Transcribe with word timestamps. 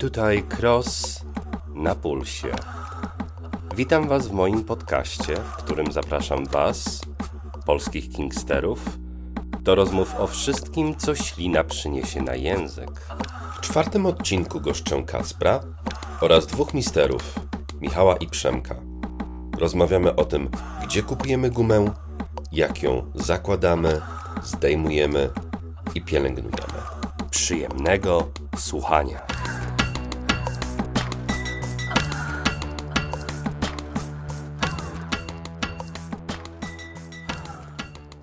Tutaj 0.00 0.44
Cross 0.58 1.24
na 1.74 1.94
pulsie. 1.94 2.48
Witam 3.76 4.08
Was 4.08 4.28
w 4.28 4.32
moim 4.32 4.64
podcaście, 4.64 5.36
w 5.36 5.56
którym 5.56 5.92
zapraszam 5.92 6.46
Was, 6.46 7.00
polskich 7.66 8.10
kingsterów, 8.10 8.98
do 9.60 9.74
rozmów 9.74 10.14
o 10.14 10.26
wszystkim, 10.26 10.96
co 10.96 11.14
ślina 11.14 11.64
przyniesie 11.64 12.22
na 12.22 12.34
język. 12.34 12.90
W 13.56 13.60
czwartym 13.60 14.06
odcinku 14.06 14.60
goszczę 14.60 15.02
Kacpra 15.02 15.60
oraz 16.20 16.46
dwóch 16.46 16.74
misterów, 16.74 17.40
Michała 17.80 18.16
i 18.16 18.26
Przemka. 18.26 18.74
Rozmawiamy 19.58 20.16
o 20.16 20.24
tym, 20.24 20.50
gdzie 20.82 21.02
kupujemy 21.02 21.50
gumę, 21.50 21.84
jak 22.52 22.82
ją 22.82 23.10
zakładamy, 23.14 24.00
zdejmujemy 24.42 25.30
i 25.94 26.02
pielęgnujemy. 26.02 26.80
Przyjemnego 27.30 28.28
słuchania. 28.56 29.39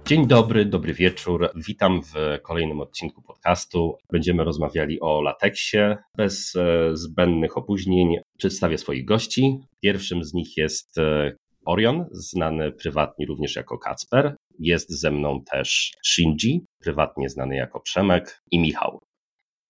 Dzień 0.07 0.27
dobry, 0.27 0.65
dobry 0.65 0.93
wieczór. 0.93 1.49
Witam 1.55 2.01
w 2.03 2.41
kolejnym 2.43 2.81
odcinku 2.81 3.21
podcastu. 3.21 3.97
Będziemy 4.11 4.43
rozmawiali 4.43 4.99
o 5.01 5.21
lateksie. 5.21 5.77
Bez 6.17 6.55
e, 6.55 6.89
zbędnych 6.93 7.57
opóźnień 7.57 8.15
przedstawię 8.37 8.77
swoich 8.77 9.05
gości. 9.05 9.59
Pierwszym 9.81 10.23
z 10.23 10.33
nich 10.33 10.57
jest 10.57 10.97
e, 10.97 11.35
Orion, 11.65 12.05
znany 12.11 12.71
prywatnie 12.71 13.25
również 13.25 13.55
jako 13.55 13.77
Kacper. 13.77 14.35
Jest 14.59 14.89
ze 14.89 15.11
mną 15.11 15.43
też 15.51 15.91
Shinji, 16.05 16.65
prywatnie 16.79 17.29
znany 17.29 17.55
jako 17.55 17.79
Przemek 17.79 18.41
i 18.51 18.59
Michał. 18.59 18.99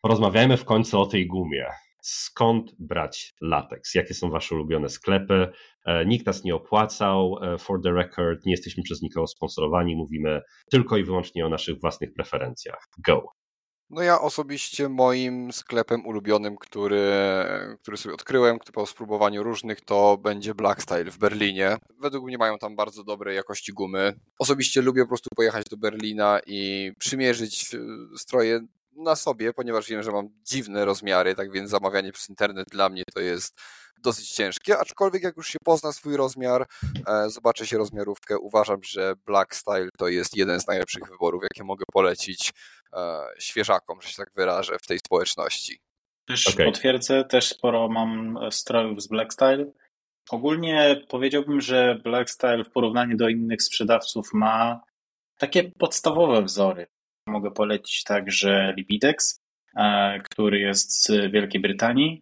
Porozmawiajmy 0.01 0.57
w 0.57 0.65
końcu 0.65 1.01
o 1.01 1.05
tej 1.05 1.27
gumie. 1.27 1.65
Skąd 2.09 2.71
brać 2.79 3.33
lateks? 3.41 3.95
Jakie 3.95 4.13
są 4.13 4.29
Wasze 4.29 4.55
ulubione 4.55 4.89
sklepy? 4.89 5.47
E, 5.85 6.05
nikt 6.05 6.25
nas 6.25 6.43
nie 6.43 6.55
opłacał, 6.55 7.37
e, 7.41 7.57
for 7.57 7.81
the 7.83 7.91
record, 7.91 8.45
nie 8.45 8.51
jesteśmy 8.51 8.83
przez 8.83 9.01
nikogo 9.01 9.27
sponsorowani, 9.27 9.95
mówimy 9.95 10.41
tylko 10.71 10.97
i 10.97 11.03
wyłącznie 11.03 11.45
o 11.45 11.49
naszych 11.49 11.79
własnych 11.81 12.13
preferencjach. 12.13 12.87
Go! 13.07 13.31
No 13.89 14.01
ja 14.01 14.21
osobiście 14.21 14.89
moim 14.89 15.53
sklepem 15.53 16.05
ulubionym, 16.05 16.57
który, 16.57 17.11
który 17.81 17.97
sobie 17.97 18.15
odkryłem 18.15 18.59
po 18.73 18.85
spróbowaniu 18.85 19.43
różnych, 19.43 19.81
to 19.81 20.17
będzie 20.17 20.55
Black 20.55 20.81
Style 20.81 21.11
w 21.11 21.17
Berlinie. 21.17 21.77
Według 21.99 22.25
mnie 22.25 22.37
mają 22.37 22.57
tam 22.57 22.75
bardzo 22.75 23.03
dobrej 23.03 23.35
jakości 23.35 23.73
gumy. 23.73 24.13
Osobiście 24.39 24.81
lubię 24.81 25.01
po 25.01 25.07
prostu 25.07 25.29
pojechać 25.35 25.65
do 25.69 25.77
Berlina 25.77 26.39
i 26.45 26.91
przymierzyć 26.99 27.75
e, 27.75 27.77
stroje 28.17 28.59
na 29.07 29.15
sobie, 29.15 29.53
ponieważ 29.53 29.89
wiem, 29.89 30.03
że 30.03 30.11
mam 30.11 30.29
dziwne 30.43 30.85
rozmiary, 30.85 31.35
tak 31.35 31.51
więc 31.51 31.69
zamawianie 31.69 32.11
przez 32.11 32.29
internet 32.29 32.67
dla 32.71 32.89
mnie 32.89 33.03
to 33.13 33.19
jest 33.19 33.59
dosyć 34.03 34.31
ciężkie, 34.31 34.77
aczkolwiek 34.77 35.23
jak 35.23 35.37
już 35.37 35.47
się 35.47 35.59
pozna 35.63 35.91
swój 35.91 36.17
rozmiar, 36.17 36.65
e, 37.07 37.29
zobaczy 37.29 37.67
się 37.67 37.77
rozmiarówkę, 37.77 38.37
uważam, 38.39 38.83
że 38.83 39.13
Black 39.25 39.55
Style 39.55 39.89
to 39.97 40.07
jest 40.07 40.37
jeden 40.37 40.59
z 40.59 40.67
najlepszych 40.67 41.03
wyborów, 41.11 41.43
jakie 41.43 41.63
mogę 41.63 41.83
polecić 41.93 42.53
e, 42.93 43.27
świeżakom, 43.39 44.01
że 44.01 44.09
się 44.09 44.17
tak 44.17 44.33
wyrażę, 44.35 44.77
w 44.83 44.87
tej 44.87 44.99
społeczności. 44.99 45.79
Też 46.27 46.47
okay. 46.47 46.65
potwierdzę, 46.65 47.23
też 47.23 47.47
sporo 47.47 47.89
mam 47.89 48.37
strojów 48.51 49.01
z 49.01 49.07
Black 49.07 49.33
Style. 49.33 49.71
Ogólnie 50.29 51.05
powiedziałbym, 51.09 51.61
że 51.61 51.95
Black 52.03 52.29
Style 52.29 52.63
w 52.63 52.71
porównaniu 52.71 53.17
do 53.17 53.29
innych 53.29 53.63
sprzedawców 53.63 54.33
ma 54.33 54.81
takie 55.37 55.71
podstawowe 55.71 56.41
wzory. 56.41 56.87
Mogę 57.27 57.51
polecić 57.51 58.03
także 58.03 58.73
Libidex, 58.77 59.41
e, 59.77 60.19
który 60.19 60.59
jest 60.59 61.03
z 61.03 61.31
Wielkiej 61.31 61.61
Brytanii. 61.61 62.21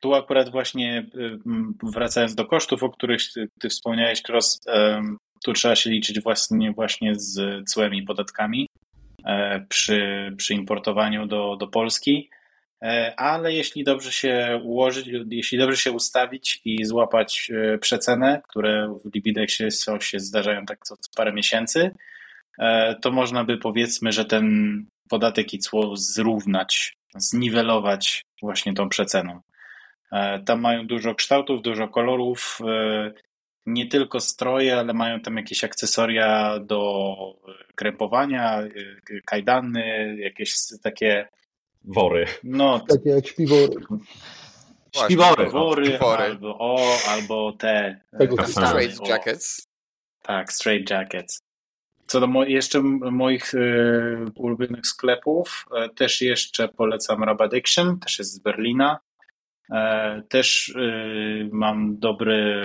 Tu 0.00 0.14
akurat 0.14 0.50
właśnie 0.50 1.06
y, 1.14 1.38
wracając 1.82 2.34
do 2.34 2.46
kosztów, 2.46 2.82
o 2.82 2.90
których 2.90 3.20
ty 3.60 3.68
wspomniałeś, 3.68 4.22
Cross, 4.28 4.60
tu 5.44 5.52
trzeba 5.52 5.76
się 5.76 5.90
liczyć 5.90 6.20
właśnie, 6.20 6.72
właśnie 6.72 7.14
z 7.14 7.64
cłymi 7.70 8.02
podatkami 8.02 8.68
e, 9.26 9.66
przy, 9.68 10.32
przy 10.36 10.54
importowaniu 10.54 11.26
do, 11.26 11.56
do 11.56 11.66
Polski. 11.66 12.30
E, 12.82 13.14
ale 13.16 13.52
jeśli 13.52 13.84
dobrze 13.84 14.12
się 14.12 14.60
ułożyć, 14.64 15.10
jeśli 15.30 15.58
dobrze 15.58 15.76
się 15.76 15.92
ustawić 15.92 16.60
i 16.64 16.84
złapać 16.84 17.50
przecenę, 17.80 18.42
które 18.48 18.98
w 19.04 19.14
Libidexie 19.14 19.68
się 20.00 20.20
zdarzają 20.20 20.66
tak 20.66 20.78
co 20.84 20.96
parę 21.16 21.32
miesięcy, 21.32 21.90
E, 21.90 22.13
to 23.02 23.10
można 23.10 23.44
by 23.44 23.58
powiedzmy, 23.58 24.12
że 24.12 24.24
ten 24.24 24.86
podatek 25.08 25.54
i 25.54 25.58
cło 25.58 25.96
zrównać, 25.96 26.96
zniwelować 27.16 28.24
właśnie 28.42 28.74
tą 28.74 28.88
przeceną. 28.88 29.40
E, 30.12 30.42
tam 30.42 30.60
mają 30.60 30.86
dużo 30.86 31.14
kształtów, 31.14 31.62
dużo 31.62 31.88
kolorów, 31.88 32.58
e, 32.68 33.12
nie 33.66 33.86
tylko 33.86 34.20
stroje, 34.20 34.76
ale 34.78 34.94
mają 34.94 35.20
tam 35.20 35.36
jakieś 35.36 35.64
akcesoria 35.64 36.58
do 36.58 37.14
krępowania, 37.74 38.62
kajdany, 39.24 40.16
jakieś 40.18 40.54
takie 40.82 41.28
wory. 41.84 42.26
No, 42.44 42.80
takie 42.88 43.10
jak 43.10 43.26
śpiwory. 43.26 43.74
Śpiwory, 45.04 45.50
wory, 45.50 45.98
albo 45.98 46.58
o, 46.58 46.96
albo 47.08 47.52
te. 47.52 48.00
Tego 48.18 48.46
straight 48.46 49.08
jackets. 49.08 49.66
Tak, 50.22 50.52
straight 50.52 50.90
jackets. 50.90 51.43
Co 52.06 52.20
do 52.20 52.26
mo 52.26 52.44
jeszcze 52.44 52.80
moich 53.10 53.54
y, 53.54 54.24
ulubionych 54.34 54.86
sklepów, 54.86 55.66
y, 55.86 55.94
też 55.94 56.20
jeszcze 56.20 56.68
polecam 56.68 57.24
Rab 57.24 57.40
Addiction, 57.40 58.00
też 58.00 58.18
jest 58.18 58.32
z 58.32 58.38
Berlina. 58.38 58.98
E, 59.72 60.22
też 60.28 60.68
y, 60.68 61.48
mam 61.52 61.98
dobry, 61.98 62.64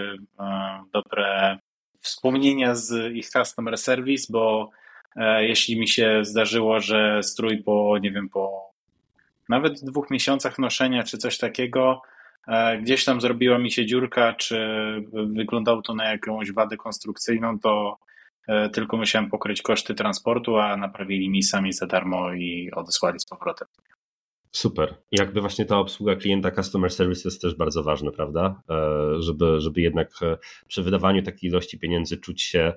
dobre 0.94 1.57
wspomnienia 2.00 2.75
z 2.75 3.13
ich 3.13 3.29
customer 3.29 3.77
service, 3.77 4.25
bo 4.29 4.69
jeśli 5.39 5.79
mi 5.79 5.88
się 5.88 6.19
zdarzyło, 6.21 6.79
że 6.79 7.23
strój 7.23 7.63
po, 7.63 7.97
nie 8.01 8.11
wiem, 8.11 8.29
po 8.29 8.71
nawet 9.50 9.83
dwóch 9.83 10.09
miesiącach 10.09 10.59
noszenia 10.59 11.03
czy 11.03 11.17
coś 11.17 11.38
takiego, 11.38 12.01
gdzieś 12.81 13.06
tam 13.06 13.21
zrobiła 13.21 13.57
mi 13.57 13.71
się 13.71 13.85
dziurka, 13.85 14.33
czy 14.33 14.67
wyglądało 15.13 15.81
to 15.81 15.94
na 15.94 16.11
jakąś 16.11 16.51
wadę 16.51 16.77
konstrukcyjną, 16.77 17.59
to 17.59 17.97
E, 17.97 18.08
tylko 18.73 18.97
musiałem 18.97 19.29
pokryć 19.29 19.61
koszty 19.61 19.95
transportu, 19.95 20.57
a 20.57 20.77
naprawili 20.77 21.29
mi 21.29 21.44
sami 21.44 21.73
za 21.73 21.88
darmo 21.88 22.33
i 22.33 22.72
odesłali 22.72 23.19
z 23.19 23.25
powrotem. 23.25 23.67
Super. 24.51 24.95
Jakby 25.11 25.41
właśnie 25.41 25.66
ta 25.66 25.77
obsługa 25.77 26.16
klienta, 26.16 26.51
customer 26.51 26.91
service 26.91 27.22
jest 27.25 27.41
też 27.41 27.55
bardzo 27.55 27.83
ważna, 27.83 28.11
prawda? 28.11 28.61
E, 28.69 28.75
żeby, 29.22 29.61
żeby 29.61 29.81
jednak 29.81 30.09
e, 30.22 30.38
przy 30.67 30.83
wydawaniu 30.83 31.23
takiej 31.23 31.50
ilości 31.50 31.79
pieniędzy 31.79 32.17
czuć 32.17 32.41
się 32.41 32.73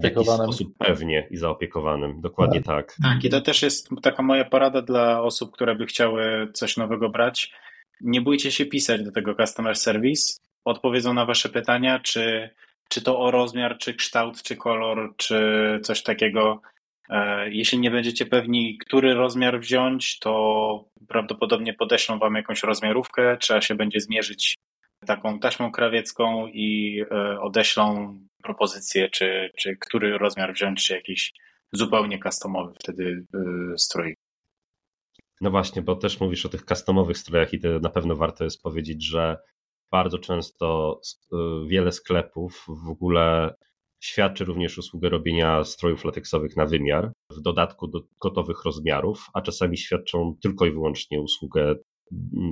w 0.00 0.04
jakiś 0.04 0.26
sposób 0.26 0.74
pewnie 0.78 1.28
i 1.30 1.36
zaopiekowanym. 1.36 2.20
Dokładnie 2.20 2.62
tak. 2.62 2.86
tak. 2.86 2.96
Tak, 3.02 3.24
i 3.24 3.30
to 3.30 3.40
też 3.40 3.62
jest 3.62 3.88
taka 4.02 4.22
moja 4.22 4.44
porada 4.44 4.82
dla 4.82 5.22
osób, 5.22 5.52
które 5.52 5.74
by 5.74 5.86
chciały 5.86 6.48
coś 6.52 6.76
nowego 6.76 7.08
brać. 7.08 7.52
Nie 8.00 8.20
bójcie 8.20 8.52
się 8.52 8.66
pisać 8.66 9.04
do 9.04 9.12
tego 9.12 9.34
customer 9.34 9.76
service. 9.76 10.34
Odpowiedzą 10.64 11.14
na 11.14 11.26
wasze 11.26 11.48
pytania, 11.48 11.98
czy 11.98 12.50
czy 12.92 13.02
to 13.02 13.18
o 13.18 13.30
rozmiar, 13.30 13.78
czy 13.78 13.94
kształt, 13.94 14.42
czy 14.42 14.56
kolor, 14.56 15.14
czy 15.16 15.36
coś 15.82 16.02
takiego. 16.02 16.62
E, 17.08 17.50
jeśli 17.50 17.78
nie 17.78 17.90
będziecie 17.90 18.26
pewni, 18.26 18.78
który 18.78 19.14
rozmiar 19.14 19.60
wziąć, 19.60 20.18
to 20.18 20.84
prawdopodobnie 21.08 21.74
podeślą 21.74 22.18
Wam 22.18 22.34
jakąś 22.34 22.62
rozmiarówkę. 22.62 23.36
Trzeba 23.36 23.60
się 23.60 23.74
będzie 23.74 24.00
zmierzyć 24.00 24.58
taką 25.06 25.38
taśmą 25.38 25.72
krawiecką 25.72 26.46
i 26.46 27.00
e, 27.10 27.40
odeślą 27.40 28.18
propozycję, 28.42 29.10
czy, 29.10 29.50
czy 29.56 29.76
który 29.76 30.18
rozmiar 30.18 30.54
wziąć, 30.54 30.86
czy 30.86 30.94
jakiś 30.94 31.32
zupełnie 31.72 32.18
customowy 32.18 32.74
wtedy 32.80 33.24
e, 33.34 33.78
strój. 33.78 34.16
No 35.40 35.50
właśnie, 35.50 35.82
bo 35.82 35.96
też 35.96 36.20
mówisz 36.20 36.46
o 36.46 36.48
tych 36.48 36.64
customowych 36.64 37.18
strojach 37.18 37.52
i 37.52 37.60
to 37.60 37.68
na 37.68 37.90
pewno 37.90 38.16
warto 38.16 38.44
jest 38.44 38.62
powiedzieć, 38.62 39.06
że 39.06 39.36
bardzo 39.92 40.18
często 40.18 41.00
y, 41.32 41.36
wiele 41.66 41.92
sklepów 41.92 42.66
w 42.86 42.88
ogóle 42.90 43.54
świadczy 44.02 44.44
również 44.44 44.78
usługę 44.78 45.08
robienia 45.08 45.64
strojów 45.64 46.04
lateksowych 46.04 46.56
na 46.56 46.66
wymiar, 46.66 47.12
w 47.30 47.40
dodatku 47.40 47.88
do 47.88 48.00
gotowych 48.20 48.64
rozmiarów, 48.64 49.26
a 49.34 49.42
czasami 49.42 49.78
świadczą 49.78 50.36
tylko 50.42 50.66
i 50.66 50.70
wyłącznie 50.70 51.20
usługę 51.20 51.74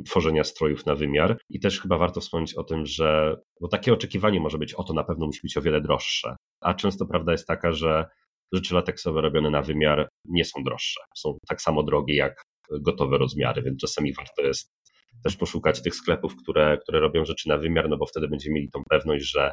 tworzenia 0.07 0.45
strojów 0.45 0.87
na 0.87 0.95
wymiar. 0.95 1.39
I 1.51 1.61
też 1.61 1.81
chyba 1.81 1.99
warto 1.99 2.21
wspomnieć 2.21 2.55
o 2.55 2.65
tym, 2.65 2.87
że 2.87 3.37
bo 3.61 3.69
takie 3.69 3.93
oczekiwanie 3.93 4.41
może 4.41 4.59
być, 4.59 4.75
o 4.75 4.85
to 4.85 4.93
na 4.93 5.05
pewno 5.05 5.27
musi 5.27 5.41
być 5.43 5.57
o 5.57 5.63
wiele 5.63 5.81
droższe. 5.81 6.37
A 6.61 6.75
często 6.75 7.07
prawda 7.07 7.33
jest 7.33 7.47
taka, 7.47 7.73
że 7.73 8.07
rzeczy 8.53 8.75
lateksowe 8.75 9.21
robione 9.21 9.51
na 9.51 9.63
wymiar 9.63 10.09
nie 10.25 10.45
są 10.45 10.63
droższe. 10.63 11.01
Są 11.17 11.39
tak 11.49 11.63
samo 11.63 11.83
drogie 11.83 12.17
jak 12.17 12.43
gotowe 12.71 13.19
rozmiary, 13.19 13.63
więc 13.63 13.81
czasami 13.81 14.13
warto 14.13 14.43
jest 14.43 14.73
też 15.25 15.37
poszukać 15.37 15.83
tych 15.83 15.95
sklepów, 15.95 16.37
które, 16.37 16.79
które 16.79 17.01
robią 17.01 17.25
rzeczy 17.25 17.49
na 17.49 17.59
wymiar, 17.59 17.89
no 17.89 17.97
bo 17.97 18.07
wtedy 18.07 18.29
będziemy 18.29 18.55
mieli 18.55 18.71
tą 18.71 18.83
pewność, 18.91 19.31
że 19.31 19.53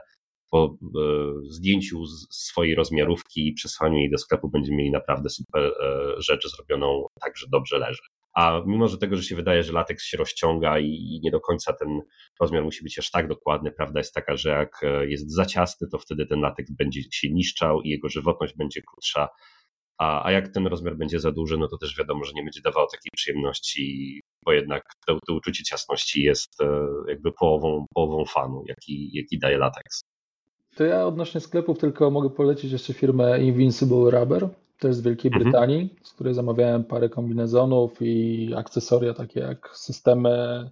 po 0.51 0.77
e, 0.83 1.00
zdjęciu 1.50 2.06
swojej 2.31 2.75
rozmiarówki 2.75 3.48
i 3.48 3.54
przesłaniu 3.54 3.98
jej 3.98 4.09
do 4.09 4.18
sklepu 4.18 4.50
będziemy 4.50 4.77
mieli 4.77 4.92
naprawdę 4.92 5.30
super 5.30 5.63
e, 5.63 6.21
rzecz 6.21 6.48
zrobioną 6.56 7.06
tak, 7.21 7.38
że 7.38 7.45
dobrze 7.51 7.77
leży. 7.77 8.01
a 8.36 8.62
mimo 8.65 8.88
że 8.88 8.98
tego, 8.98 9.15
że 9.15 9.24
się 9.24 9.36
wydaje, 9.36 9.63
że 9.63 9.74
lateks 9.74 10.04
się 10.04 10.18
rozciąga 10.18 10.80
i 10.80 11.19
nie 11.24 11.31
do 11.31 11.39
końca 11.39 11.74
ten 11.74 12.01
rozmiar 12.42 12.63
musi 12.63 12.83
być 12.83 13.00
aż 13.00 13.12
tak 13.12 13.27
dokładny, 13.27 13.71
prawda 13.71 14.00
jest 14.00 14.13
taka, 14.13 14.36
że 14.36 14.50
jak 14.50 14.83
e, 14.83 15.07
jest 15.07 15.36
za 15.36 15.45
ciasny, 15.45 15.88
to 15.92 15.98
wtedy 16.00 16.25
ten 16.25 16.42
lateks 16.42 16.71
będzie 16.71 17.01
się 17.12 17.30
niszczał 17.30 17.81
i 17.81 17.89
jego 17.89 18.09
żywotność 18.09 18.56
będzie 18.57 18.81
krótsza, 18.81 19.27
a, 19.98 20.25
a 20.25 20.31
jak 20.31 20.48
ten 20.48 20.68
rozmiar 20.68 20.98
będzie 20.98 21.19
za 21.19 21.31
duży, 21.31 21.57
no 21.57 21.68
to 21.68 21.77
też 21.77 21.98
wiadomo, 21.98 22.24
że 22.24 22.31
nie 22.36 22.44
będzie 22.44 22.62
dawało 22.62 22.88
takiej 22.88 23.09
przyjemności, 23.15 24.21
bo 24.45 24.51
jednak 24.51 24.83
to, 25.07 25.19
to 25.27 25.33
uczucie 25.33 25.63
ciasności 25.63 26.23
jest 26.23 26.61
e, 26.61 26.65
jakby 27.07 27.31
połową, 27.31 27.85
połową 27.93 28.25
fanu, 28.25 28.63
jaki, 28.67 29.09
jaki 29.13 29.39
daje 29.39 29.57
lateks. 29.57 30.03
To 30.75 30.83
ja 30.83 31.05
odnośnie 31.05 31.41
sklepów 31.41 31.77
tylko 31.77 32.11
mogę 32.11 32.29
polecić 32.29 32.71
jeszcze 32.71 32.93
firmę 32.93 33.39
Invincible 33.43 34.11
Rubber, 34.11 34.49
to 34.79 34.87
jest 34.87 34.99
z 34.99 35.03
Wielkiej 35.03 35.29
mhm. 35.29 35.43
Brytanii, 35.43 35.95
z 36.03 36.13
której 36.13 36.33
zamawiałem 36.33 36.83
parę 36.83 37.09
kombinezonów 37.09 38.01
i 38.01 38.49
akcesoria 38.55 39.13
takie 39.13 39.39
jak 39.39 39.69
systemy, 39.73 40.69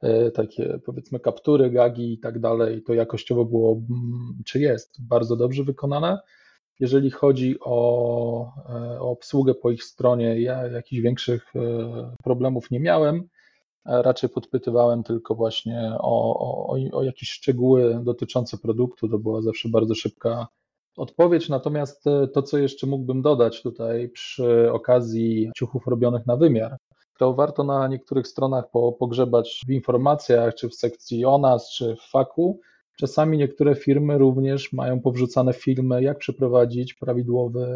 e, 0.00 0.30
takie 0.30 0.78
powiedzmy 0.86 1.20
kaptury, 1.20 1.70
gagi 1.70 2.12
i 2.12 2.18
tak 2.18 2.38
dalej. 2.38 2.82
To 2.82 2.94
jakościowo 2.94 3.44
było, 3.44 3.72
mm, 3.72 4.42
czy 4.46 4.60
jest, 4.60 5.06
bardzo 5.08 5.36
dobrze 5.36 5.64
wykonane. 5.64 6.18
Jeżeli 6.80 7.10
chodzi 7.10 7.56
o, 7.60 8.52
e, 8.68 9.00
o 9.00 9.10
obsługę 9.10 9.54
po 9.54 9.70
ich 9.70 9.84
stronie, 9.84 10.40
ja 10.40 10.66
jakichś 10.66 11.02
większych 11.02 11.56
e, 11.56 11.60
problemów 12.24 12.70
nie 12.70 12.80
miałem. 12.80 13.28
Raczej 13.84 14.30
podpytywałem 14.30 15.02
tylko 15.02 15.34
właśnie 15.34 15.92
o, 15.98 16.38
o, 16.38 16.76
o 16.92 17.02
jakieś 17.02 17.30
szczegóły 17.30 18.00
dotyczące 18.04 18.58
produktu. 18.58 19.08
To 19.08 19.18
była 19.18 19.42
zawsze 19.42 19.68
bardzo 19.68 19.94
szybka 19.94 20.46
odpowiedź. 20.96 21.48
Natomiast 21.48 22.06
e, 22.06 22.28
to, 22.28 22.42
co 22.42 22.58
jeszcze 22.58 22.86
mógłbym 22.86 23.22
dodać 23.22 23.62
tutaj 23.62 24.08
przy 24.08 24.72
okazji 24.72 25.50
ciuchów 25.56 25.86
robionych 25.86 26.26
na 26.26 26.36
wymiar, 26.36 26.76
to 27.18 27.34
warto 27.34 27.64
na 27.64 27.88
niektórych 27.88 28.28
stronach 28.28 28.64
pogrzebać 28.98 29.62
w 29.66 29.70
informacjach, 29.70 30.54
czy 30.54 30.68
w 30.68 30.74
sekcji 30.74 31.24
o 31.24 31.38
nas, 31.38 31.70
czy 31.70 31.96
w 31.96 32.10
faku. 32.10 32.60
Czasami 33.00 33.38
niektóre 33.38 33.74
firmy 33.74 34.18
również 34.18 34.72
mają 34.72 35.00
powrzucane 35.00 35.52
filmy, 35.52 36.02
jak 36.02 36.18
przeprowadzić 36.18 36.94
prawidłowy 36.94 37.66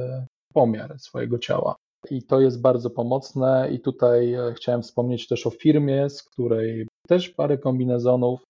pomiar 0.55 0.99
swojego 0.99 1.39
ciała. 1.39 1.77
I 2.11 2.23
to 2.23 2.41
jest 2.41 2.61
bardzo 2.61 2.91
pomocne. 2.91 3.69
I 3.73 3.81
tutaj 3.81 4.35
e, 4.35 4.55
chciałem 4.57 4.83
wspomnieć 4.83 5.29
też 5.29 5.47
o 5.47 5.51
firmie, 5.51 6.11
z 6.11 6.23
której 6.23 6.87
też 7.09 7.31
parę 7.31 7.59
kombinezonów 7.59 8.41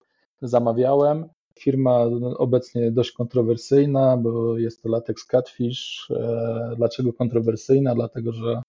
zamawiałem. 0.43 1.29
Firma 1.59 2.05
obecnie 2.39 2.91
dość 2.91 3.13
kontrowersyjna, 3.13 4.17
bo 4.17 4.59
jest 4.59 4.83
to 4.83 4.89
latex 4.89 5.25
catfish. 5.25 6.11
E, 6.11 6.75
dlaczego 6.77 7.13
kontrowersyjna? 7.13 7.95
Dlatego, 7.95 8.33
że 8.33 8.63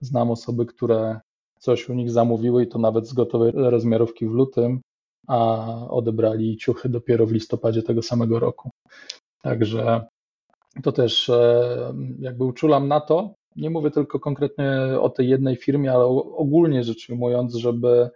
znam 0.00 0.30
osoby, 0.30 0.66
które 0.66 1.20
coś 1.58 1.88
u 1.88 1.94
nich 1.94 2.10
zamówiły 2.10 2.62
i 2.62 2.68
to 2.68 2.78
nawet 2.78 3.08
z 3.08 3.12
gotowej 3.12 3.52
rozmiarówki 3.54 4.26
w 4.26 4.32
lutym, 4.32 4.80
a 5.26 5.66
odebrali 5.88 6.56
ciuchy 6.56 6.88
dopiero 6.88 7.26
w 7.26 7.32
listopadzie 7.32 7.82
tego 7.82 8.02
samego 8.02 8.38
roku. 8.38 8.70
Także 9.42 10.06
to 10.82 10.92
też 10.92 11.28
e, 11.28 11.94
jakby 12.18 12.44
uczulam 12.44 12.88
na 12.88 13.00
to. 13.00 13.34
Nie 13.56 13.70
mówię 13.70 13.90
tylko 13.90 14.20
konkretnie 14.20 14.70
o 15.00 15.10
tej 15.10 15.28
jednej 15.28 15.56
firmie, 15.56 15.92
ale 15.92 16.04
ogólnie 16.36 16.84
rzecz 16.84 17.10
ujmując, 17.10 17.54
żeby 17.54 18.10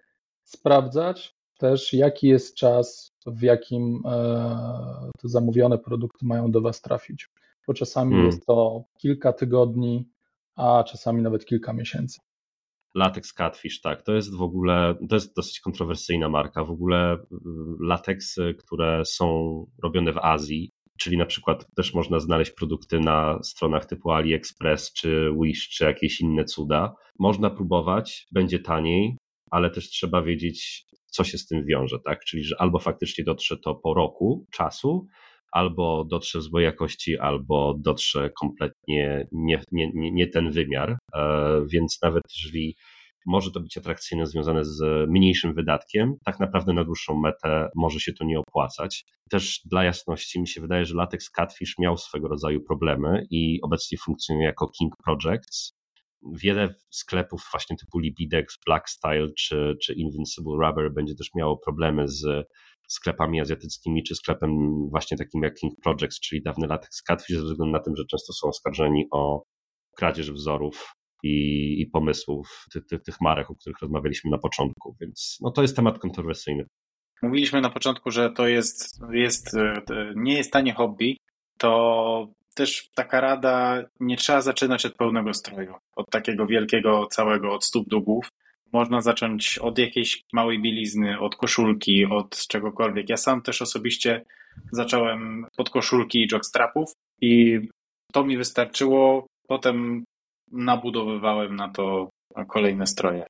sprawdzać 0.44 1.34
też, 1.58 1.92
jaki 1.92 2.28
jest 2.28 2.54
czas, 2.54 3.12
w 3.26 3.42
jakim 3.42 4.02
e, 4.06 5.10
te 5.18 5.28
zamówione 5.28 5.78
produkty 5.78 6.26
mają 6.26 6.50
do 6.50 6.60
Was 6.60 6.80
trafić. 6.80 7.28
Bo 7.66 7.74
czasami 7.74 8.10
hmm. 8.10 8.26
jest 8.26 8.46
to 8.46 8.84
kilka 8.98 9.32
tygodni, 9.32 10.08
a 10.56 10.84
czasami 10.84 11.22
nawet 11.22 11.44
kilka 11.44 11.72
miesięcy. 11.72 12.20
Latex 12.94 13.32
Catfish, 13.32 13.80
tak, 13.80 14.02
to 14.02 14.12
jest 14.12 14.36
w 14.36 14.42
ogóle, 14.42 14.94
to 15.08 15.16
jest 15.16 15.36
dosyć 15.36 15.60
kontrowersyjna 15.60 16.28
marka. 16.28 16.64
W 16.64 16.70
ogóle 16.70 17.14
y, 17.14 17.18
lateksy, 17.80 18.54
które 18.58 19.04
są 19.04 19.66
robione 19.82 20.12
w 20.12 20.18
Azji, 20.18 20.70
czyli 21.00 21.16
na 21.16 21.26
przykład 21.26 21.66
też 21.76 21.94
można 21.94 22.18
znaleźć 22.18 22.50
produkty 22.50 23.00
na 23.00 23.38
stronach 23.42 23.86
typu 23.86 24.10
AliExpress 24.10 24.92
czy 24.92 25.30
Wish 25.42 25.68
czy 25.68 25.84
jakieś 25.84 26.20
inne 26.20 26.44
cuda. 26.44 26.94
Można 27.18 27.50
próbować, 27.50 28.26
będzie 28.32 28.58
taniej, 28.58 29.16
ale 29.50 29.70
też 29.70 29.88
trzeba 29.88 30.22
wiedzieć, 30.22 30.84
co 31.06 31.24
się 31.24 31.38
z 31.38 31.46
tym 31.46 31.64
wiąże, 31.66 31.98
tak? 32.04 32.24
Czyli, 32.24 32.44
że 32.44 32.60
albo 32.60 32.78
faktycznie 32.78 33.24
dotrze 33.24 33.56
to 33.58 33.74
po 33.74 33.94
roku 33.94 34.46
czasu, 34.52 35.06
albo 35.52 36.04
dotrze 36.04 36.40
złej 36.40 36.64
jakości, 36.64 37.18
albo 37.18 37.74
dotrze 37.78 38.30
kompletnie 38.40 39.28
nie, 39.32 39.62
nie, 39.72 39.90
nie, 39.94 40.12
nie 40.12 40.26
ten 40.26 40.50
wymiar. 40.50 40.98
E, 41.14 41.62
więc 41.72 41.98
nawet 42.02 42.22
jeżeli 42.36 42.76
może 43.26 43.50
to 43.50 43.60
być 43.60 43.78
atrakcyjne 43.78 44.26
związane 44.26 44.64
z 44.64 45.10
mniejszym 45.10 45.54
wydatkiem, 45.54 46.14
tak 46.24 46.40
naprawdę 46.40 46.72
na 46.72 46.84
dłuższą 46.84 47.20
metę 47.20 47.68
może 47.76 48.00
się 48.00 48.12
to 48.12 48.24
nie 48.24 48.38
opłacać. 48.38 49.04
Też 49.30 49.60
dla 49.64 49.84
jasności 49.84 50.40
mi 50.40 50.48
się 50.48 50.60
wydaje, 50.60 50.84
że 50.84 50.94
latex 50.94 51.30
Catfish 51.30 51.78
miał 51.78 51.96
swego 51.96 52.28
rodzaju 52.28 52.60
problemy 52.60 53.26
i 53.30 53.58
obecnie 53.62 53.98
funkcjonuje 53.98 54.46
jako 54.46 54.68
King 54.68 54.94
Projects, 55.04 55.80
wiele 56.42 56.74
sklepów 56.90 57.42
właśnie 57.52 57.76
typu 57.76 57.98
Libidex, 57.98 58.58
Black 58.66 58.88
Style 58.88 59.28
czy, 59.38 59.76
czy 59.82 59.94
Invincible 59.94 60.66
Rubber 60.66 60.92
będzie 60.92 61.14
też 61.14 61.28
miało 61.34 61.56
problemy 61.56 62.08
z 62.08 62.46
sklepami 62.92 63.40
azjatyckimi, 63.40 64.02
czy 64.02 64.14
sklepem 64.14 64.50
właśnie 64.90 65.16
takim 65.16 65.42
jak 65.42 65.54
King 65.54 65.74
Projects, 65.82 66.20
czyli 66.20 66.42
dawny 66.42 66.66
latex 66.66 67.02
Catfish, 67.02 67.36
ze 67.36 67.44
względu 67.44 67.72
na 67.72 67.80
tym, 67.80 67.96
że 67.96 68.04
często 68.10 68.32
są 68.32 68.48
oskarżeni 68.48 69.04
o 69.10 69.44
kradzież 69.96 70.32
wzorów 70.32 70.92
i, 71.22 71.30
i 71.80 71.86
pomysłów 71.86 72.64
ty, 72.72 72.82
ty, 72.82 72.98
tych 72.98 73.20
marek, 73.20 73.50
o 73.50 73.54
których 73.54 73.80
rozmawialiśmy 73.82 74.30
na 74.30 74.38
początku, 74.38 74.96
więc 75.00 75.38
no 75.40 75.50
to 75.50 75.62
jest 75.62 75.76
temat 75.76 75.98
kontrowersyjny. 75.98 76.64
Mówiliśmy 77.22 77.60
na 77.60 77.70
początku, 77.70 78.10
że 78.10 78.30
to 78.30 78.48
jest, 78.48 79.00
jest 79.12 79.56
nie 80.14 80.34
jest 80.34 80.52
tanie 80.52 80.74
hobby, 80.74 81.16
to 81.58 82.32
też 82.54 82.90
taka 82.94 83.20
rada, 83.20 83.84
nie 84.00 84.16
trzeba 84.16 84.40
zaczynać 84.40 84.86
od 84.86 84.94
pełnego 84.94 85.34
stroju, 85.34 85.74
od 85.96 86.10
takiego 86.10 86.46
wielkiego 86.46 87.06
całego, 87.06 87.54
od 87.54 87.64
stóp 87.64 87.88
do 87.88 88.00
głów. 88.00 88.28
Można 88.72 89.00
zacząć 89.00 89.58
od 89.58 89.78
jakiejś 89.78 90.22
małej 90.32 90.62
bielizny, 90.62 91.20
od 91.20 91.36
koszulki, 91.36 92.06
od 92.06 92.46
czegokolwiek. 92.46 93.08
Ja 93.08 93.16
sam 93.16 93.42
też 93.42 93.62
osobiście 93.62 94.24
zacząłem 94.72 95.46
od 95.56 95.70
koszulki 95.70 96.22
i 96.22 96.28
jockstrapów 96.32 96.92
i 97.20 97.60
to 98.12 98.24
mi 98.24 98.36
wystarczyło. 98.36 99.26
Potem 99.48 100.04
nabudowywałem 100.52 101.56
na 101.56 101.68
to 101.68 102.10
kolejne 102.48 102.86
stroje. 102.86 103.26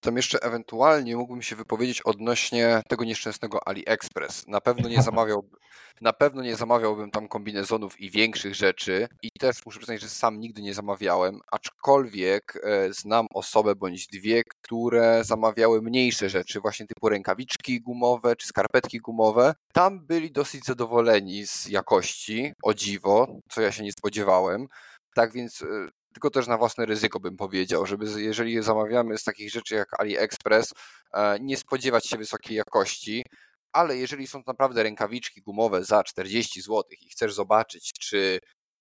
Tam 0.00 0.16
jeszcze 0.16 0.42
ewentualnie 0.42 1.16
mógłbym 1.16 1.42
się 1.42 1.56
wypowiedzieć 1.56 2.02
odnośnie 2.02 2.82
tego 2.88 3.04
nieszczęsnego 3.04 3.68
AliExpress. 3.68 4.46
Na 4.46 4.60
pewno 4.60 4.88
nie 4.88 5.02
zamawiał, 5.10 5.48
na 6.00 6.12
pewno 6.12 6.42
nie 6.42 6.56
zamawiałbym 6.56 7.10
tam 7.10 7.28
kombinezonów 7.28 8.00
i 8.00 8.10
większych 8.10 8.54
rzeczy 8.54 9.08
i 9.22 9.30
też 9.30 9.66
muszę 9.66 9.78
przyznać, 9.78 10.00
że 10.00 10.08
sam 10.08 10.40
nigdy 10.40 10.62
nie 10.62 10.74
zamawiałem, 10.74 11.40
aczkolwiek 11.52 12.58
e, 12.64 12.92
znam 12.92 13.26
osobę 13.34 13.74
bądź 13.74 14.06
dwie, 14.06 14.42
które 14.44 15.24
zamawiały 15.24 15.82
mniejsze 15.82 16.28
rzeczy, 16.28 16.60
właśnie 16.60 16.86
typu 16.86 17.08
rękawiczki 17.08 17.80
gumowe 17.80 18.36
czy 18.36 18.46
skarpetki 18.46 18.98
gumowe. 18.98 19.54
Tam 19.72 20.06
byli 20.06 20.32
dosyć 20.32 20.64
zadowoleni 20.64 21.46
z 21.46 21.66
jakości, 21.66 22.52
o 22.62 22.74
dziwo, 22.74 23.26
co 23.50 23.60
ja 23.60 23.72
się 23.72 23.82
nie 23.82 23.92
spodziewałem. 23.92 24.66
Tak 25.14 25.32
więc 25.32 25.62
e, 25.62 25.66
tylko 26.12 26.30
też 26.30 26.46
na 26.46 26.58
własne 26.58 26.86
ryzyko 26.86 27.20
bym 27.20 27.36
powiedział, 27.36 27.86
żeby 27.86 28.22
jeżeli 28.22 28.62
zamawiamy 28.62 29.18
z 29.18 29.24
takich 29.24 29.50
rzeczy 29.50 29.74
jak 29.74 30.00
AliExpress, 30.00 30.72
e, 31.14 31.40
nie 31.40 31.56
spodziewać 31.56 32.06
się 32.06 32.16
wysokiej 32.16 32.56
jakości, 32.56 33.24
ale 33.72 33.96
jeżeli 33.96 34.26
są 34.26 34.44
to 34.44 34.50
naprawdę 34.50 34.82
rękawiczki 34.82 35.42
gumowe 35.42 35.84
za 35.84 36.02
40 36.04 36.60
zł 36.60 36.84
i 37.00 37.08
chcesz 37.10 37.34
zobaczyć, 37.34 37.92
czy 38.00 38.38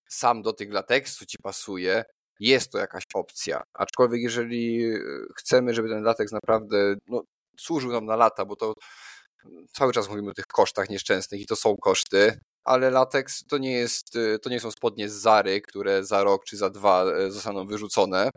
sam 0.10 0.42
dotyk 0.42 0.74
lateksu 0.74 1.26
ci 1.26 1.38
pasuje, 1.44 2.04
jest 2.40 2.72
to 2.72 2.78
jakaś 2.78 3.04
opcja. 3.14 3.64
Aczkolwiek 3.74 4.22
jeżeli 4.22 4.86
e, 4.86 5.00
chcemy, 5.38 5.74
żeby 5.74 5.90
ten 5.90 6.04
lateks 6.04 6.32
naprawdę 6.32 6.96
no, 7.08 7.22
służył 7.60 7.92
nam 7.92 8.06
na 8.06 8.16
lata, 8.16 8.46
bo 8.46 8.56
to 8.56 8.74
cały 9.74 9.94
czas 9.94 10.10
mówimy 10.10 10.32
o 10.32 10.34
tych 10.34 10.48
kosztach 10.48 10.90
nieszczęsnych 10.90 11.42
i 11.42 11.46
to 11.46 11.56
są 11.56 11.78
koszty, 11.78 12.40
ale 12.70 12.90
lateks 12.90 13.46
to 13.46 13.58
nie, 13.58 13.72
jest, 13.72 14.16
y, 14.16 14.40
to 14.40 14.50
nie 14.50 14.60
są 14.60 14.72
spodnie 14.72 15.10
z 15.10 15.14
Zary, 15.14 15.62
które 15.62 16.04
za 16.04 16.24
rok 16.24 16.46
czy 16.46 16.58
za 16.58 16.70
dwa 16.70 17.06
e, 17.06 17.32
zostaną 17.32 17.66
wyrzucone. 17.66 18.30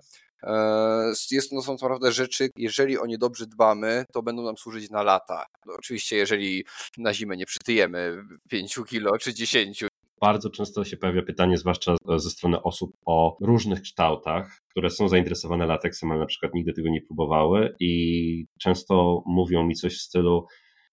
E, 0.42 1.12
jest, 1.30 1.50
to 1.50 1.62
są 1.62 1.72
naprawdę 1.72 2.12
rzeczy, 2.12 2.50
jeżeli 2.56 2.98
o 2.98 3.06
nie 3.06 3.18
dobrze 3.18 3.46
dbamy, 3.46 4.04
to 4.12 4.22
będą 4.22 4.42
nam 4.42 4.56
służyć 4.56 4.90
na 4.90 5.02
lata. 5.02 5.46
No, 5.66 5.72
oczywiście, 5.78 6.16
jeżeli 6.16 6.64
na 6.98 7.14
zimę 7.14 7.36
nie 7.36 7.46
przytyjemy 7.46 8.24
5 8.48 8.78
kilo 8.88 9.18
czy 9.18 9.34
10. 9.34 9.84
Bardzo 10.20 10.50
często 10.50 10.84
się 10.84 10.96
pojawia 10.96 11.22
pytanie, 11.22 11.58
zwłaszcza 11.58 11.96
ze 12.16 12.30
strony 12.30 12.62
osób 12.62 12.96
o 13.06 13.36
różnych 13.40 13.82
kształtach, 13.82 14.60
które 14.68 14.90
są 14.90 15.08
zainteresowane 15.08 15.66
lateksem, 15.66 16.10
ale 16.10 16.20
na 16.20 16.26
przykład 16.26 16.54
nigdy 16.54 16.72
tego 16.72 16.88
nie 16.88 17.02
próbowały 17.02 17.76
i 17.80 18.46
często 18.58 19.22
mówią 19.26 19.62
mi 19.64 19.74
coś 19.74 19.98
w 19.98 20.02
stylu 20.02 20.46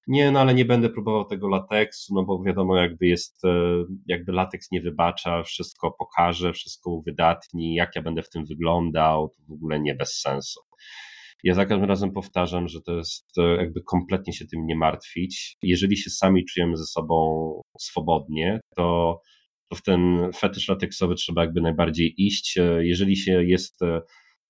nie, 0.07 0.31
no 0.31 0.39
ale 0.39 0.53
nie 0.53 0.65
będę 0.65 0.89
próbował 0.89 1.25
tego 1.25 1.47
lateksu, 1.47 2.13
no 2.15 2.23
bo 2.23 2.43
wiadomo, 2.43 2.77
jakby 2.77 3.07
jest, 3.07 3.45
e, 3.45 3.85
jakby 4.07 4.31
lateks 4.31 4.71
nie 4.71 4.81
wybacza, 4.81 5.43
wszystko 5.43 5.91
pokaże, 5.91 6.53
wszystko 6.53 6.91
uwydatni, 6.91 7.75
jak 7.75 7.95
ja 7.95 8.01
będę 8.01 8.21
w 8.21 8.29
tym 8.29 8.45
wyglądał, 8.45 9.29
to 9.29 9.43
w 9.49 9.51
ogóle 9.51 9.79
nie 9.79 9.95
bez 9.95 10.19
sensu. 10.21 10.59
Ja 11.43 11.53
za 11.53 11.65
każdym 11.65 11.89
razem 11.89 12.11
powtarzam, 12.11 12.67
że 12.67 12.81
to 12.81 12.97
jest 12.97 13.31
jakby 13.57 13.81
kompletnie 13.81 14.33
się 14.33 14.45
tym 14.45 14.65
nie 14.65 14.75
martwić. 14.75 15.57
Jeżeli 15.61 15.97
się 15.97 16.09
sami 16.09 16.45
czujemy 16.45 16.77
ze 16.77 16.85
sobą 16.85 17.61
swobodnie, 17.79 18.59
to, 18.75 19.21
to 19.69 19.75
w 19.75 19.81
ten 19.81 20.31
fetysz 20.35 20.69
lateksowy 20.69 21.15
trzeba 21.15 21.41
jakby 21.41 21.61
najbardziej 21.61 22.13
iść. 22.17 22.57
Jeżeli 22.79 23.17
się 23.17 23.43
jest 23.43 23.79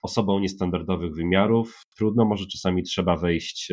osobą 0.02 0.40
niestandardowych 0.40 1.14
wymiarów, 1.16 1.82
trudno, 1.98 2.26
może 2.26 2.46
czasami 2.48 2.84
trzeba 2.84 3.16
wejść, 3.18 3.68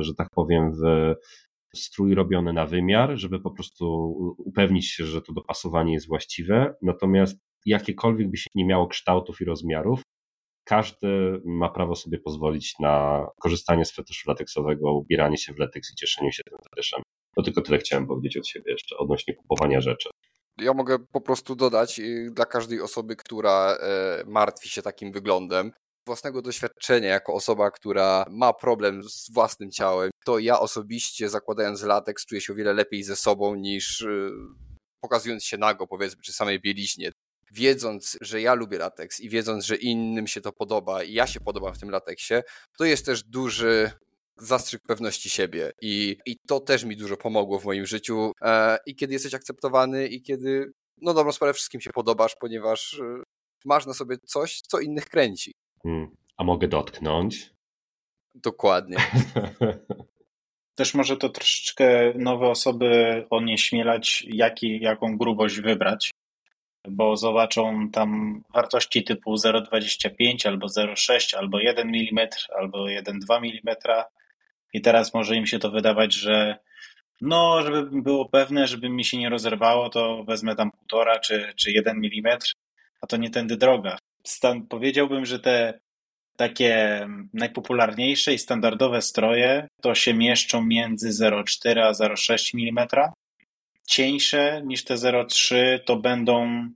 że 0.00 0.14
tak 0.16 0.28
powiem, 0.34 0.72
w 0.72 1.14
strój 1.76 2.14
robiony 2.14 2.52
na 2.52 2.66
wymiar, 2.66 3.16
żeby 3.16 3.40
po 3.40 3.50
prostu 3.50 3.86
upewnić 4.38 4.90
się, 4.90 5.06
że 5.06 5.22
to 5.22 5.32
dopasowanie 5.32 5.92
jest 5.92 6.08
właściwe. 6.08 6.74
Natomiast 6.82 7.38
jakiekolwiek 7.66 8.30
by 8.30 8.36
się 8.36 8.50
nie 8.54 8.64
miało 8.64 8.86
kształtów 8.86 9.40
i 9.40 9.44
rozmiarów, 9.44 10.02
każdy 10.64 11.40
ma 11.44 11.68
prawo 11.68 11.94
sobie 11.94 12.18
pozwolić 12.18 12.74
na 12.80 13.26
korzystanie 13.40 13.84
z 13.84 13.92
fetyszu 13.92 14.30
lateksowego, 14.30 14.92
ubieranie 14.92 15.38
się 15.38 15.52
w 15.52 15.58
lateks 15.58 15.92
i 15.92 15.96
cieszenie 15.96 16.32
się 16.32 16.42
tym 16.42 16.58
fetyszem. 16.70 17.02
To 17.36 17.42
tylko 17.42 17.62
tyle 17.62 17.78
chciałem 17.78 18.06
powiedzieć 18.06 18.36
od 18.36 18.46
siebie 18.46 18.72
jeszcze 18.72 18.96
odnośnie 18.96 19.34
kupowania 19.34 19.80
rzeczy. 19.80 20.08
Ja 20.58 20.74
mogę 20.74 20.98
po 20.98 21.20
prostu 21.20 21.56
dodać 21.56 22.00
y, 22.00 22.30
dla 22.32 22.46
każdej 22.46 22.80
osoby, 22.80 23.16
która 23.16 23.76
e, 23.80 24.24
martwi 24.26 24.68
się 24.68 24.82
takim 24.82 25.12
wyglądem, 25.12 25.72
własnego 26.06 26.42
doświadczenia 26.42 27.08
jako 27.08 27.34
osoba, 27.34 27.70
która 27.70 28.24
ma 28.30 28.52
problem 28.52 29.02
z 29.02 29.30
własnym 29.30 29.70
ciałem, 29.70 30.10
to 30.24 30.38
ja 30.38 30.60
osobiście 30.60 31.28
zakładając 31.28 31.82
lateks 31.82 32.26
czuję 32.26 32.40
się 32.40 32.52
o 32.52 32.56
wiele 32.56 32.72
lepiej 32.72 33.02
ze 33.02 33.16
sobą 33.16 33.54
niż 33.54 34.00
y, 34.00 34.30
pokazując 35.00 35.44
się 35.44 35.58
nago, 35.58 35.86
powiedzmy, 35.86 36.22
czy 36.22 36.32
samej 36.32 36.60
bieliźnie. 36.60 37.12
Wiedząc, 37.52 38.16
że 38.20 38.40
ja 38.40 38.54
lubię 38.54 38.78
lateks 38.78 39.20
i 39.20 39.28
wiedząc, 39.28 39.64
że 39.64 39.76
innym 39.76 40.26
się 40.26 40.40
to 40.40 40.52
podoba 40.52 41.02
i 41.02 41.12
ja 41.12 41.26
się 41.26 41.40
podobam 41.40 41.74
w 41.74 41.78
tym 41.78 41.90
lateksie, 41.90 42.34
to 42.78 42.84
jest 42.84 43.06
też 43.06 43.22
duży 43.24 43.90
zastrzyk 44.36 44.82
pewności 44.82 45.30
siebie 45.30 45.72
i, 45.82 46.16
i 46.26 46.36
to 46.46 46.60
też 46.60 46.84
mi 46.84 46.96
dużo 46.96 47.16
pomogło 47.16 47.58
w 47.58 47.64
moim 47.64 47.86
życiu 47.86 48.32
e, 48.42 48.78
i 48.86 48.94
kiedy 48.94 49.12
jesteś 49.12 49.34
akceptowany 49.34 50.06
i 50.06 50.22
kiedy, 50.22 50.72
no 51.02 51.14
dobrą 51.14 51.32
sprawę, 51.32 51.52
wszystkim 51.54 51.80
się 51.80 51.90
podobasz, 51.90 52.36
ponieważ 52.40 53.00
e, 53.00 53.22
masz 53.64 53.86
na 53.86 53.94
sobie 53.94 54.16
coś, 54.26 54.60
co 54.60 54.80
innych 54.80 55.08
kręci. 55.08 55.54
Hmm. 55.82 56.16
A 56.36 56.44
mogę 56.44 56.68
dotknąć? 56.68 57.50
Dokładnie. 58.34 58.96
Też 60.74 60.94
może 60.94 61.16
to 61.16 61.28
troszeczkę 61.28 62.12
nowe 62.14 62.48
osoby 62.48 63.24
onieśmielać, 63.30 64.24
jaki, 64.28 64.80
jaką 64.80 65.18
grubość 65.18 65.60
wybrać, 65.60 66.10
bo 66.88 67.16
zobaczą 67.16 67.90
tam 67.90 68.42
wartości 68.54 69.04
typu 69.04 69.34
0,25 69.34 70.48
albo 70.48 70.66
0,6 70.66 71.36
albo 71.36 71.58
1 71.58 71.88
mm 71.88 72.28
albo 72.58 72.84
1,2 72.84 73.36
mm 73.36 73.76
i 74.72 74.80
teraz 74.80 75.14
może 75.14 75.36
im 75.36 75.46
się 75.46 75.58
to 75.58 75.70
wydawać, 75.70 76.14
że 76.14 76.58
no, 77.20 77.62
żeby 77.62 78.02
było 78.02 78.28
pewne, 78.28 78.66
żeby 78.66 78.88
mi 78.88 79.04
się 79.04 79.18
nie 79.18 79.28
rozerwało, 79.28 79.88
to 79.88 80.24
wezmę 80.24 80.56
tam 80.56 80.70
półtora 80.70 81.18
czy, 81.18 81.52
czy 81.56 81.72
1 81.72 81.96
mm, 81.96 82.38
a 83.00 83.06
to 83.06 83.16
nie 83.16 83.30
tędy 83.30 83.56
droga. 83.56 83.98
Stan, 84.24 84.66
powiedziałbym, 84.66 85.26
że 85.26 85.38
te 85.38 85.80
takie 86.36 87.06
najpopularniejsze 87.34 88.34
i 88.34 88.38
standardowe 88.38 89.02
stroje 89.02 89.68
to 89.80 89.94
się 89.94 90.14
mieszczą 90.14 90.62
między 90.62 91.08
0,4 91.08 91.80
a 91.80 91.92
0,6 91.92 92.68
mm. 92.68 92.88
Cieńsze 93.86 94.62
niż 94.64 94.84
te 94.84 94.94
0,3 94.94 95.78
to 95.84 95.96
będą 95.96 96.68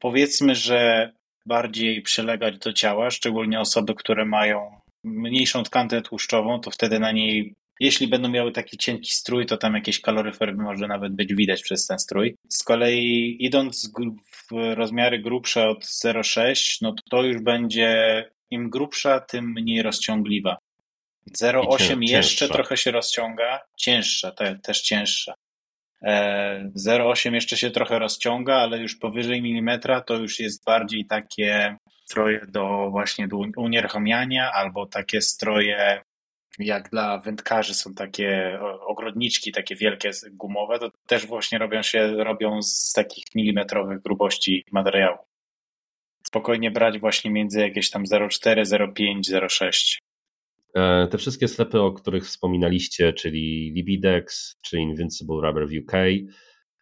powiedzmy, 0.00 0.54
że 0.54 1.12
bardziej 1.46 2.02
przylegać 2.02 2.58
do 2.58 2.72
ciała, 2.72 3.10
szczególnie 3.10 3.60
osoby, 3.60 3.94
które 3.94 4.24
mają 4.24 4.80
mniejszą 5.06 5.62
tkankę 5.62 6.02
tłuszczową, 6.02 6.60
to 6.60 6.70
wtedy 6.70 6.98
na 6.98 7.12
niej, 7.12 7.54
jeśli 7.80 8.08
będą 8.08 8.28
miały 8.28 8.52
taki 8.52 8.78
cienki 8.78 9.10
strój, 9.10 9.46
to 9.46 9.56
tam 9.56 9.74
jakieś 9.74 10.00
kaloryfery 10.00 10.54
może 10.54 10.86
nawet 10.86 11.12
być 11.12 11.34
widać 11.34 11.62
przez 11.62 11.86
ten 11.86 11.98
strój. 11.98 12.36
Z 12.48 12.62
kolei 12.62 13.36
idąc 13.40 13.92
w 14.50 14.74
rozmiary 14.74 15.18
grubsze 15.18 15.68
od 15.68 15.84
0,6, 15.84 16.78
no 16.82 16.92
to, 16.92 17.02
to 17.10 17.22
już 17.22 17.42
będzie 17.42 18.24
im 18.50 18.70
grubsza, 18.70 19.20
tym 19.20 19.52
mniej 19.52 19.82
rozciągliwa. 19.82 20.56
0,8 21.42 22.02
jeszcze 22.02 22.48
trochę 22.48 22.76
się 22.76 22.90
rozciąga, 22.90 23.60
cięższa, 23.76 24.30
te, 24.30 24.58
też 24.62 24.82
cięższa. 24.82 25.34
0,8 26.04 27.30
e, 27.30 27.34
jeszcze 27.34 27.56
się 27.56 27.70
trochę 27.70 27.98
rozciąga, 27.98 28.56
ale 28.56 28.78
już 28.78 28.96
powyżej 28.96 29.42
milimetra 29.42 30.00
to 30.00 30.14
już 30.14 30.40
jest 30.40 30.64
bardziej 30.64 31.06
takie 31.06 31.76
stroje 32.06 32.46
do 32.48 32.90
właśnie 32.90 33.28
do 33.28 33.36
unieruchamiania 33.56 34.52
albo 34.52 34.86
takie 34.86 35.20
stroje 35.20 36.00
jak 36.58 36.90
dla 36.90 37.18
wędkarzy 37.18 37.74
są 37.74 37.94
takie 37.94 38.58
ogrodniczki, 38.86 39.52
takie 39.52 39.76
wielkie 39.76 40.10
gumowe, 40.32 40.78
to 40.78 40.90
też 41.06 41.26
właśnie 41.26 41.58
robią 41.58 41.82
się 41.82 42.24
robią 42.24 42.62
z 42.62 42.92
takich 42.92 43.24
milimetrowych 43.34 44.02
grubości 44.02 44.64
materiału 44.72 45.18
spokojnie 46.26 46.70
brać 46.70 46.98
właśnie 46.98 47.30
między 47.30 47.60
jakieś 47.60 47.90
tam 47.90 48.04
0,4, 48.04 48.62
0,5, 48.62 49.20
0,6. 49.30 49.98
Te 51.10 51.18
wszystkie 51.18 51.48
sklepy, 51.48 51.80
o 51.80 51.92
których 51.92 52.24
wspominaliście, 52.24 53.12
czyli 53.12 53.72
Libidex, 53.76 54.56
czy 54.62 54.78
Invincible 54.78 55.36
Rubber 55.42 55.68
w 55.68 55.72
UK, 55.72 55.92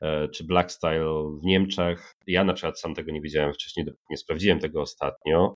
e, 0.05 0.29
czy 0.29 0.45
Blackstyle 0.45 1.39
w 1.43 1.45
Niemczech. 1.45 2.15
Ja 2.27 2.45
na 2.45 2.53
przykład 2.53 2.81
sam 2.81 2.95
tego 2.95 3.13
nie 3.13 3.21
wiedziałem 3.21 3.53
wcześniej, 3.53 3.87
nie 4.11 4.17
sprawdziłem 4.17 4.61
tego 4.61 4.81
ostatnio, 4.81 5.55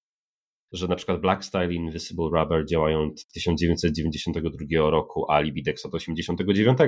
że 0.72 0.88
na 0.88 0.96
przykład 0.96 1.20
Blackstyle 1.20 1.72
i 1.72 1.76
Invisible 1.76 2.28
Rubber 2.32 2.66
działają 2.66 3.02
od 3.02 3.26
1992 3.34 4.90
roku, 4.90 5.30
a 5.30 5.40
Libidex 5.40 5.86
od 5.86 5.92
1989. 5.92 6.78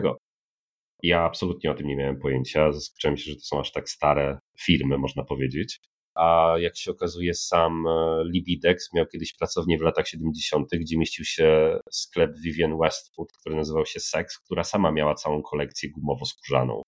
Ja 1.02 1.24
absolutnie 1.24 1.70
o 1.70 1.74
tym 1.74 1.86
nie 1.86 1.96
miałem 1.96 2.18
pojęcia. 2.20 2.72
Zaskoczyłem 2.72 3.16
się, 3.16 3.30
że 3.30 3.36
to 3.36 3.42
są 3.42 3.60
aż 3.60 3.72
tak 3.72 3.88
stare 3.88 4.38
firmy, 4.60 4.98
można 4.98 5.24
powiedzieć 5.24 5.80
a 6.14 6.54
jak 6.58 6.76
się 6.76 6.90
okazuje 6.90 7.34
sam 7.34 7.86
e, 7.86 8.22
Libidex 8.24 8.94
miał 8.94 9.06
kiedyś 9.06 9.36
pracownię 9.36 9.78
w 9.78 9.82
latach 9.82 10.08
70., 10.08 10.68
gdzie 10.72 10.98
mieścił 10.98 11.24
się 11.24 11.78
sklep 11.90 12.30
Vivian 12.44 12.78
Westwood, 12.78 13.32
który 13.32 13.56
nazywał 13.56 13.86
się 13.86 14.00
Sex, 14.00 14.38
która 14.38 14.64
sama 14.64 14.92
miała 14.92 15.14
całą 15.14 15.42
kolekcję 15.42 15.90
gumowo-skórzaną. 15.90 16.82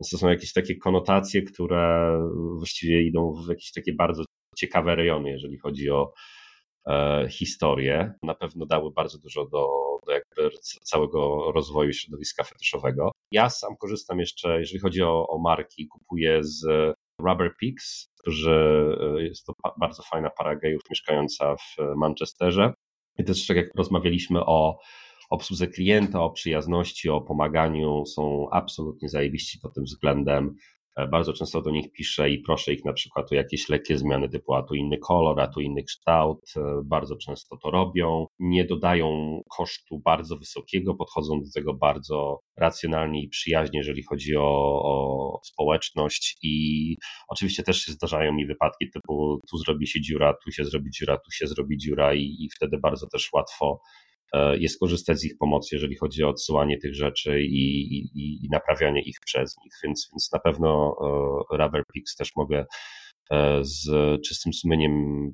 Więc 0.00 0.10
to 0.10 0.18
są 0.18 0.28
jakieś 0.28 0.52
takie 0.52 0.76
konotacje, 0.76 1.42
które 1.42 2.18
właściwie 2.56 3.02
idą 3.02 3.32
w 3.46 3.48
jakieś 3.48 3.72
takie 3.72 3.92
bardzo 3.92 4.24
ciekawe 4.56 4.96
rejony, 4.96 5.30
jeżeli 5.30 5.58
chodzi 5.58 5.90
o 5.90 6.12
e, 6.88 7.26
historię. 7.30 8.12
Na 8.22 8.34
pewno 8.34 8.66
dały 8.66 8.92
bardzo 8.92 9.18
dużo 9.18 9.44
do, 9.44 9.66
do 10.06 10.12
jakby 10.12 10.56
całego 10.82 11.52
rozwoju 11.52 11.92
środowiska 11.92 12.44
fetyszowego. 12.44 13.12
Ja 13.30 13.50
sam 13.50 13.76
korzystam 13.76 14.20
jeszcze, 14.20 14.58
jeżeli 14.58 14.80
chodzi 14.80 15.02
o, 15.02 15.26
o 15.28 15.38
marki, 15.38 15.86
kupuję 15.88 16.44
z 16.44 16.66
Rubber 17.20 17.50
Peaks, 17.60 18.08
którzy 18.20 18.96
e, 19.00 19.22
jest 19.22 19.46
to 19.46 19.52
bardzo 19.80 20.02
fajna 20.02 20.30
para 20.30 20.56
gejów 20.56 20.82
mieszkająca 20.90 21.56
w 21.56 21.96
Manchesterze. 21.96 22.72
I 23.18 23.24
też 23.24 23.46
tak 23.46 23.56
jak 23.56 23.66
rozmawialiśmy 23.76 24.40
o 24.40 24.78
obsłudze 25.34 25.66
klienta, 25.66 26.22
o 26.22 26.30
przyjazności, 26.30 27.10
o 27.10 27.20
pomaganiu, 27.20 28.06
są 28.06 28.46
absolutnie 28.50 29.08
zajebiści 29.08 29.58
pod 29.58 29.74
tym 29.74 29.84
względem. 29.84 30.56
E, 30.96 31.08
bardzo 31.08 31.32
często 31.32 31.62
do 31.62 31.70
nich 31.70 31.92
piszę 31.92 32.30
i 32.30 32.38
proszę 32.38 32.72
ich 32.72 32.84
na 32.84 32.92
przykład 32.92 33.32
o 33.32 33.34
jakieś 33.34 33.68
lekkie 33.68 33.98
zmiany 33.98 34.28
typu 34.28 34.54
a 34.54 34.62
tu 34.62 34.74
inny 34.74 34.98
kolor, 34.98 35.40
a 35.40 35.46
tu 35.46 35.60
inny 35.60 35.82
kształt. 35.82 36.40
E, 36.56 36.60
bardzo 36.84 37.16
często 37.16 37.56
to 37.56 37.70
robią. 37.70 38.26
Nie 38.38 38.64
dodają 38.64 39.40
kosztu 39.56 39.98
bardzo 39.98 40.36
wysokiego, 40.36 40.94
podchodzą 40.94 41.40
do 41.40 41.50
tego 41.54 41.74
bardzo 41.74 42.40
racjonalnie 42.56 43.22
i 43.22 43.28
przyjaźnie, 43.28 43.78
jeżeli 43.78 44.02
chodzi 44.02 44.36
o, 44.36 44.82
o 44.82 45.40
społeczność 45.44 46.38
i 46.42 46.96
oczywiście 47.28 47.62
też 47.62 47.78
się 47.78 47.92
zdarzają 47.92 48.32
mi 48.32 48.46
wypadki 48.46 48.90
typu 48.90 49.40
tu 49.50 49.58
zrobi 49.58 49.86
się 49.86 50.00
dziura, 50.00 50.34
tu 50.44 50.50
się 50.52 50.64
zrobi 50.64 50.90
dziura, 50.90 51.16
tu 51.16 51.30
się 51.30 51.46
zrobi 51.46 51.78
dziura 51.78 52.14
i, 52.14 52.36
i 52.40 52.48
wtedy 52.56 52.78
bardzo 52.78 53.06
też 53.06 53.32
łatwo 53.32 53.80
jest 54.58 54.80
korzystać 54.80 55.18
z 55.18 55.24
ich 55.24 55.38
pomocy, 55.38 55.74
jeżeli 55.74 55.96
chodzi 55.96 56.24
o 56.24 56.28
odsyłanie 56.28 56.78
tych 56.78 56.94
rzeczy 56.94 57.40
i, 57.40 57.94
i, 57.94 58.44
i 58.46 58.48
naprawianie 58.50 59.02
ich 59.02 59.16
przez 59.24 59.56
nich. 59.64 59.72
Więc, 59.84 60.08
więc 60.12 60.32
na 60.32 60.38
pewno 60.38 60.96
e, 61.52 61.56
Rubber 61.56 61.82
Pix 61.94 62.16
też 62.16 62.30
mogę 62.36 62.66
e, 63.30 63.58
z 63.62 63.90
czystym 64.26 64.52
sumieniem 64.52 64.92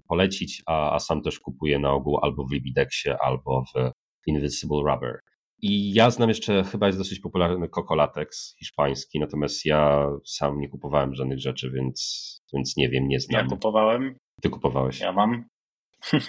polecić, 0.09 0.63
a, 0.67 0.95
a 0.95 0.99
sam 0.99 1.23
też 1.23 1.41
kupuję 1.41 1.79
na 1.79 1.93
ogół 1.93 2.19
albo 2.23 2.45
w 2.45 2.53
Libidexie, 2.53 3.17
albo 3.21 3.65
w 3.75 3.93
Invisible 4.27 4.83
Rubber. 4.93 5.21
I 5.63 5.95
ja 5.95 6.11
znam 6.11 6.29
jeszcze, 6.29 6.65
chyba 6.65 6.87
jest 6.87 6.99
dosyć 6.99 7.21
popularny 7.21 7.69
Coco 7.69 7.95
Latex 7.95 8.55
hiszpański, 8.59 9.21
natomiast 9.21 9.65
ja 9.65 10.11
sam 10.25 10.61
nie 10.61 10.69
kupowałem 10.69 11.15
żadnych 11.15 11.39
rzeczy, 11.39 11.71
więc, 11.71 12.41
więc 12.53 12.77
nie 12.77 12.89
wiem, 12.89 13.09
nie 13.09 13.21
znam. 13.21 13.43
Ja 13.43 13.49
kupowałem. 13.49 14.17
Ty 14.43 14.51
kupowałeś. 14.51 15.01
Ja 15.01 15.13
mam. 15.13 15.45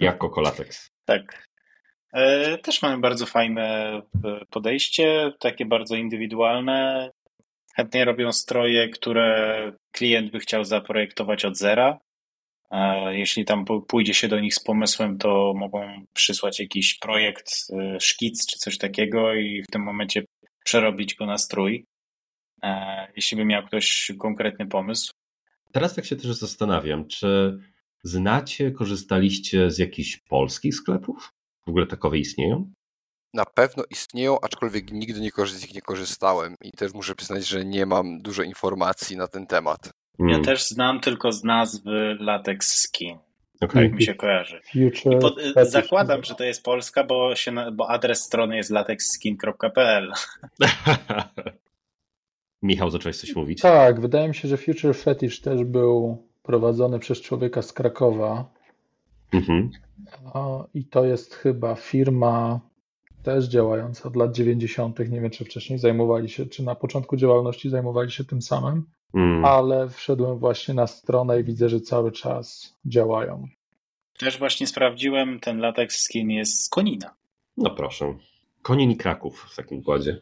Jak 0.02 0.18
Coco 0.20 0.42
Latex. 0.42 0.90
tak. 1.06 1.51
E, 2.14 2.58
też 2.58 2.82
mamy 2.82 2.98
bardzo 2.98 3.26
fajne 3.26 3.64
e, 4.26 4.46
podejście, 4.50 5.34
takie 5.40 5.66
bardzo 5.66 5.96
indywidualne. 5.96 7.10
Chętnie 7.76 8.06
robią 8.06 8.32
stroje, 8.32 8.90
które 8.90 9.72
klient 9.92 10.32
by 10.32 10.40
chciał 10.40 10.64
zaprojektować 10.64 11.46
od 11.46 11.58
zera. 11.58 12.00
Jeśli 13.12 13.46
tam 13.46 13.66
pójdzie 13.88 14.14
się 14.14 14.28
do 14.28 14.40
nich 14.40 14.56
z 14.56 14.64
pomysłem, 14.64 15.18
to 15.18 15.54
mogą 15.56 16.06
przysłać 16.14 16.60
jakiś 16.60 16.98
projekt, 17.00 17.52
e, 17.74 18.00
szkic 18.00 18.46
czy 18.46 18.58
coś 18.58 18.78
takiego 18.78 19.34
i 19.34 19.64
w 19.64 19.68
tym 19.68 19.84
momencie 19.84 20.24
przerobić 20.64 21.16
go 21.16 21.26
na 21.26 21.38
strój. 21.38 21.86
E, 22.64 23.08
jeśli 23.16 23.38
by 23.38 23.46
miał 23.46 23.64
ktoś 23.64 24.12
konkretny 24.20 24.68
pomysł. 24.68 25.12
Teraz 25.72 25.96
tak 25.96 26.06
się 26.06 26.16
też 26.16 26.26
zastanawiam, 26.26 27.08
czy 27.08 27.60
znacie, 28.04 28.72
korzystaliście 28.72 29.72
z 29.72 29.78
jakichś 29.78 30.18
polskich 30.18 30.76
sklepów? 30.76 31.34
W 31.72 31.74
ogóle 31.74 31.88
takowe 31.88 32.18
istnieją? 32.18 32.72
Na 33.34 33.46
pewno 33.46 33.84
istnieją, 33.90 34.38
aczkolwiek 34.42 34.92
nigdy 34.92 35.22
nie 35.22 35.32
z 35.46 35.62
nich 35.62 35.74
nie 35.74 35.82
korzystałem 35.82 36.56
i 36.62 36.72
też 36.72 36.94
muszę 36.94 37.16
przyznać, 37.16 37.48
że 37.48 37.66
nie 37.66 37.86
mam 37.86 38.22
dużo 38.22 38.44
informacji 38.44 39.18
na 39.18 39.28
ten 39.28 39.48
temat. 39.48 39.92
Ja 40.20 40.26
hmm. 40.26 40.44
też 40.44 40.68
znam 40.68 41.00
tylko 41.00 41.32
z 41.32 41.44
nazwy 41.44 42.18
Latex 42.20 42.74
Skin. 42.74 43.18
Okay. 43.62 43.84
Tak 43.84 43.94
mi 43.94 44.04
się 44.04 44.16
kojarzy. 44.16 44.62
Pod, 45.22 45.36
zakładam, 45.64 46.24
że 46.24 46.36
to 46.36 46.44
jest 46.44 46.64
Polska, 46.64 47.04
bo, 47.04 47.36
się, 47.36 47.52
bo 47.74 47.90
adres 47.90 48.22
strony 48.22 48.58
jest 48.58 48.70
latexskin.pl. 48.70 50.12
Michał, 52.62 52.90
zacząłeś 52.90 53.18
coś 53.18 53.36
mówić? 53.36 53.62
Tak, 53.62 54.02
wydaje 54.02 54.28
mi 54.28 54.36
się, 54.36 54.48
że 54.48 54.58
Future 54.58 54.96
Fetish 54.96 55.42
też 55.42 55.64
był 55.64 56.28
prowadzony 56.44 57.00
przez 57.00 57.22
człowieka 57.22 57.62
z 57.62 57.74
Krakowa. 57.74 58.61
Mhm. 59.32 59.70
I 60.74 60.86
to 60.86 61.06
jest 61.06 61.36
chyba 61.36 61.76
firma 61.76 62.60
też 63.24 63.46
działająca 63.46 64.10
od 64.10 64.16
lat 64.16 64.32
90. 64.32 65.00
Nie 65.00 65.22
wiem, 65.22 65.30
czy 65.30 65.46
wcześniej 65.46 65.80
zajmowali 65.80 66.30
się, 66.30 66.46
czy 66.46 66.64
na 66.64 66.76
początku 66.76 67.18
działalności 67.18 67.70
zajmowali 67.70 68.12
się 68.12 68.24
tym 68.24 68.42
samym, 68.42 68.86
mm. 69.14 69.46
ale 69.46 69.90
wszedłem 69.90 70.40
właśnie 70.40 70.74
na 70.74 70.88
stronę 70.88 71.40
i 71.40 71.44
widzę, 71.44 71.70
że 71.70 71.82
cały 71.82 72.12
czas 72.12 72.78
działają. 72.86 73.48
Też 74.20 74.40
właśnie 74.40 74.68
sprawdziłem, 74.68 75.40
ten 75.40 75.60
latex 75.60 76.02
skin 76.02 76.32
jest 76.32 76.66
z 76.66 76.70
Konina. 76.70 77.16
No 77.58 77.70
proszę. 77.70 78.18
Konin 78.62 78.92
i 78.92 78.98
Kraków 78.98 79.48
w 79.52 79.56
takim 79.56 79.78
układzie. 79.78 80.22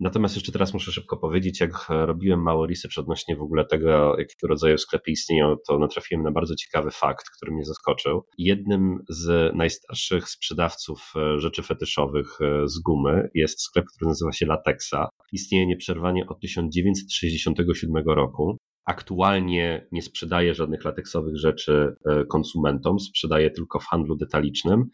Natomiast 0.00 0.34
jeszcze 0.34 0.52
teraz 0.52 0.74
muszę 0.74 0.92
szybko 0.92 1.16
powiedzieć, 1.16 1.60
jak 1.60 1.86
robiłem 1.88 2.42
mały 2.42 2.68
research 2.68 2.98
odnośnie 2.98 3.36
w 3.36 3.42
ogóle 3.42 3.64
tego, 3.64 4.18
jakiego 4.18 4.48
rodzaju 4.48 4.78
sklepy 4.78 5.10
istnieją, 5.10 5.56
to 5.68 5.78
natrafiłem 5.78 6.24
na 6.24 6.30
bardzo 6.30 6.54
ciekawy 6.54 6.90
fakt, 6.90 7.30
który 7.36 7.52
mnie 7.52 7.64
zaskoczył. 7.64 8.24
Jednym 8.38 8.98
z 9.08 9.54
najstarszych 9.56 10.28
sprzedawców 10.28 11.12
e, 11.16 11.38
rzeczy 11.38 11.62
fetyszowych 11.62 12.40
e, 12.40 12.68
z 12.68 12.78
gumy 12.78 13.28
jest 13.34 13.62
sklep, 13.62 13.84
który 13.94 14.08
nazywa 14.08 14.32
się 14.32 14.46
Latexa. 14.46 15.08
Istnieje 15.32 15.66
nieprzerwanie 15.66 16.26
od 16.26 16.40
1967 16.40 18.04
roku. 18.06 18.56
Aktualnie 18.86 19.86
nie 19.92 20.02
sprzedaje 20.02 20.54
żadnych 20.54 20.84
lateksowych 20.84 21.38
rzeczy 21.38 21.94
e, 22.06 22.24
konsumentom, 22.24 23.00
sprzedaje 23.00 23.50
tylko 23.50 23.78
w 23.78 23.84
handlu 23.84 24.16
detalicznym. 24.16 24.84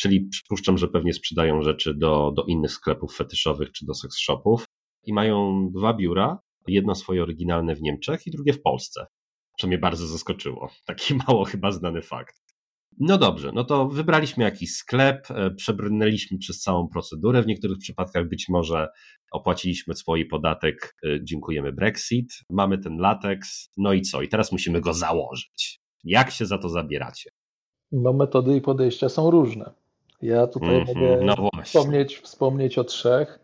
Czyli 0.00 0.20
przypuszczam, 0.20 0.78
że 0.78 0.88
pewnie 0.88 1.12
sprzedają 1.12 1.62
rzeczy 1.62 1.94
do, 1.94 2.32
do 2.36 2.44
innych 2.44 2.72
sklepów 2.72 3.16
fetyszowych 3.16 3.72
czy 3.72 3.86
do 3.86 3.94
sex 3.94 4.18
shopów 4.18 4.64
i 5.04 5.12
mają 5.12 5.68
dwa 5.74 5.94
biura, 5.94 6.38
jedno 6.66 6.94
swoje 6.94 7.22
oryginalne 7.22 7.74
w 7.74 7.82
Niemczech 7.82 8.26
i 8.26 8.30
drugie 8.30 8.52
w 8.52 8.62
Polsce, 8.62 9.06
co 9.60 9.66
mnie 9.66 9.78
bardzo 9.78 10.06
zaskoczyło. 10.06 10.70
Taki 10.84 11.14
mało 11.26 11.44
chyba 11.44 11.72
znany 11.72 12.02
fakt. 12.02 12.34
No 12.98 13.18
dobrze, 13.18 13.52
no 13.54 13.64
to 13.64 13.88
wybraliśmy 13.88 14.44
jakiś 14.44 14.74
sklep, 14.74 15.30
e, 15.30 15.50
przebrnęliśmy 15.50 16.38
przez 16.38 16.60
całą 16.60 16.88
procedurę. 16.88 17.42
W 17.42 17.46
niektórych 17.46 17.78
przypadkach 17.78 18.28
być 18.28 18.48
może 18.48 18.88
opłaciliśmy 19.32 19.94
swój 19.94 20.26
podatek, 20.26 20.96
e, 21.04 21.24
dziękujemy 21.24 21.72
Brexit, 21.72 22.32
mamy 22.50 22.78
ten 22.78 22.96
lateks, 22.96 23.70
no 23.76 23.92
i 23.92 24.02
co? 24.02 24.22
I 24.22 24.28
teraz 24.28 24.52
musimy 24.52 24.80
go 24.80 24.94
założyć. 24.94 25.80
Jak 26.04 26.30
się 26.30 26.46
za 26.46 26.58
to 26.58 26.68
zabieracie? 26.68 27.30
No 27.92 28.12
metody 28.12 28.56
i 28.56 28.60
podejścia 28.60 29.08
są 29.08 29.30
różne. 29.30 29.80
Ja 30.22 30.46
tutaj 30.46 30.74
mm 30.74 30.86
-hmm, 30.86 30.94
mogę 30.94 31.24
no 31.24 31.62
wspomnieć, 31.64 32.18
wspomnieć 32.18 32.78
o 32.78 32.84
trzech. 32.84 33.38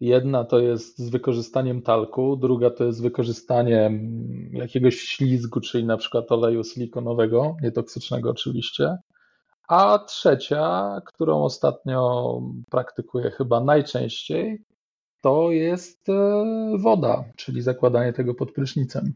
Jedna 0.00 0.44
to 0.44 0.58
jest 0.58 0.98
z 0.98 1.10
wykorzystaniem 1.10 1.82
talku, 1.82 2.36
druga 2.36 2.70
to 2.70 2.84
jest 2.84 2.98
z 2.98 3.00
wykorzystaniem 3.00 3.92
jakiegoś 4.52 5.00
ślizgu, 5.00 5.60
czyli 5.60 5.84
na 5.84 5.96
przykład 5.96 6.32
oleju 6.32 6.64
silikonowego, 6.64 7.56
nietoksycznego 7.62 8.30
oczywiście. 8.30 8.96
A 9.68 9.98
trzecia, 9.98 11.00
którą 11.06 11.42
ostatnio 11.42 12.40
praktykuję 12.70 13.30
chyba 13.30 13.60
najczęściej, 13.60 14.62
to 15.22 15.50
jest 15.50 16.08
e, 16.08 16.44
woda, 16.78 17.24
czyli 17.36 17.62
zakładanie 17.62 18.12
tego 18.12 18.34
pod 18.34 18.52
prysznicem. 18.52 19.14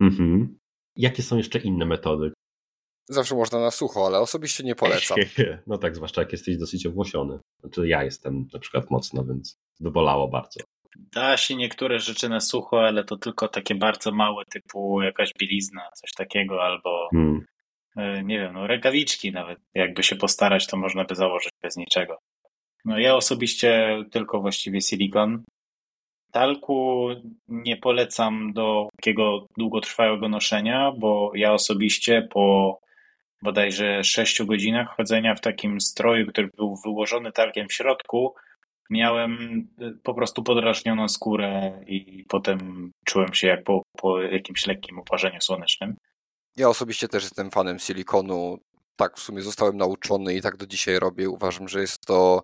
Mhm. 0.00 0.58
Jakie 0.96 1.22
są 1.22 1.36
jeszcze 1.36 1.58
inne 1.58 1.86
metody, 1.86 2.32
Zawsze 3.08 3.34
można 3.34 3.60
na 3.60 3.70
sucho, 3.70 4.06
ale 4.06 4.20
osobiście 4.20 4.64
nie 4.64 4.74
polecam. 4.74 5.18
No 5.66 5.78
tak, 5.78 5.96
zwłaszcza 5.96 6.20
jak 6.20 6.32
jesteś 6.32 6.56
dosyć 6.56 6.86
owłosiony. 6.86 7.38
Znaczy 7.60 7.88
ja 7.88 8.04
jestem 8.04 8.46
na 8.52 8.58
przykład 8.58 8.90
mocno, 8.90 9.24
więc 9.24 9.58
wybolało 9.80 10.28
bardzo. 10.28 10.60
Da 10.96 11.36
się 11.36 11.56
niektóre 11.56 11.98
rzeczy 11.98 12.28
na 12.28 12.40
sucho, 12.40 12.80
ale 12.80 13.04
to 13.04 13.16
tylko 13.16 13.48
takie 13.48 13.74
bardzo 13.74 14.12
małe, 14.12 14.44
typu 14.44 15.02
jakaś 15.02 15.30
bielizna, 15.40 15.82
coś 15.94 16.12
takiego, 16.12 16.62
albo 16.62 17.08
hmm. 17.12 17.44
E, 17.96 18.24
nie 18.24 18.38
wiem, 18.38 18.54
no 18.54 18.66
rękawiczki 18.66 19.32
nawet. 19.32 19.58
Jakby 19.74 20.02
się 20.02 20.16
postarać, 20.16 20.66
to 20.66 20.76
można 20.76 21.04
by 21.04 21.14
założyć 21.14 21.52
bez 21.62 21.76
niczego. 21.76 22.18
No 22.84 22.98
ja 22.98 23.16
osobiście 23.16 23.98
tylko 24.10 24.40
właściwie 24.40 24.80
silikon. 24.80 25.42
Talku 26.32 27.08
nie 27.48 27.76
polecam 27.76 28.52
do 28.52 28.88
takiego 28.96 29.46
długotrwałego 29.58 30.28
noszenia, 30.28 30.92
bo 30.98 31.32
ja 31.34 31.52
osobiście 31.52 32.28
po 32.30 32.78
bodajże 33.44 34.04
6 34.04 34.42
godzinach 34.42 34.96
chodzenia 34.96 35.34
w 35.34 35.40
takim 35.40 35.80
stroju, 35.80 36.26
który 36.26 36.48
był 36.56 36.76
wyłożony 36.76 37.32
talkiem 37.32 37.68
w 37.68 37.72
środku, 37.72 38.34
miałem 38.90 39.32
y, 39.82 39.98
po 40.02 40.14
prostu 40.14 40.42
podrażnioną 40.42 41.08
skórę 41.08 41.80
i 41.86 42.24
potem 42.28 42.90
czułem 43.04 43.34
się 43.34 43.46
jak 43.46 43.64
po, 43.64 43.82
po 43.96 44.22
jakimś 44.22 44.66
lekkim 44.66 44.98
oparzeniu 44.98 45.40
słonecznym. 45.40 45.96
Ja 46.56 46.68
osobiście 46.68 47.08
też 47.08 47.22
jestem 47.22 47.50
fanem 47.50 47.78
silikonu. 47.78 48.58
Tak, 48.96 49.16
w 49.16 49.20
sumie 49.20 49.42
zostałem 49.42 49.76
nauczony 49.76 50.34
i 50.34 50.42
tak 50.42 50.56
do 50.56 50.66
dzisiaj 50.66 50.98
robię. 50.98 51.30
Uważam, 51.30 51.68
że 51.68 51.80
jest 51.80 52.06
to 52.06 52.42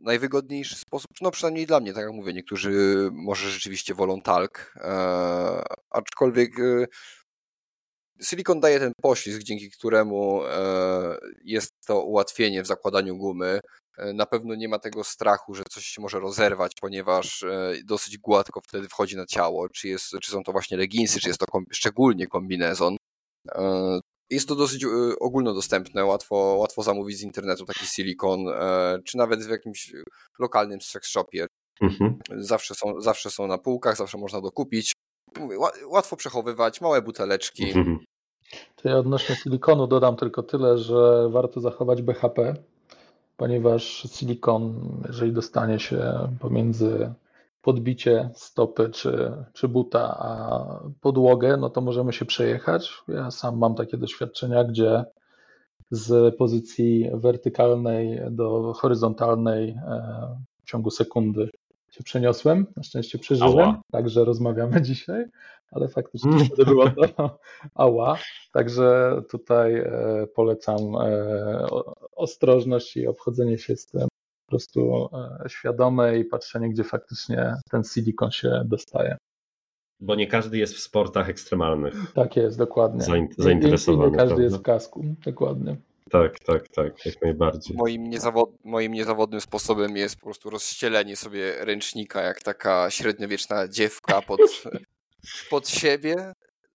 najwygodniejszy 0.00 0.76
sposób, 0.76 1.10
no 1.20 1.30
przynajmniej 1.30 1.66
dla 1.66 1.80
mnie, 1.80 1.92
tak 1.92 2.04
jak 2.04 2.12
mówię, 2.12 2.32
niektórzy 2.32 2.70
może 3.12 3.50
rzeczywiście 3.50 3.94
wolą 3.94 4.20
talk, 4.20 4.74
e, 4.76 5.62
aczkolwiek 5.90 6.60
e, 6.60 6.86
Silikon 8.22 8.60
daje 8.60 8.78
ten 8.78 8.92
poślizg, 9.02 9.42
dzięki 9.42 9.70
któremu 9.70 10.44
e, 10.44 11.18
jest 11.44 11.70
to 11.86 12.02
ułatwienie 12.02 12.62
w 12.62 12.66
zakładaniu 12.66 13.16
gumy. 13.16 13.60
E, 13.98 14.12
na 14.12 14.26
pewno 14.26 14.54
nie 14.54 14.68
ma 14.68 14.78
tego 14.78 15.04
strachu, 15.04 15.54
że 15.54 15.62
coś 15.70 15.84
się 15.84 16.02
może 16.02 16.20
rozerwać, 16.20 16.72
ponieważ 16.80 17.42
e, 17.42 17.74
dosyć 17.84 18.18
gładko 18.18 18.60
wtedy 18.60 18.88
wchodzi 18.88 19.16
na 19.16 19.26
ciało. 19.26 19.68
Czy, 19.68 19.88
jest, 19.88 20.12
czy 20.22 20.30
są 20.30 20.42
to 20.42 20.52
właśnie 20.52 20.76
leginsy, 20.76 21.20
czy 21.20 21.28
jest 21.28 21.40
to 21.40 21.46
kom 21.46 21.64
szczególnie 21.72 22.26
kombinezon. 22.26 22.96
Jest 24.30 24.48
to 24.48 24.54
dosyć 24.54 24.86
ogólnodostępne, 25.20 26.04
łatwo, 26.04 26.36
łatwo 26.36 26.82
zamówić 26.82 27.18
z 27.18 27.22
internetu 27.22 27.64
taki 27.66 27.86
silikon, 27.86 28.46
czy 29.04 29.16
nawet 29.16 29.44
w 29.44 29.50
jakimś 29.50 29.92
lokalnym 30.38 30.80
sex 30.80 31.08
shopie. 31.08 31.46
Mhm. 31.80 32.18
Zawsze, 32.36 32.74
są, 32.74 33.00
zawsze 33.00 33.30
są 33.30 33.46
na 33.46 33.58
półkach, 33.58 33.96
zawsze 33.96 34.18
można 34.18 34.40
dokupić. 34.40 34.92
Łatwo 35.86 36.16
przechowywać, 36.16 36.80
małe 36.80 37.02
buteleczki. 37.02 37.64
Mhm. 37.64 37.98
To 38.76 38.88
ja 38.88 38.96
odnośnie 38.96 39.36
silikonu 39.36 39.86
dodam 39.86 40.16
tylko 40.16 40.42
tyle, 40.42 40.78
że 40.78 41.28
warto 41.28 41.60
zachować 41.60 42.02
BHP, 42.02 42.54
ponieważ 43.36 43.82
silikon, 44.12 44.74
jeżeli 45.06 45.32
dostanie 45.32 45.78
się 45.78 46.28
pomiędzy 46.40 47.12
podbicie 47.62 48.30
stopy 48.34 48.90
czy, 48.90 49.32
czy 49.52 49.68
buta, 49.68 50.16
a 50.18 50.64
podłogę, 51.00 51.56
no 51.56 51.70
to 51.70 51.80
możemy 51.80 52.12
się 52.12 52.24
przejechać. 52.24 52.92
Ja 53.08 53.30
sam 53.30 53.58
mam 53.58 53.74
takie 53.74 53.96
doświadczenia, 53.96 54.64
gdzie 54.64 55.04
z 55.90 56.36
pozycji 56.36 57.10
wertykalnej 57.14 58.20
do 58.30 58.72
horyzontalnej 58.72 59.68
e, 59.68 60.36
w 60.62 60.64
ciągu 60.64 60.90
sekundy 60.90 61.50
się 61.90 62.04
przeniosłem. 62.04 62.66
Na 62.76 62.82
szczęście 62.82 63.18
przeżyłem, 63.18 63.58
Ała. 63.58 63.80
także 63.92 64.24
rozmawiamy 64.24 64.82
dzisiaj, 64.90 65.24
ale 65.70 65.88
faktycznie 65.88 66.32
mm. 66.32 66.44
wtedy 66.44 66.64
było 66.64 66.90
to 66.90 67.38
ała. 67.74 68.18
Także 68.52 69.20
tutaj 69.30 69.74
e, 69.78 70.26
polecam 70.34 70.78
e, 71.00 71.66
ostrożność 72.12 72.96
i 72.96 73.06
obchodzenie 73.06 73.58
się 73.58 73.76
z 73.76 73.86
tym 73.86 74.08
po 74.46 74.50
prostu 74.50 75.08
e, 75.44 75.48
świadome 75.48 76.18
i 76.18 76.24
patrzenie, 76.24 76.68
gdzie 76.68 76.84
faktycznie 76.84 77.54
ten 77.70 77.84
silikon 77.84 78.30
się 78.30 78.62
dostaje. 78.64 79.16
Bo 80.00 80.14
nie 80.14 80.26
każdy 80.26 80.58
jest 80.58 80.74
w 80.74 80.80
sportach 80.80 81.28
ekstremalnych. 81.28 81.94
Tak 82.14 82.36
jest, 82.36 82.58
dokładnie. 82.58 83.04
zainteresowany. 83.38 84.04
Nie, 84.04 84.10
nie 84.10 84.16
każdy 84.16 84.28
prawda? 84.28 84.42
jest 84.42 84.56
w 84.56 84.62
kasku, 84.62 85.04
dokładnie. 85.24 85.76
Tak, 86.10 86.38
tak, 86.38 86.68
tak, 86.68 87.06
jak 87.06 87.22
najbardziej. 87.22 87.76
Moim, 87.76 88.10
niezawod... 88.10 88.50
Moim 88.64 88.92
niezawodnym 88.92 89.40
sposobem 89.40 89.96
jest 89.96 90.16
po 90.16 90.22
prostu 90.22 90.50
rozścielenie 90.50 91.16
sobie 91.16 91.64
ręcznika, 91.64 92.22
jak 92.22 92.42
taka 92.42 92.90
średniowieczna 92.90 93.68
dziewka 93.68 94.22
pod, 94.22 94.40
pod 95.50 95.68
siebie, 95.68 96.32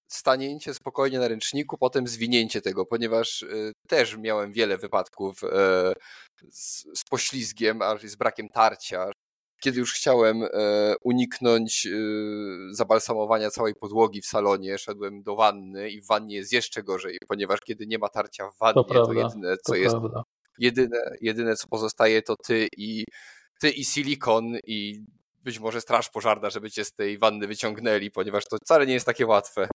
stanięcie 0.07 0.73
spokojnie 0.73 1.19
na 1.19 1.27
ręczniku, 1.27 1.77
potem 1.77 2.07
zwinięcie 2.07 2.61
tego, 2.61 2.85
ponieważ 2.85 3.41
y, 3.41 3.71
też 3.87 4.17
miałem 4.17 4.51
wiele 4.51 4.77
wypadków 4.77 5.43
e, 5.43 5.93
z, 6.51 6.85
z 6.99 7.03
poślizgiem, 7.09 7.81
a 7.81 7.97
z 8.03 8.15
brakiem 8.15 8.49
tarcia. 8.49 9.11
Kiedy 9.61 9.79
już 9.79 9.93
chciałem 9.93 10.43
e, 10.43 10.47
uniknąć 11.03 11.85
y, 11.85 12.69
zabalsamowania 12.71 13.49
całej 13.49 13.75
podłogi 13.75 14.21
w 14.21 14.25
salonie, 14.25 14.77
szedłem 14.77 15.23
do 15.23 15.35
wanny 15.35 15.89
i 15.89 16.01
w 16.01 16.07
wannie 16.07 16.35
jest 16.35 16.53
jeszcze 16.53 16.83
gorzej, 16.83 17.17
ponieważ 17.27 17.59
kiedy 17.59 17.87
nie 17.87 17.97
ma 17.97 18.09
tarcia 18.09 18.49
w 18.49 18.57
wannie, 18.57 18.73
to, 18.73 18.83
prawda, 18.83 19.13
to 19.13 19.13
jedyne 19.13 19.57
co 19.57 19.71
to 19.71 19.75
jest, 19.75 19.95
prawda. 19.95 20.23
jedyne, 20.59 21.15
jedyne 21.21 21.55
co 21.55 21.67
pozostaje 21.67 22.21
to 22.21 22.35
ty 22.35 22.67
i 22.77 23.05
ty 23.59 23.69
i 23.69 23.85
silikon 23.85 24.57
i 24.67 25.05
być 25.45 25.59
może 25.59 25.81
straż 25.81 26.09
pożarna, 26.09 26.49
żeby 26.49 26.71
cię 26.71 26.85
z 26.85 26.93
tej 26.93 27.17
wanny 27.17 27.47
wyciągnęli, 27.47 28.11
ponieważ 28.11 28.45
to 28.45 28.57
wcale 28.57 28.85
nie 28.85 28.93
jest 28.93 29.05
takie 29.05 29.25
łatwe. 29.25 29.67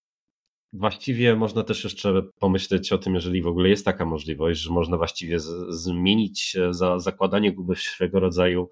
Właściwie 0.72 1.36
można 1.36 1.64
też 1.64 1.84
jeszcze 1.84 2.22
pomyśleć 2.38 2.92
o 2.92 2.98
tym, 2.98 3.14
jeżeli 3.14 3.42
w 3.42 3.46
ogóle 3.46 3.68
jest 3.68 3.84
taka 3.84 4.04
możliwość, 4.04 4.60
że 4.60 4.70
można 4.70 4.96
właściwie 4.96 5.36
zmienić 5.68 6.56
e, 6.56 6.74
za 6.74 6.98
zakładanie 6.98 7.52
guby 7.52 7.74
w 7.74 7.80
swego 7.80 8.20
rodzaju 8.20 8.70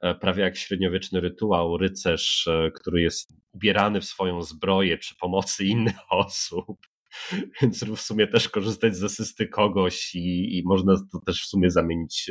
e, 0.00 0.14
prawie 0.14 0.42
jak 0.42 0.56
średniowieczny 0.56 1.20
rytuał, 1.20 1.78
rycerz, 1.78 2.46
e, 2.48 2.70
który 2.70 3.02
jest 3.02 3.32
ubierany 3.52 4.00
w 4.00 4.04
swoją 4.04 4.42
zbroję 4.42 4.98
przy 4.98 5.16
pomocy 5.16 5.64
innych 5.64 5.96
osób. 6.10 6.86
Więc 7.62 7.84
w 7.84 8.00
sumie 8.00 8.26
też 8.26 8.48
korzystać 8.48 8.96
z 8.96 9.04
asysty 9.04 9.48
kogoś 9.48 10.14
i, 10.14 10.58
i 10.58 10.62
można 10.64 10.94
to 11.12 11.18
też 11.26 11.42
w 11.42 11.46
sumie 11.46 11.70
zamienić 11.70 12.30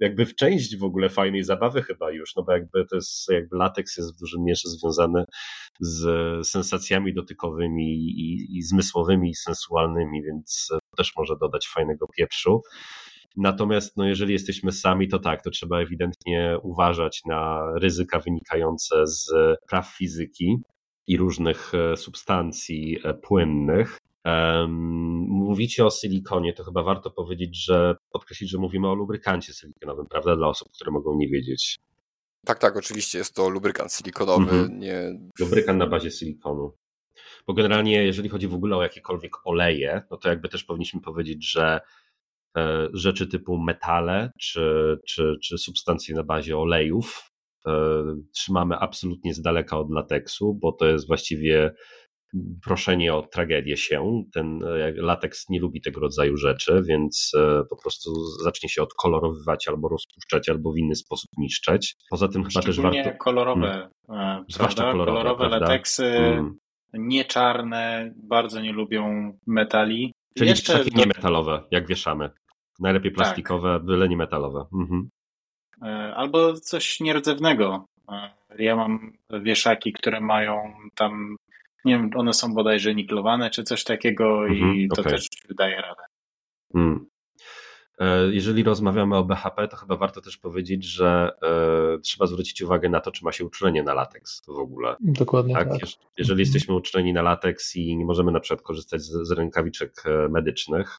jakby 0.00 0.26
w 0.26 0.34
część 0.34 0.76
w 0.76 0.84
ogóle 0.84 1.08
fajnej 1.08 1.44
zabawy 1.44 1.82
chyba 1.82 2.10
już, 2.10 2.36
no 2.36 2.42
bo 2.42 2.52
jakby 2.52 2.86
to 2.86 2.96
jest, 2.96 3.28
jakby 3.30 3.56
lateks 3.56 3.96
jest 3.96 4.16
w 4.16 4.20
dużym 4.20 4.44
mierze 4.44 4.68
związany 4.68 5.24
z 5.80 6.06
sensacjami 6.48 7.14
dotykowymi 7.14 7.94
i, 8.08 8.58
i 8.58 8.62
zmysłowymi 8.62 9.30
i 9.30 9.34
sensualnymi, 9.34 10.22
więc 10.22 10.68
też 10.96 11.12
może 11.16 11.34
dodać 11.40 11.68
fajnego 11.68 12.06
pieprzu. 12.16 12.62
Natomiast 13.36 13.96
no, 13.96 14.08
jeżeli 14.08 14.32
jesteśmy 14.32 14.72
sami, 14.72 15.08
to 15.08 15.18
tak, 15.18 15.42
to 15.42 15.50
trzeba 15.50 15.80
ewidentnie 15.80 16.58
uważać 16.62 17.20
na 17.26 17.72
ryzyka 17.80 18.18
wynikające 18.18 19.06
z 19.06 19.30
praw 19.68 19.94
fizyki 19.98 20.56
i 21.06 21.16
różnych 21.16 21.72
e, 21.74 21.96
substancji 21.96 22.98
e, 23.04 23.14
płynnych. 23.14 23.98
Mówicie 25.28 25.86
o 25.86 25.90
silikonie, 25.90 26.52
to 26.52 26.64
chyba 26.64 26.82
warto 26.82 27.10
powiedzieć, 27.10 27.64
że 27.64 27.96
podkreślić, 28.10 28.50
że 28.50 28.58
mówimy 28.58 28.88
o 28.88 28.94
lubrykancie 28.94 29.52
silikonowym, 29.52 30.06
prawda? 30.06 30.36
Dla 30.36 30.48
osób, 30.48 30.68
które 30.72 30.90
mogą 30.90 31.16
nie 31.16 31.28
wiedzieć. 31.28 31.78
Tak, 32.46 32.58
tak, 32.58 32.76
oczywiście 32.76 33.18
jest 33.18 33.34
to 33.34 33.48
lubrykant 33.48 33.92
silikonowy. 33.92 34.42
Mhm. 34.42 34.78
Nie... 34.78 35.18
Lubrykant 35.40 35.78
na 35.78 35.86
bazie 35.86 36.10
silikonu. 36.10 36.72
Bo 37.46 37.54
generalnie, 37.54 38.04
jeżeli 38.04 38.28
chodzi 38.28 38.48
w 38.48 38.54
ogóle 38.54 38.76
o 38.76 38.82
jakiekolwiek 38.82 39.32
oleje, 39.44 40.02
no 40.10 40.16
to 40.16 40.28
jakby 40.28 40.48
też 40.48 40.64
powinniśmy 40.64 41.00
powiedzieć, 41.00 41.50
że 41.50 41.80
e, 42.56 42.88
rzeczy 42.92 43.26
typu 43.26 43.58
metale 43.58 44.32
czy, 44.40 44.96
czy, 45.06 45.36
czy 45.42 45.58
substancje 45.58 46.14
na 46.14 46.22
bazie 46.22 46.58
olejów 46.58 47.30
e, 47.66 47.72
trzymamy 48.32 48.76
absolutnie 48.78 49.34
z 49.34 49.42
daleka 49.42 49.78
od 49.78 49.90
lateksu, 49.90 50.54
bo 50.54 50.72
to 50.72 50.86
jest 50.86 51.06
właściwie 51.06 51.74
proszenie 52.64 53.14
o 53.14 53.22
tragedię 53.22 53.76
się. 53.76 54.22
Ten 54.34 54.64
e, 54.64 54.92
lateks 54.96 55.48
nie 55.48 55.60
lubi 55.60 55.80
tego 55.80 56.00
rodzaju 56.00 56.36
rzeczy, 56.36 56.82
więc 56.88 57.32
e, 57.36 57.62
po 57.70 57.76
prostu 57.76 58.14
zacznie 58.44 58.68
się 58.68 58.82
odkolorowywać 58.82 59.68
albo 59.68 59.88
rozpuszczać, 59.88 60.48
albo 60.48 60.72
w 60.72 60.78
inny 60.78 60.94
sposób 60.94 61.30
niszczeć. 61.38 61.96
Poza 62.10 62.28
tym 62.28 62.44
chyba 62.44 62.62
też 62.62 62.80
warto... 62.80 63.10
kolorowe, 63.18 63.90
hmm. 64.06 64.44
Zwłaszcza 64.48 64.92
kolorowe, 64.92 65.22
kolorowe 65.22 65.48
lateksy, 65.48 66.12
hmm. 66.12 66.58
nie 66.92 67.24
czarne, 67.24 68.12
bardzo 68.16 68.60
nie 68.60 68.72
lubią 68.72 69.32
metali. 69.46 70.12
Czyli 70.38 70.50
Jeszcze 70.50 70.78
takie 70.78 70.90
niemetalowe, 70.90 71.62
jak 71.70 71.86
wieszamy. 71.86 72.30
Najlepiej 72.80 73.10
tak. 73.10 73.16
plastikowe, 73.16 73.74
tak. 73.74 73.84
byle 73.84 74.08
nie 74.08 74.16
metalowe. 74.16 74.66
Mhm. 74.74 75.08
Albo 76.14 76.52
coś 76.52 77.00
nierdzewnego. 77.00 77.84
Ja 78.58 78.76
mam 78.76 79.12
wieszaki, 79.42 79.92
które 79.92 80.20
mają 80.20 80.72
tam 80.94 81.36
nie 81.86 81.92
wiem, 81.92 82.10
one 82.14 82.32
są 82.32 82.54
bodajże 82.54 82.94
niklowane 82.94 83.50
czy 83.50 83.62
coś 83.62 83.84
takiego 83.84 84.46
i 84.46 84.62
mhm, 84.62 84.88
to 84.88 85.00
okay. 85.00 85.12
też 85.12 85.28
wydaje 85.48 85.76
radę. 85.76 86.02
Hmm. 86.72 87.06
Jeżeli 88.30 88.62
rozmawiamy 88.62 89.16
o 89.16 89.24
BHP, 89.24 89.68
to 89.68 89.76
chyba 89.76 89.96
warto 89.96 90.20
też 90.20 90.36
powiedzieć, 90.36 90.84
że 90.84 91.32
e, 91.42 91.98
trzeba 91.98 92.26
zwrócić 92.26 92.62
uwagę 92.62 92.88
na 92.88 93.00
to, 93.00 93.10
czy 93.10 93.24
ma 93.24 93.32
się 93.32 93.44
uczulenie 93.44 93.82
na 93.82 93.94
lateks 93.94 94.42
w 94.46 94.58
ogóle. 94.58 94.96
Dokładnie 95.00 95.54
tak. 95.54 95.68
tak. 95.68 95.80
Jeżeli 96.18 96.32
mhm. 96.32 96.38
jesteśmy 96.38 96.74
uczuleni 96.74 97.12
na 97.12 97.22
lateks 97.22 97.76
i 97.76 97.96
nie 97.96 98.04
możemy 98.04 98.32
na 98.32 98.40
przykład 98.40 98.62
korzystać 98.62 99.02
z, 99.02 99.28
z 99.28 99.30
rękawiczek 99.30 100.02
e, 100.06 100.28
medycznych, 100.28 100.98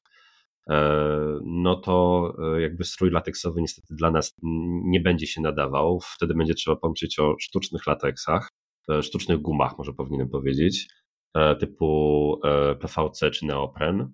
no 1.44 1.76
to 1.76 2.36
jakby 2.58 2.84
strój 2.84 3.10
lateksowy 3.10 3.60
niestety 3.60 3.94
dla 3.94 4.10
nas 4.10 4.36
nie 4.84 5.00
będzie 5.00 5.26
się 5.26 5.40
nadawał. 5.40 6.00
Wtedy 6.00 6.34
będzie 6.34 6.54
trzeba 6.54 6.76
pomyśleć 6.76 7.18
o 7.18 7.34
sztucznych 7.40 7.86
lateksach. 7.86 8.50
E, 8.90 9.02
sztucznych 9.02 9.38
gumach, 9.38 9.78
może 9.78 9.92
powinienem 9.92 10.28
powiedzieć, 10.28 10.86
e, 11.34 11.56
typu 11.56 12.40
e, 12.44 12.74
PVC 12.74 13.30
czy 13.30 13.46
neopren. 13.46 14.12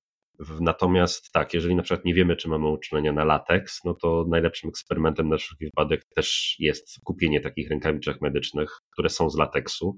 Natomiast 0.61 1.33
tak, 1.33 1.55
jeżeli 1.55 1.77
na 1.77 1.83
przykład 1.83 2.05
nie 2.05 2.15
wiemy, 2.15 2.37
czy 2.37 2.49
mamy 2.49 2.69
uczulenia 2.69 3.13
na 3.13 3.25
lateks, 3.25 3.85
no 3.85 3.95
to 3.95 4.25
najlepszym 4.29 4.69
eksperymentem 4.69 5.29
na 5.29 5.37
wszelki 5.37 5.65
wypadek 5.65 6.05
też 6.17 6.57
jest 6.59 7.01
kupienie 7.05 7.41
takich 7.41 7.71
rękawiczek 7.71 8.21
medycznych, 8.21 8.71
które 8.93 9.09
są 9.09 9.31
z 9.31 9.37
lateksu. 9.37 9.97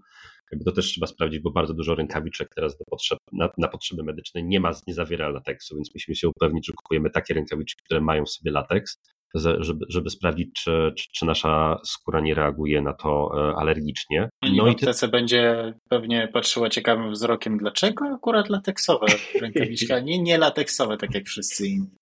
Jakby 0.52 0.64
to 0.64 0.72
też 0.72 0.86
trzeba 0.86 1.06
sprawdzić, 1.06 1.40
bo 1.40 1.50
bardzo 1.50 1.74
dużo 1.74 1.94
rękawiczek 1.94 2.48
teraz 2.54 2.76
potrzeb, 2.90 3.18
na, 3.32 3.48
na 3.58 3.68
potrzeby 3.68 4.02
medyczne 4.02 4.42
nie 4.42 4.60
ma, 4.60 4.70
nie 4.86 4.94
zawiera 4.94 5.28
lateksu, 5.28 5.76
więc 5.76 5.94
musimy 5.94 6.14
się 6.16 6.28
upewnić, 6.28 6.66
że 6.66 6.72
kupujemy 6.72 7.10
takie 7.10 7.34
rękawiczki, 7.34 7.82
które 7.84 8.00
mają 8.00 8.24
w 8.24 8.30
sobie 8.30 8.50
lateks, 8.50 9.00
żeby, 9.34 9.84
żeby 9.88 10.10
sprawdzić, 10.10 10.48
czy, 10.52 10.92
czy, 10.96 11.04
czy, 11.12 11.26
nasza 11.26 11.78
skóra 11.84 12.20
nie 12.20 12.34
reaguje 12.34 12.82
na 12.82 12.92
to 12.92 13.30
e, 13.34 13.56
alergicznie. 13.56 14.28
No 14.42 14.64
w 14.64 14.68
aptece 14.68 15.06
ty... 15.06 15.10
będzie 15.10 15.72
pewnie 15.88 16.28
patrzyła 16.32 16.70
ciekawym 16.70 17.10
wzrokiem, 17.10 17.58
dlaczego 17.58 18.04
akurat 18.04 18.48
lateksowe 18.48 19.06
rękawiczki, 19.42 19.92
a 19.92 20.00
nie, 20.00 20.18
nie 20.18 20.38
lateksowe, 20.38 20.96
tak 20.96 21.14
jak 21.14 21.24
wszyscy 21.24 21.68
inni. 21.68 21.96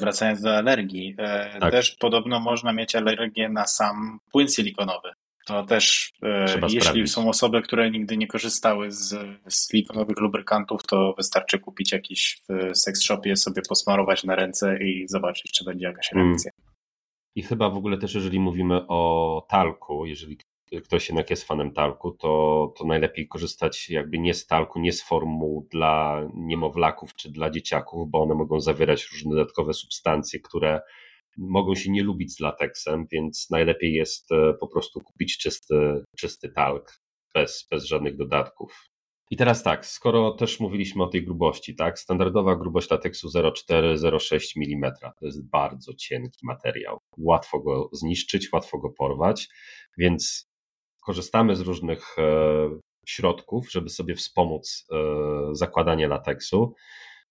Wracając 0.00 0.40
do 0.40 0.56
alergii, 0.56 1.14
e, 1.18 1.58
tak. 1.60 1.70
też 1.70 1.96
podobno 2.00 2.40
można 2.40 2.72
mieć 2.72 2.94
alergię 2.94 3.48
na 3.48 3.66
sam 3.66 4.18
płyn 4.32 4.48
silikonowy. 4.48 5.10
To 5.46 5.64
też, 5.64 6.12
e, 6.22 6.44
Trzeba 6.44 6.66
jeśli 6.70 7.08
są 7.08 7.28
osoby, 7.28 7.62
które 7.62 7.90
nigdy 7.90 8.16
nie 8.16 8.26
korzystały 8.26 8.90
z, 8.92 9.08
z 9.48 9.70
silikonowych 9.70 10.20
lubrykantów, 10.20 10.82
to 10.82 11.14
wystarczy 11.16 11.58
kupić 11.58 11.92
jakiś 11.92 12.42
w 12.48 12.76
seks 12.78 13.02
shopie, 13.02 13.36
sobie 13.36 13.62
posmarować 13.68 14.24
na 14.24 14.36
ręce 14.36 14.78
i 14.78 15.08
zobaczyć, 15.08 15.52
czy 15.52 15.64
będzie 15.64 15.86
jakaś 15.86 16.12
mm. 16.12 16.26
reakcja. 16.26 16.50
I 17.34 17.42
chyba 17.42 17.70
w 17.70 17.76
ogóle 17.76 17.98
też, 17.98 18.14
jeżeli 18.14 18.40
mówimy 18.40 18.86
o 18.88 19.46
talku, 19.48 20.06
jeżeli 20.06 20.38
ktoś 20.84 21.08
jednak 21.08 21.30
jest 21.30 21.44
fanem 21.44 21.72
talku, 21.72 22.10
to, 22.10 22.72
to 22.78 22.84
najlepiej 22.84 23.28
korzystać 23.28 23.90
jakby 23.90 24.18
nie 24.18 24.34
z 24.34 24.46
talku, 24.46 24.80
nie 24.80 24.92
z 24.92 25.02
formuł 25.02 25.68
dla 25.70 26.22
niemowlaków 26.34 27.14
czy 27.14 27.30
dla 27.30 27.50
dzieciaków, 27.50 28.10
bo 28.10 28.22
one 28.22 28.34
mogą 28.34 28.60
zawierać 28.60 29.08
różne 29.12 29.30
dodatkowe 29.30 29.74
substancje, 29.74 30.40
które 30.40 30.80
mogą 31.36 31.74
się 31.74 31.90
nie 31.90 32.02
lubić 32.02 32.36
z 32.36 32.40
lateksem, 32.40 33.06
więc 33.12 33.50
najlepiej 33.50 33.92
jest 33.92 34.32
e, 34.32 34.54
po 34.60 34.68
prostu 34.68 35.00
kupić 35.00 35.38
czysty, 35.38 36.04
czysty 36.16 36.48
talk 36.48 37.00
bez, 37.34 37.66
bez 37.70 37.84
żadnych 37.84 38.16
dodatków. 38.16 38.90
I 39.30 39.36
teraz 39.36 39.62
tak, 39.62 39.86
skoro 39.86 40.30
też 40.30 40.60
mówiliśmy 40.60 41.02
o 41.02 41.06
tej 41.06 41.24
grubości, 41.24 41.76
tak? 41.76 41.98
Standardowa 41.98 42.56
grubość 42.56 42.90
lateksu 42.90 43.28
0,4-0,6 43.28 44.38
mm 44.56 44.92
to 45.00 45.26
jest 45.26 45.50
bardzo 45.50 45.94
cienki 45.94 46.38
materiał. 46.42 46.98
Łatwo 47.18 47.60
go 47.60 47.88
zniszczyć, 47.92 48.52
łatwo 48.52 48.78
go 48.78 48.90
porwać, 48.90 49.48
więc 49.98 50.48
korzystamy 51.06 51.56
z 51.56 51.60
różnych 51.60 52.18
e, 52.18 52.22
środków, 53.06 53.70
żeby 53.70 53.88
sobie 53.88 54.14
wspomóc 54.14 54.86
e, 54.92 54.96
zakładanie 55.52 56.08
lateksu. 56.08 56.74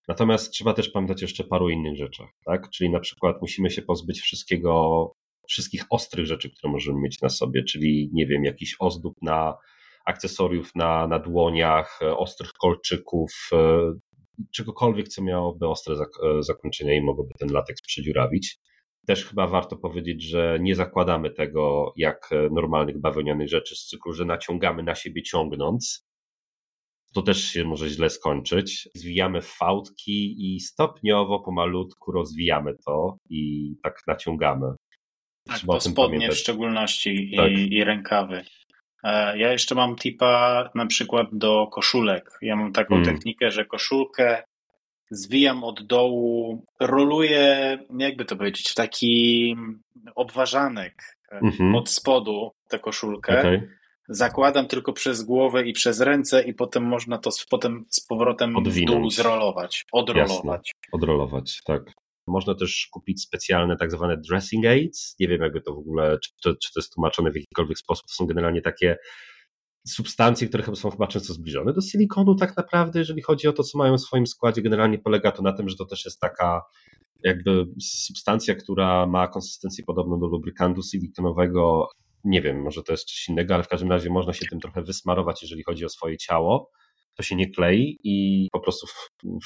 Natomiast 0.08 0.52
trzeba 0.52 0.74
też 0.74 0.90
pamiętać 0.90 1.22
jeszcze 1.22 1.44
paru 1.44 1.68
innych 1.68 1.96
rzeczach, 1.96 2.28
tak? 2.46 2.70
Czyli 2.70 2.90
na 2.90 3.00
przykład 3.00 3.36
musimy 3.40 3.70
się 3.70 3.82
pozbyć 3.82 4.20
wszystkiego, 4.20 5.12
wszystkich 5.48 5.84
ostrych 5.90 6.26
rzeczy, 6.26 6.50
które 6.50 6.72
możemy 6.72 7.00
mieć 7.00 7.20
na 7.20 7.28
sobie, 7.28 7.64
czyli 7.64 8.10
nie 8.12 8.26
wiem, 8.26 8.44
jakiś 8.44 8.76
ozdób 8.78 9.14
na 9.22 9.56
akcesoriów 10.04 10.74
na, 10.74 11.06
na 11.06 11.18
dłoniach, 11.18 11.98
e, 12.02 12.16
ostrych 12.16 12.52
kolczyków, 12.52 13.30
e, 13.52 13.92
czegokolwiek, 14.54 15.08
co 15.08 15.22
miałoby 15.22 15.68
ostre 15.68 15.94
e, 15.94 16.42
zakończenia 16.42 16.94
i 16.94 17.02
mogłoby 17.02 17.30
ten 17.38 17.48
lateks 17.52 17.82
przedziurawić. 17.82 18.58
Też 19.06 19.24
chyba 19.24 19.46
warto 19.46 19.76
powiedzieć, 19.76 20.22
że 20.22 20.58
nie 20.60 20.74
zakładamy 20.74 21.30
tego 21.30 21.92
jak 21.96 22.30
normalnych 22.50 23.00
bawełnianych 23.00 23.48
rzeczy 23.48 23.76
z 23.76 23.86
cyklu, 23.86 24.12
że 24.12 24.24
naciągamy 24.24 24.82
na 24.82 24.94
siebie 24.94 25.22
ciągnąc, 25.22 26.03
to 27.14 27.22
też 27.22 27.44
się 27.44 27.64
może 27.64 27.88
źle 27.88 28.10
skończyć. 28.10 28.88
Zwijamy 28.94 29.42
fałdki 29.42 30.34
i 30.38 30.60
stopniowo, 30.60 31.40
pomalutku 31.40 32.12
rozwijamy 32.12 32.74
to 32.86 33.16
i 33.30 33.72
tak 33.82 34.02
naciągamy. 34.06 34.66
Tak, 35.46 35.56
Trzeba 35.56 35.74
to 35.74 35.80
spodnie 35.80 36.16
pamiętać. 36.18 36.38
w 36.38 36.40
szczególności 36.40 37.34
i, 37.34 37.36
tak. 37.36 37.50
i 37.50 37.84
rękawy. 37.84 38.44
E, 39.04 39.38
ja 39.38 39.52
jeszcze 39.52 39.74
mam 39.74 39.96
tipa 39.96 40.70
na 40.74 40.86
przykład 40.86 41.26
do 41.32 41.66
koszulek. 41.66 42.30
Ja 42.42 42.56
mam 42.56 42.72
taką 42.72 42.94
hmm. 42.94 43.14
technikę, 43.14 43.50
że 43.50 43.64
koszulkę 43.64 44.42
zwijam 45.10 45.64
od 45.64 45.86
dołu, 45.86 46.64
roluję, 46.80 47.78
jakby 47.98 48.24
to 48.24 48.36
powiedzieć, 48.36 48.70
w 48.70 48.74
taki 48.74 49.56
obważanek 50.14 51.16
mm-hmm. 51.32 51.76
od 51.76 51.90
spodu 51.90 52.50
tę 52.68 52.78
koszulkę. 52.78 53.38
Okay. 53.38 53.68
Zakładam 54.08 54.66
tylko 54.66 54.92
przez 54.92 55.22
głowę 55.22 55.66
i 55.66 55.72
przez 55.72 56.00
ręce 56.00 56.42
i 56.42 56.54
potem 56.54 56.84
można 56.84 57.18
to 57.18 57.30
z, 57.30 57.46
potem 57.46 57.84
z 57.90 58.06
powrotem 58.06 58.56
Odwinąć. 58.56 58.98
w 58.98 59.00
dół 59.00 59.10
zrolować, 59.10 59.84
odrolować. 59.92 60.40
Jasne. 60.44 60.58
Odrolować, 60.92 61.60
tak. 61.64 61.92
Można 62.26 62.54
też 62.54 62.88
kupić 62.92 63.22
specjalne 63.22 63.76
tak 63.76 63.90
zwane 63.90 64.16
dressing 64.16 64.66
aids. 64.66 65.16
Nie 65.20 65.28
wiem 65.28 65.42
jakby 65.42 65.60
to 65.60 65.74
w 65.74 65.78
ogóle, 65.78 66.18
czy 66.22 66.30
to, 66.42 66.56
czy 66.56 66.72
to 66.72 66.80
jest 66.80 66.92
tłumaczone 66.94 67.30
w 67.30 67.36
jakikolwiek 67.36 67.78
sposób. 67.78 68.06
To 68.06 68.14
są 68.14 68.26
generalnie 68.26 68.62
takie 68.62 68.96
substancje, 69.86 70.48
które 70.48 70.76
są 70.76 70.90
chyba 70.90 71.06
często 71.06 71.32
zbliżone 71.32 71.72
do 71.72 71.80
silikonu 71.80 72.34
tak 72.34 72.56
naprawdę, 72.56 72.98
jeżeli 72.98 73.22
chodzi 73.22 73.48
o 73.48 73.52
to, 73.52 73.62
co 73.62 73.78
mają 73.78 73.96
w 73.98 74.00
swoim 74.00 74.26
składzie. 74.26 74.62
Generalnie 74.62 74.98
polega 74.98 75.32
to 75.32 75.42
na 75.42 75.52
tym, 75.52 75.68
że 75.68 75.76
to 75.76 75.84
też 75.84 76.04
jest 76.04 76.20
taka 76.20 76.62
jakby 77.22 77.66
substancja, 77.80 78.54
która 78.54 79.06
ma 79.06 79.28
konsystencję 79.28 79.84
podobną 79.84 80.20
do 80.20 80.26
lubrykantu 80.26 80.82
silikonowego. 80.82 81.88
Nie 82.24 82.42
wiem, 82.42 82.62
może 82.62 82.82
to 82.82 82.92
jest 82.92 83.08
coś 83.08 83.28
innego, 83.28 83.54
ale 83.54 83.62
w 83.62 83.68
każdym 83.68 83.90
razie 83.90 84.10
można 84.10 84.32
się 84.32 84.46
tym 84.46 84.60
trochę 84.60 84.82
wysmarować, 84.82 85.42
jeżeli 85.42 85.62
chodzi 85.62 85.84
o 85.84 85.88
swoje 85.88 86.16
ciało. 86.16 86.70
To 87.14 87.22
się 87.22 87.36
nie 87.36 87.50
klei 87.50 87.98
i 88.04 88.48
po 88.52 88.60
prostu 88.60 88.86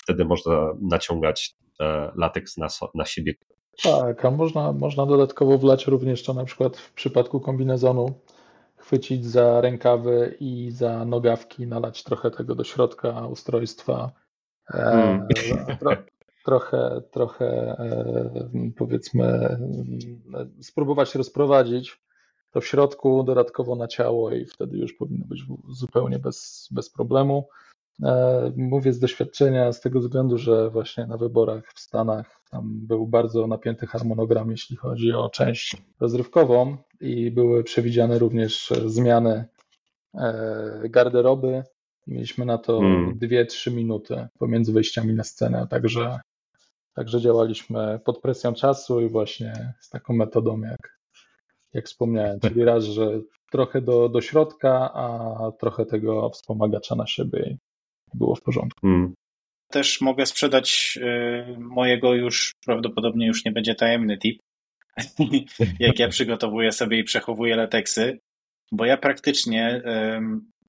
wtedy 0.03 0.25
można 0.25 0.73
naciągać 0.91 1.55
e, 1.81 2.13
lateks 2.17 2.57
na, 2.57 2.69
na 2.95 3.05
siebie. 3.05 3.35
Tak, 3.83 4.25
a 4.25 4.31
można, 4.31 4.73
można 4.73 5.07
dodatkowo 5.07 5.59
wlać 5.59 5.87
również 5.87 6.23
to 6.23 6.35
na 6.35 6.45
przykład 6.45 6.77
w 6.77 6.93
przypadku 6.93 7.41
kombinezonu 7.41 8.21
chwycić 8.77 9.27
za 9.27 9.61
rękawy 9.61 10.37
i 10.41 10.71
za 10.71 11.05
nogawki, 11.05 11.67
nalać 11.67 12.05
trochę 12.05 12.31
tego 12.31 12.55
do 12.55 12.65
środka 12.65 13.27
ustrojstwa. 13.27 14.13
E, 14.75 14.79
hmm. 14.79 15.29
Tro, 15.81 15.91
trochę, 16.45 17.03
trochę 17.11 17.47
e, 17.47 18.71
powiedzmy, 18.77 19.59
spróbować 20.61 21.15
rozprowadzić 21.15 22.01
to 22.51 22.61
w 22.61 22.67
środku, 22.67 23.23
dodatkowo 23.23 23.77
na 23.77 23.89
ciało 23.89 24.31
i 24.31 24.45
wtedy 24.45 24.79
już 24.79 24.93
powinno 24.93 25.27
być 25.27 25.45
zupełnie 25.69 26.19
bez, 26.19 26.69
bez 26.71 26.91
problemu. 26.91 27.49
E, 28.03 28.53
mówię 28.57 28.93
z 28.93 28.99
doświadczenia 28.99 29.73
z 29.73 29.81
tego 29.81 30.01
względu, 30.01 30.39
że 30.39 30.71
właśnie 30.71 31.07
na 31.07 31.17
wyborach 31.17 31.73
w 31.75 31.81
Stanach 31.81 32.41
tam 32.51 32.87
był 32.87 33.07
bardzo 33.07 33.47
napięty 33.47 33.87
harmonogram, 33.87 34.51
jeśli 34.51 34.77
chodzi 34.77 35.13
o 35.13 35.31
część 35.31 35.77
rozrywkową 36.01 36.77
i 37.01 37.31
były 37.31 37.65
przewidziane 37.65 38.19
również 38.19 38.73
zmiany 38.87 39.45
e, 40.15 40.83
garderoby. 40.85 41.63
Mieliśmy 42.07 42.45
na 42.45 42.59
to 42.59 42.79
2-3 42.79 43.65
hmm. 43.65 43.77
minuty 43.77 44.29
pomiędzy 44.39 44.73
wejściami 44.73 45.15
na 45.15 45.25
scenę, 45.25 45.67
także, 45.71 46.21
także 46.95 47.21
działaliśmy 47.21 48.01
pod 48.05 48.21
presją 48.21 48.55
czasu 48.55 49.01
i 49.01 49.09
właśnie 49.09 49.75
z 49.81 49.89
taką 49.89 50.15
metodą, 50.15 50.61
jak, 50.61 50.98
jak 51.75 51.87
wspomniałem, 51.87 52.41
czyli 52.41 52.65
raz, 52.65 52.85
że 52.85 53.21
trochę 53.51 53.81
do, 53.81 54.09
do 54.09 54.21
środka, 54.21 54.91
a 54.95 55.39
trochę 55.61 55.87
tego 55.87 56.31
wspomagacza 56.31 56.95
na 56.95 57.07
siebie 57.07 57.57
było 58.15 58.35
w 58.35 58.43
porządku. 58.43 58.81
Hmm. 58.81 59.15
Też 59.71 60.01
mogę 60.01 60.27
sprzedać 60.27 60.99
y, 61.03 61.59
mojego 61.59 62.15
już, 62.15 62.53
prawdopodobnie 62.67 63.27
już 63.27 63.45
nie 63.45 63.53
będzie 63.53 63.75
tajemny 63.75 64.19
tip, 64.19 64.39
jak 65.81 65.99
ja 65.99 66.09
przygotowuję 66.09 66.73
sobie 66.73 66.99
i 66.99 67.05
przechowuję 67.05 67.57
lateksy, 67.57 68.19
bo 68.73 68.85
ja 68.85 68.97
praktycznie 68.97 69.83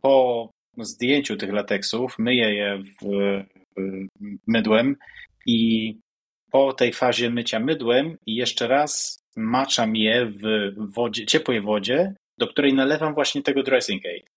po 0.02 0.50
zdjęciu 0.78 1.38
tych 1.38 1.54
lateksów 1.54 2.16
myję 2.20 2.54
je 2.54 2.84
w, 3.02 3.06
mydłem 4.48 4.96
i 5.46 5.94
po 6.52 6.74
tej 6.74 6.94
fazie 6.94 7.30
mycia 7.30 7.60
mydłem 7.60 8.18
i 8.26 8.36
jeszcze 8.36 8.68
raz 8.68 9.19
maczam 9.36 9.96
je 9.96 10.26
w 10.26 10.42
wodzie, 10.94 11.26
ciepłej 11.26 11.62
wodzie, 11.62 12.14
do 12.38 12.48
której 12.48 12.74
nalewam 12.74 13.14
właśnie 13.14 13.44
tego 13.44 13.64
dressing 13.64 14.06
aid. 14.06 14.30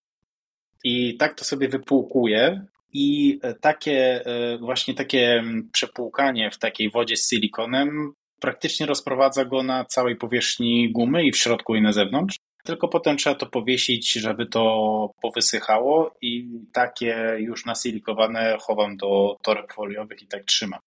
I 0.85 1.17
tak 1.17 1.35
to 1.35 1.45
sobie 1.45 1.69
wypłukuję 1.69 2.67
i 2.93 3.39
takie 3.61 4.25
właśnie 4.61 4.95
takie 4.95 5.45
przepłukanie 5.73 6.51
w 6.51 6.59
takiej 6.59 6.91
wodzie 6.91 7.17
z 7.17 7.31
silikonem 7.31 8.13
praktycznie 8.41 8.87
rozprowadza 8.87 9.45
go 9.45 9.63
na 9.63 9.85
całej 9.85 10.17
powierzchni 10.17 10.93
gumy 10.93 11.25
i 11.25 11.33
w 11.33 11.37
środku 11.37 11.75
i 11.75 11.83
na 11.83 11.93
zewnątrz. 11.93 12.37
Tylko 12.65 12.89
potem 12.89 13.17
trzeba 13.17 13.37
to 13.37 13.47
powiesić, 13.47 14.13
żeby 14.13 14.47
to 14.47 15.11
powysychało 15.23 16.15
i 16.23 16.49
takie 16.73 17.37
już 17.39 17.65
nasilikowane 17.67 18.57
chowam 18.61 18.97
do 18.97 19.37
toreb 19.43 19.73
foliowych 19.73 20.23
i 20.23 20.27
tak 20.27 20.45
trzymam. 20.45 20.81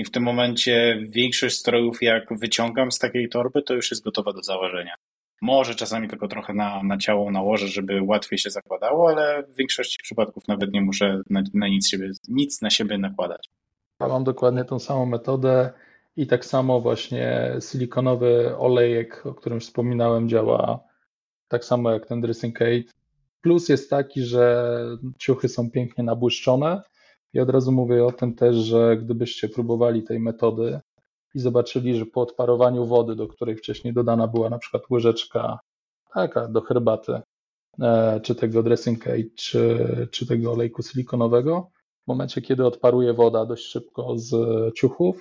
I 0.00 0.04
w 0.04 0.10
tym 0.10 0.22
momencie 0.22 1.02
większość 1.08 1.58
strojów, 1.58 2.02
jak 2.02 2.38
wyciągam 2.38 2.92
z 2.92 2.98
takiej 2.98 3.28
torby, 3.28 3.62
to 3.62 3.74
już 3.74 3.90
jest 3.90 4.04
gotowa 4.04 4.32
do 4.32 4.42
założenia. 4.42 4.94
Może 5.42 5.74
czasami 5.74 6.08
tylko 6.08 6.28
trochę 6.28 6.54
na, 6.54 6.82
na 6.82 6.98
ciało 6.98 7.30
nałożę, 7.30 7.68
żeby 7.68 8.02
łatwiej 8.02 8.38
się 8.38 8.50
zakładało, 8.50 9.08
ale 9.08 9.42
w 9.42 9.56
większości 9.56 9.98
przypadków 10.02 10.48
nawet 10.48 10.72
nie 10.72 10.80
muszę 10.80 11.20
na, 11.30 11.42
na 11.54 11.68
nic, 11.68 11.88
siebie, 11.88 12.10
nic 12.28 12.62
na 12.62 12.70
siebie 12.70 12.98
nakładać. 12.98 13.48
Ja 14.00 14.08
mam 14.08 14.24
dokładnie 14.24 14.64
tą 14.64 14.78
samą 14.78 15.06
metodę. 15.06 15.72
I 16.16 16.26
tak 16.26 16.44
samo 16.44 16.80
właśnie 16.80 17.52
silikonowy 17.70 18.56
olejek, 18.56 19.26
o 19.26 19.34
którym 19.34 19.60
wspominałem, 19.60 20.28
działa 20.28 20.80
tak 21.48 21.64
samo 21.64 21.90
jak 21.90 22.06
ten 22.06 22.20
dressing 22.20 22.62
aid. 22.62 22.94
Plus 23.40 23.68
jest 23.68 23.90
taki, 23.90 24.22
że 24.22 24.74
ciuchy 25.18 25.48
są 25.48 25.70
pięknie 25.70 26.04
nabłyszczone. 26.04 26.82
I 27.34 27.40
od 27.40 27.50
razu 27.50 27.72
mówię 27.72 28.04
o 28.04 28.12
tym 28.12 28.34
też, 28.34 28.56
że 28.56 28.96
gdybyście 28.96 29.48
próbowali 29.48 30.02
tej 30.02 30.20
metody 30.20 30.80
i 31.34 31.40
zobaczyli, 31.40 31.96
że 31.96 32.06
po 32.06 32.20
odparowaniu 32.20 32.86
wody, 32.86 33.16
do 33.16 33.28
której 33.28 33.56
wcześniej 33.56 33.94
dodana 33.94 34.26
była 34.26 34.50
na 34.50 34.58
przykład 34.58 34.82
łyżeczka 34.90 35.58
taka 36.14 36.48
do 36.48 36.60
herbaty, 36.60 37.20
e, 37.80 38.20
czy 38.20 38.34
tego 38.34 38.62
dressing 38.62 39.06
aid, 39.06 39.34
czy, 39.34 39.78
czy 40.10 40.26
tego 40.26 40.52
olejku 40.52 40.82
silikonowego, 40.82 41.70
w 42.04 42.08
momencie, 42.08 42.42
kiedy 42.42 42.66
odparuje 42.66 43.14
woda 43.14 43.46
dość 43.46 43.64
szybko 43.64 44.18
z 44.18 44.34
ciuchów, 44.74 45.20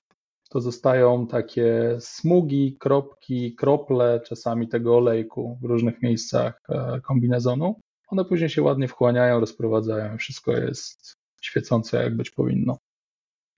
to 0.50 0.62
zostają 0.62 1.28
takie 1.28 1.98
smugi, 2.00 2.78
kropki, 2.80 3.56
krople 3.56 4.22
czasami 4.26 4.68
tego 4.68 4.98
olejku 4.98 5.58
w 5.62 5.66
różnych 5.66 6.02
miejscach 6.02 6.62
e, 6.70 7.02
kombinezonu. 7.02 7.76
One 8.08 8.26
później 8.26 8.50
się 8.50 8.62
ładnie 8.62 8.88
wchłaniają, 8.88 9.40
rozprowadzają 9.40 10.18
wszystko 10.18 10.52
jest 10.52 11.19
świecące 11.42 12.04
jak 12.04 12.18
być 12.18 12.30
powinno. 12.30 12.78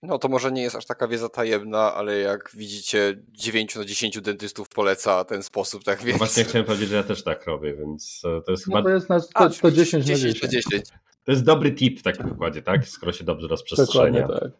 No 0.02 0.18
to 0.18 0.28
może 0.28 0.52
nie 0.52 0.62
jest 0.62 0.76
aż 0.76 0.86
taka 0.86 1.08
wiedza 1.08 1.28
tajemna, 1.28 1.94
ale 1.94 2.18
jak 2.18 2.50
widzicie 2.54 3.22
9 3.28 3.76
na 3.76 3.84
10 3.84 4.20
dentystów 4.20 4.68
poleca 4.68 5.24
ten 5.24 5.42
sposób, 5.42 5.84
tak 5.84 5.98
no 5.98 6.06
więc... 6.06 6.20
No 6.20 6.26
właśnie 6.26 6.44
chciałem 6.44 6.66
powiedzieć, 6.66 6.88
że 6.88 6.96
ja 6.96 7.02
też 7.02 7.24
tak 7.24 7.46
robię, 7.46 7.74
więc 7.74 8.22
e, 8.24 8.42
to 8.42 8.50
jest 8.50 8.66
no 8.66 8.76
chyba... 8.76 8.88
to 8.88 8.94
jest 8.94 9.08
na, 9.08 9.20
to, 9.20 9.26
A, 9.34 9.48
to 9.48 9.70
10, 9.70 10.04
10 10.04 10.42
na 10.42 10.48
10. 10.48 10.70
10. 10.70 10.84
To 11.24 11.32
jest 11.32 11.44
dobry 11.44 11.72
tip 11.72 12.00
w 12.00 12.02
takim 12.02 12.32
układzie, 12.32 12.62
tak? 12.62 12.88
Skoro 12.88 13.12
się 13.12 13.24
dobrze 13.24 13.48
rozprzestrzenia. 13.48 14.28
Tak 14.28 14.50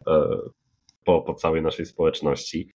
po, 1.03 1.21
po 1.21 1.33
całej 1.33 1.61
naszej 1.61 1.85
społeczności. 1.85 2.71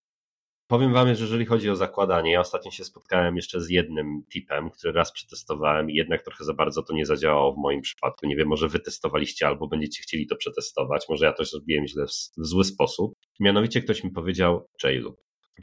Powiem 0.68 0.92
Wam, 0.92 1.14
że 1.14 1.22
jeżeli 1.22 1.46
chodzi 1.46 1.70
o 1.70 1.76
zakładanie, 1.76 2.33
ja 2.33 2.40
ostatnio 2.40 2.70
się 2.70 2.85
spotkałem 2.85 3.37
jeszcze 3.37 3.61
z 3.61 3.70
jednym 3.70 4.22
tipem, 4.33 4.70
który 4.70 4.92
raz 4.92 5.12
przetestowałem 5.12 5.90
i 5.90 5.94
jednak 5.94 6.22
trochę 6.22 6.44
za 6.44 6.54
bardzo 6.54 6.83
to 6.83 6.94
nie 6.94 7.07
zadziałało 7.07 7.52
w 7.52 7.59
moim 7.59 7.81
przypadku. 7.81 8.26
Nie 8.26 8.37
wiem, 8.37 8.48
może 8.48 8.68
Wy 8.68 8.78
testowaliście 8.78 9.46
albo 9.46 9.68
będziecie 9.68 10.02
chcieli 10.02 10.26
to 10.26 10.37
przetestować, 10.37 11.07
może 11.09 11.26
ja 11.26 11.33
to 11.33 11.44
zrobiłem 11.44 11.87
źle 11.87 12.07
w, 12.07 12.11
w 12.42 12.46
zły 12.46 12.64
sposób. 12.64 13.14
Mianowicie 13.40 13.83
ktoś 13.83 14.04
mi 14.04 14.11
powiedział 14.11 14.68
JLoop. 14.85 15.16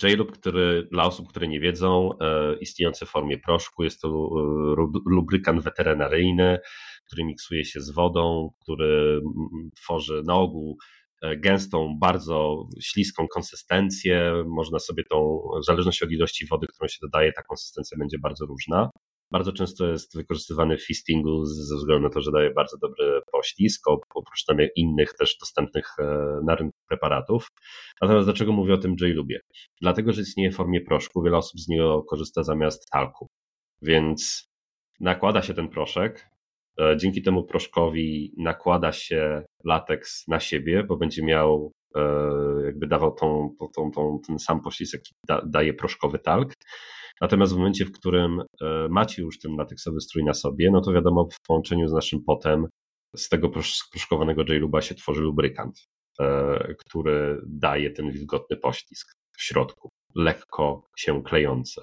JLoop, 0.04 0.32
który 0.32 0.88
dla 0.92 1.04
osób, 1.04 1.30
które 1.30 1.48
nie 1.48 1.60
wiedzą, 1.60 2.10
e, 2.22 2.56
istniejący 2.60 3.06
w 3.06 3.10
formie 3.10 3.38
proszku, 3.38 3.84
jest 3.84 4.02
to 4.02 4.08
e, 4.08 4.12
lubrykant 5.06 5.64
weterynaryjny, 5.64 6.60
który 7.08 7.24
miksuje 7.24 7.66
się 7.66 7.82
z 7.82 7.92
wodą, 7.92 8.50
który 8.62 9.22
tworzy 9.76 10.24
na 10.26 10.36
ogół 10.36 10.78
gęstą, 11.38 11.98
bardzo 12.00 12.68
śliską 12.82 13.28
konsystencję. 13.28 14.44
Można 14.48 14.80
sobie 14.80 15.04
tą, 15.10 15.42
w 15.62 15.66
zależności 15.66 16.06
od 16.06 16.12
ilości 16.12 16.48
wody, 16.48 16.68
którą 16.68 16.88
się 16.88 16.98
dodaje, 17.02 17.34
ta 17.34 17.44
konsystencja 17.44 17.98
będzie 17.98 18.20
bardzo 18.20 18.46
różna. 18.46 18.90
Bardzo 19.32 19.52
często 19.52 19.88
jest 19.88 20.18
wykorzystywany 20.18 20.78
w 20.78 20.86
fistingu 20.86 21.46
ze 21.46 21.76
względu 21.76 22.04
na 22.04 22.10
to, 22.10 22.22
że 22.22 22.32
daje 22.32 22.54
bardzo 22.54 22.78
dobry 22.78 23.22
poślizg, 23.32 23.88
oprócz 23.88 24.46
tam 24.48 24.58
innych 24.76 25.14
też 25.14 25.38
dostępnych 25.38 25.86
e, 26.00 26.04
na 26.46 26.56
rynku 26.56 26.78
preparatów. 26.90 27.48
Natomiast 28.02 28.28
dlaczego 28.28 28.52
mówię 28.52 28.74
o 28.74 28.78
tym 28.78 28.96
J-Lubie? 29.02 29.40
Dlatego, 29.82 30.14
że 30.14 30.22
istnieje 30.22 30.52
w 30.52 30.56
formie 30.56 30.82
proszku, 30.82 31.24
wiele 31.24 31.38
osób 31.38 31.60
z 31.60 31.68
niego 31.68 32.04
korzysta 32.04 32.44
zamiast 32.44 32.90
talku. 32.90 33.28
Więc 33.82 34.50
nakłada 35.00 35.42
się 35.42 35.54
ten 35.54 35.70
proszek, 35.70 36.36
E, 36.80 36.98
dzięki 36.98 37.22
temu 37.22 37.44
proszkowi 37.44 38.34
nakłada 38.38 38.92
się 38.92 39.46
lateks 39.66 40.28
na 40.28 40.40
siebie, 40.40 40.84
bo 40.84 40.98
będzie 40.98 41.24
miał 41.24 41.72
jakby 42.66 42.88
dawał 42.88 43.12
tą, 43.12 43.56
tą, 43.76 43.92
tą, 43.92 44.20
ten 44.28 44.40
sam 44.40 44.62
poślizg, 44.62 44.94
jaki 44.94 45.14
da, 45.28 45.42
daje 45.46 45.74
proszkowy 45.74 46.20
talk. 46.20 46.54
Natomiast 47.22 47.54
w 47.54 47.58
momencie, 47.58 47.86
w 47.86 47.92
którym 47.92 48.42
macie 48.90 49.22
już 49.22 49.40
ten 49.40 49.56
lateksowy 49.56 50.02
strój 50.02 50.24
na 50.24 50.34
sobie, 50.34 50.72
no 50.72 50.82
to 50.82 50.94
wiadomo, 50.94 51.28
w 51.32 51.48
połączeniu 51.48 51.88
z 51.88 51.94
naszym 51.94 52.24
potem 52.24 52.68
z 53.16 53.30
tego 53.30 53.50
proszkowanego 53.92 54.44
JLuba 54.54 54.82
się 54.82 54.96
tworzy 54.96 55.22
lubrykant, 55.22 55.80
który 56.80 57.42
daje 57.48 57.92
ten 57.92 58.12
wilgotny 58.12 58.58
poślizg 58.58 59.08
w 59.38 59.42
środku, 59.42 59.90
lekko 60.16 60.88
się 60.98 61.24
klejący. 61.24 61.82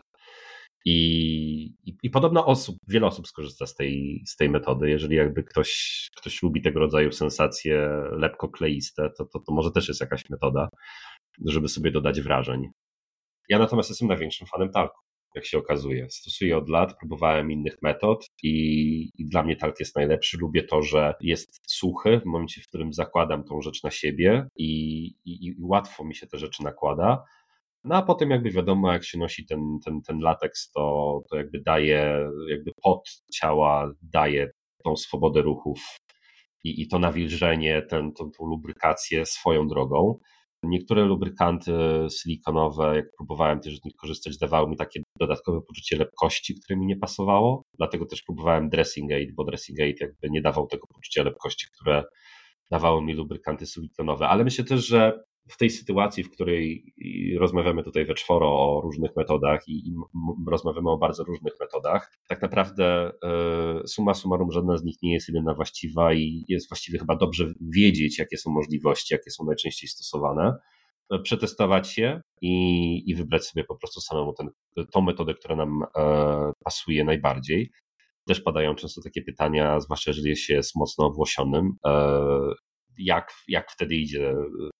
I, 0.84 1.74
i, 1.84 1.96
I, 2.02 2.10
podobno 2.10 2.46
osób, 2.46 2.76
wiele 2.88 3.06
osób 3.06 3.26
skorzysta 3.26 3.66
z 3.66 3.74
tej, 3.74 4.22
z 4.26 4.36
tej 4.36 4.50
metody. 4.50 4.90
Jeżeli 4.90 5.16
jakby 5.16 5.42
ktoś, 5.42 6.10
ktoś 6.16 6.42
lubi 6.42 6.62
tego 6.62 6.80
rodzaju 6.80 7.12
sensacje 7.12 7.88
lepko 8.10 8.48
kleiste, 8.48 9.10
to, 9.18 9.24
to, 9.24 9.40
to 9.40 9.52
może 9.52 9.70
też 9.70 9.88
jest 9.88 10.00
jakaś 10.00 10.30
metoda, 10.30 10.68
żeby 11.46 11.68
sobie 11.68 11.90
dodać 11.90 12.20
wrażeń. 12.20 12.68
Ja 13.48 13.58
natomiast 13.58 13.90
jestem 13.90 14.08
największym 14.08 14.46
fanem 14.46 14.70
talku, 14.70 15.00
jak 15.34 15.46
się 15.46 15.58
okazuje. 15.58 16.06
Stosuję 16.10 16.56
od 16.56 16.68
lat, 16.68 16.98
próbowałem 16.98 17.50
innych 17.50 17.82
metod 17.82 18.26
i, 18.42 19.10
i 19.18 19.28
dla 19.28 19.42
mnie 19.42 19.56
talk 19.56 19.80
jest 19.80 19.96
najlepszy. 19.96 20.38
Lubię 20.40 20.62
to, 20.62 20.82
że 20.82 21.14
jest 21.20 21.60
suchy 21.66 22.20
w 22.20 22.26
momencie, 22.26 22.62
w 22.62 22.66
którym 22.68 22.92
zakładam 22.92 23.44
tą 23.44 23.60
rzecz 23.60 23.82
na 23.82 23.90
siebie 23.90 24.48
i, 24.56 25.04
i, 25.24 25.46
i 25.46 25.54
łatwo 25.60 26.04
mi 26.04 26.14
się 26.14 26.26
te 26.26 26.38
rzeczy 26.38 26.62
nakłada 26.64 27.24
no 27.84 27.94
a 27.96 28.02
potem 28.02 28.30
jakby 28.30 28.50
wiadomo, 28.50 28.92
jak 28.92 29.04
się 29.04 29.18
nosi 29.18 29.46
ten, 29.46 29.78
ten, 29.84 30.02
ten 30.02 30.18
lateks, 30.18 30.70
to, 30.70 31.20
to 31.30 31.36
jakby 31.36 31.60
daje, 31.60 32.30
jakby 32.48 32.72
pod 32.82 33.22
ciała 33.34 33.92
daje 34.02 34.50
tą 34.84 34.96
swobodę 34.96 35.42
ruchów 35.42 35.98
i, 36.64 36.82
i 36.82 36.88
to 36.88 36.98
nawilżenie, 36.98 37.82
ten, 37.82 38.12
tą, 38.12 38.30
tą 38.30 38.46
lubrykację 38.46 39.26
swoją 39.26 39.68
drogą. 39.68 40.18
Niektóre 40.64 41.04
lubrykanty 41.04 41.72
silikonowe, 42.20 42.96
jak 42.96 43.06
próbowałem 43.16 43.60
też 43.60 43.80
z 43.80 43.84
nich 43.84 43.94
korzystać, 43.96 44.38
dawały 44.38 44.70
mi 44.70 44.76
takie 44.76 45.02
dodatkowe 45.20 45.60
poczucie 45.68 45.96
lepkości, 45.96 46.54
które 46.54 46.78
mi 46.78 46.86
nie 46.86 46.96
pasowało. 46.96 47.62
Dlatego 47.78 48.06
też 48.06 48.22
próbowałem 48.22 48.68
Dressing 48.68 49.12
Aid, 49.12 49.34
bo 49.34 49.44
Dressing 49.44 49.80
Aid 49.80 50.00
jakby 50.00 50.30
nie 50.30 50.42
dawał 50.42 50.66
tego 50.66 50.86
poczucia 50.86 51.22
lepkości, 51.22 51.66
które 51.72 52.04
dawały 52.70 53.02
mi 53.02 53.14
lubrykanty 53.14 53.66
silikonowe. 53.66 54.28
Ale 54.28 54.44
myślę 54.44 54.64
też, 54.64 54.86
że 54.86 55.22
w 55.48 55.56
tej 55.56 55.70
sytuacji, 55.70 56.24
w 56.24 56.30
której 56.30 56.94
rozmawiamy 57.38 57.84
tutaj 57.84 58.04
we 58.06 58.14
czworo 58.14 58.48
o 58.48 58.80
różnych 58.80 59.16
metodach 59.16 59.68
i, 59.68 59.94
rozmawiamy 60.48 60.90
o 60.90 60.98
bardzo 60.98 61.24
różnych 61.24 61.52
metodach, 61.60 62.12
tak 62.28 62.42
naprawdę 62.42 63.12
y, 63.84 63.88
summa 63.88 64.14
summarum 64.14 64.52
żadna 64.52 64.76
z 64.76 64.84
nich 64.84 64.96
nie 65.02 65.12
jest 65.12 65.28
jedyna 65.28 65.54
właściwa 65.54 66.14
i 66.14 66.44
jest 66.48 66.68
właściwie 66.68 66.98
chyba 66.98 67.16
dobrze 67.16 67.52
wiedzieć, 67.60 68.18
jakie 68.18 68.36
są 68.36 68.50
możliwości, 68.50 69.14
jakie 69.14 69.30
są 69.30 69.44
najczęściej 69.44 69.88
stosowane, 69.88 70.54
e, 71.10 71.18
przetestować 71.18 71.98
je 71.98 72.20
i, 72.40 73.10
i 73.10 73.14
wybrać 73.14 73.44
sobie 73.44 73.64
po 73.64 73.76
prostu 73.76 74.00
samemu 74.00 74.32
ten, 74.32 74.50
tą 74.92 75.00
metodę, 75.00 75.34
która 75.34 75.56
nam 75.56 75.82
e, 75.96 76.52
pasuje 76.64 77.04
najbardziej. 77.04 77.70
Też 78.26 78.40
padają 78.40 78.74
często 78.74 79.02
takie 79.02 79.22
pytania, 79.22 79.80
zwłaszcza 79.80 80.10
jeżeli 80.10 80.36
się 80.36 80.54
jest 80.54 80.76
mocno 80.76 81.06
owłosionym, 81.06 81.72
jak, 82.98 83.32
jak 83.48 83.70
wtedy 83.70 83.94
idzie 83.94 84.34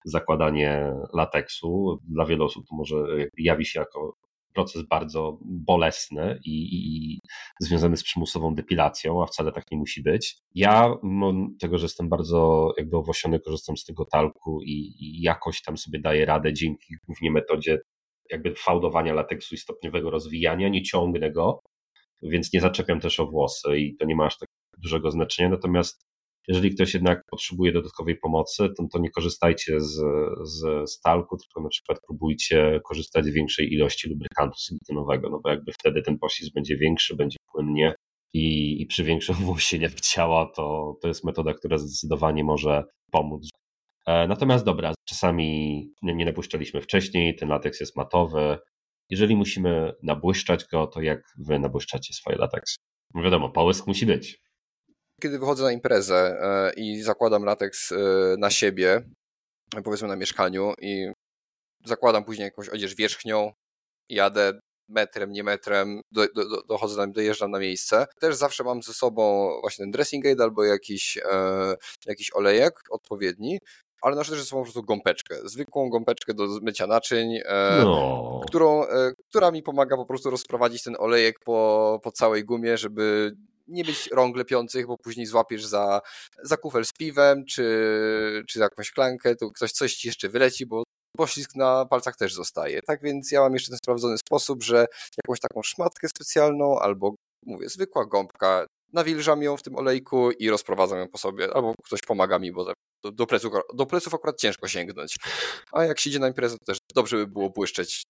zakładanie 0.05 0.93
lateksu. 1.15 1.99
Dla 2.09 2.27
wielu 2.27 2.45
osób 2.45 2.67
to 2.69 2.77
może 2.77 2.97
jawi 3.39 3.67
się 3.67 3.81
jako 3.81 4.17
proces 4.55 4.83
bardzo 4.83 5.39
bolesny 5.43 6.39
i, 6.45 6.69
i, 6.73 7.21
związany 7.61 7.97
z 7.97 8.03
przymusową 8.03 8.55
depilacją, 8.55 9.23
a 9.23 9.27
wcale 9.27 9.53
tak 9.53 9.65
nie 9.71 9.79
musi 9.79 10.03
być. 10.03 10.37
Ja, 10.55 10.95
mimo 11.03 11.33
tego, 11.61 11.79
że 11.79 11.85
jestem 11.85 12.09
bardzo 12.09 12.73
jakby 12.79 12.97
owłosiony, 12.97 13.41
korzystam 13.41 13.77
z 13.77 13.85
tego 13.85 14.05
talku 14.05 14.63
i, 14.63 14.95
i 15.01 15.23
jakoś 15.23 15.63
tam 15.63 15.77
sobie 15.77 16.01
daję 16.01 16.25
radę 16.25 16.53
dzięki 16.53 16.95
głównie 17.07 17.31
metodzie 17.31 17.79
jakby 18.31 18.55
fałdowania 18.55 19.15
lateksu 19.15 19.55
i 19.55 19.59
stopniowego 19.59 20.11
rozwijania, 20.11 20.69
nie 20.69 20.83
ciągnę 20.83 21.33
go, 21.33 21.61
więc 22.23 22.53
nie 22.53 22.61
zaczepiam 22.61 23.01
też 23.01 23.21
o 23.21 23.27
włosy 23.27 23.79
i 23.79 23.97
to 23.97 24.05
nie 24.05 24.17
ma 24.17 24.27
aż 24.27 24.39
tak 24.39 24.49
dużego 24.79 25.11
znaczenia, 25.11 25.49
natomiast 25.49 26.12
jeżeli 26.49 26.75
ktoś 26.75 26.95
jednak 26.95 27.25
potrzebuje 27.31 27.73
dodatkowej 27.73 28.17
pomocy, 28.17 28.69
to, 28.77 28.87
to 28.93 28.99
nie 28.99 29.11
korzystajcie 29.11 29.81
z, 29.81 30.01
z 30.45 30.91
stalku, 30.91 31.37
tylko 31.37 31.61
na 31.61 31.69
przykład 31.69 31.99
próbujcie 32.07 32.81
korzystać 32.85 33.25
z 33.25 33.29
większej 33.29 33.73
ilości 33.75 34.09
lubrykantu 34.09 34.59
silikonowego, 34.59 35.31
no 35.31 35.41
bo 35.45 35.51
jakby 35.51 35.73
wtedy 35.73 36.03
ten 36.03 36.19
poślizg 36.19 36.55
będzie 36.55 36.77
większy, 36.77 37.17
będzie 37.17 37.37
płynnie 37.53 37.95
i, 38.35 38.77
i 38.83 38.87
przy 38.87 39.05
większym 39.05 39.35
włosieniu 39.35 39.89
ciała 40.03 40.53
to, 40.57 40.97
to 41.03 41.09
jest 41.09 41.25
metoda, 41.25 41.55
która 41.55 41.79
zdecydowanie 41.79 42.45
może 42.45 42.85
pomóc. 43.11 43.49
E, 44.07 44.29
natomiast 44.29 44.65
dobra, 44.65 44.95
czasami 45.09 45.79
nie, 46.03 46.15
nie 46.15 46.25
nabłyszczaliśmy 46.25 46.81
wcześniej, 46.81 47.37
ten 47.37 47.49
lateks 47.49 47.81
jest 47.81 47.97
matowy. 47.97 48.59
Jeżeli 49.11 49.37
musimy 49.37 49.93
nabłyszczać 50.03 50.65
go, 50.65 50.87
to 50.87 51.03
jak 51.03 51.23
wy 51.39 51.59
nabłyszczacie 51.59 52.15
swoje 52.15 52.37
lateks? 52.37 52.77
No 53.15 53.23
wiadomo, 53.23 53.51
połysk 53.51 53.87
musi 53.87 54.07
być 54.07 54.43
kiedy 55.23 55.39
wychodzę 55.39 55.63
na 55.63 55.73
imprezę 55.73 56.39
e, 56.41 56.73
i 56.73 57.03
zakładam 57.03 57.45
lateks 57.45 57.93
e, 57.93 57.97
na 58.39 58.51
siebie, 58.51 59.03
powiedzmy 59.85 60.09
na 60.09 60.17
mieszkaniu 60.17 60.75
i 60.81 61.13
zakładam 61.85 62.25
później 62.25 62.45
jakąś 62.45 62.69
odzież 62.69 62.95
wierzchnią, 62.95 63.53
jadę 64.09 64.61
metrem, 64.89 65.33
nie 65.33 65.45
metrem, 65.45 66.01
do, 66.13 66.27
do, 66.27 66.63
dochodzę, 66.63 67.07
dojeżdżam 67.13 67.51
na 67.51 67.59
miejsce. 67.59 68.07
Też 68.21 68.37
zawsze 68.37 68.65
mam 68.65 68.83
ze 68.83 68.93
sobą 68.93 69.51
właśnie 69.61 69.83
ten 69.83 69.91
dressing 69.91 70.27
aid 70.27 70.41
albo 70.41 70.65
jakiś, 70.65 71.19
e, 71.19 71.75
jakiś 72.07 72.31
olejek 72.35 72.73
odpowiedni, 72.91 73.59
ale 74.03 74.17
noszę 74.17 74.31
też 74.31 74.41
ze 74.41 74.47
sobą 74.47 74.63
po 74.63 74.65
prostu 74.65 74.83
gąbeczkę, 74.83 75.37
zwykłą 75.45 75.91
gąbeczkę 75.91 76.35
do 76.35 76.47
mycia 76.63 76.87
naczyń, 76.87 77.37
e, 77.45 77.81
no. 77.85 78.41
którą, 78.47 78.85
e, 78.85 79.13
która 79.29 79.51
mi 79.51 79.63
pomaga 79.63 79.97
po 79.97 80.07
prostu 80.07 80.31
rozprowadzić 80.31 80.83
ten 80.83 80.97
olejek 80.99 81.39
po, 81.45 82.01
po 82.03 82.13
całej 82.13 82.45
gumie, 82.45 82.77
żeby 82.77 83.33
nie 83.69 83.85
być 83.85 84.09
rąk 84.13 84.37
lepiących, 84.37 84.87
bo 84.87 84.99
później 84.99 85.27
złapiesz 85.27 85.65
za, 85.65 86.01
za 86.43 86.57
kufel 86.57 86.85
z 86.85 86.93
piwem, 86.93 87.45
czy, 87.45 88.45
czy 88.49 88.59
za 88.59 88.65
jakąś 88.65 88.91
klankę, 88.91 89.37
to 89.37 89.51
ktoś 89.51 89.73
coś 89.73 89.95
ci 89.95 90.09
jeszcze 90.09 90.29
wyleci, 90.29 90.67
bo 90.67 90.83
poślizg 91.17 91.55
na 91.55 91.87
palcach 91.87 92.17
też 92.17 92.35
zostaje. 92.35 92.83
Tak 92.83 93.03
więc 93.03 93.31
ja 93.33 93.41
mam 93.41 93.53
jeszcze 93.53 93.71
ten 93.71 93.79
sprawdzony 93.79 94.19
sposób, 94.19 94.63
że 94.63 94.87
jakąś 95.25 95.41
taką 95.41 95.63
szmatkę 95.63 96.09
specjalną 96.09 96.79
albo 96.79 97.15
mówię, 97.47 97.69
zwykła 97.69 98.07
gąbka, 98.07 98.67
nawilżam 98.93 99.43
ją 99.43 99.57
w 99.57 99.63
tym 99.63 99.77
olejku 99.77 100.31
i 100.31 100.51
rozprowadzam 100.51 100.99
ją 100.99 101.09
po 101.09 101.19
sobie, 101.19 101.55
albo 101.55 101.75
ktoś 101.85 102.01
pomaga 102.01 102.39
mi, 102.39 102.53
bo 102.53 102.65
do, 103.05 103.13
do, 103.13 103.27
pleców, 103.27 103.53
do 103.75 103.87
pleców 103.87 104.15
akurat 104.15 104.41
ciężko 104.41 104.69
sięgnąć. 104.69 105.17
A 105.73 105.85
jak 105.85 106.01
się 106.01 106.11
idzie 106.11 106.19
na 106.19 106.29
imprezę, 106.29 106.57
to 106.59 106.65
też 106.65 106.79
dobrze 106.95 107.17
by 107.17 107.27
było 107.27 107.51
błyszczeć 107.51 108.03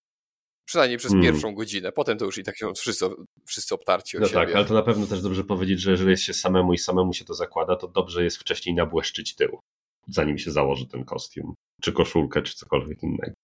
Przynajmniej 0.64 0.98
przez 0.98 1.12
hmm. 1.12 1.32
pierwszą 1.32 1.54
godzinę. 1.54 1.92
Potem 1.92 2.18
to 2.18 2.24
już 2.24 2.38
i 2.38 2.42
tak 2.42 2.56
się 2.56 2.72
wszyscy, 2.76 3.06
wszyscy 3.46 3.74
obtarci 3.74 4.16
o 4.16 4.20
no 4.20 4.26
siebie. 4.26 4.46
tak, 4.46 4.54
ale 4.54 4.64
to 4.64 4.74
na 4.74 4.82
pewno 4.82 5.06
też 5.06 5.22
dobrze 5.22 5.44
powiedzieć, 5.44 5.80
że 5.80 5.90
jeżeli 5.90 6.10
jest 6.10 6.22
się 6.22 6.34
samemu 6.34 6.72
i 6.72 6.78
samemu 6.78 7.12
się 7.12 7.24
to 7.24 7.34
zakłada, 7.34 7.76
to 7.76 7.88
dobrze 7.88 8.24
jest 8.24 8.36
wcześniej 8.36 8.74
nabłeszczyć 8.74 9.34
tył, 9.34 9.60
zanim 10.08 10.38
się 10.38 10.50
założy 10.50 10.86
ten 10.86 11.04
kostium, 11.04 11.54
czy 11.82 11.92
koszulkę, 11.92 12.42
czy 12.42 12.54
cokolwiek 12.54 13.02
innego. 13.02 13.34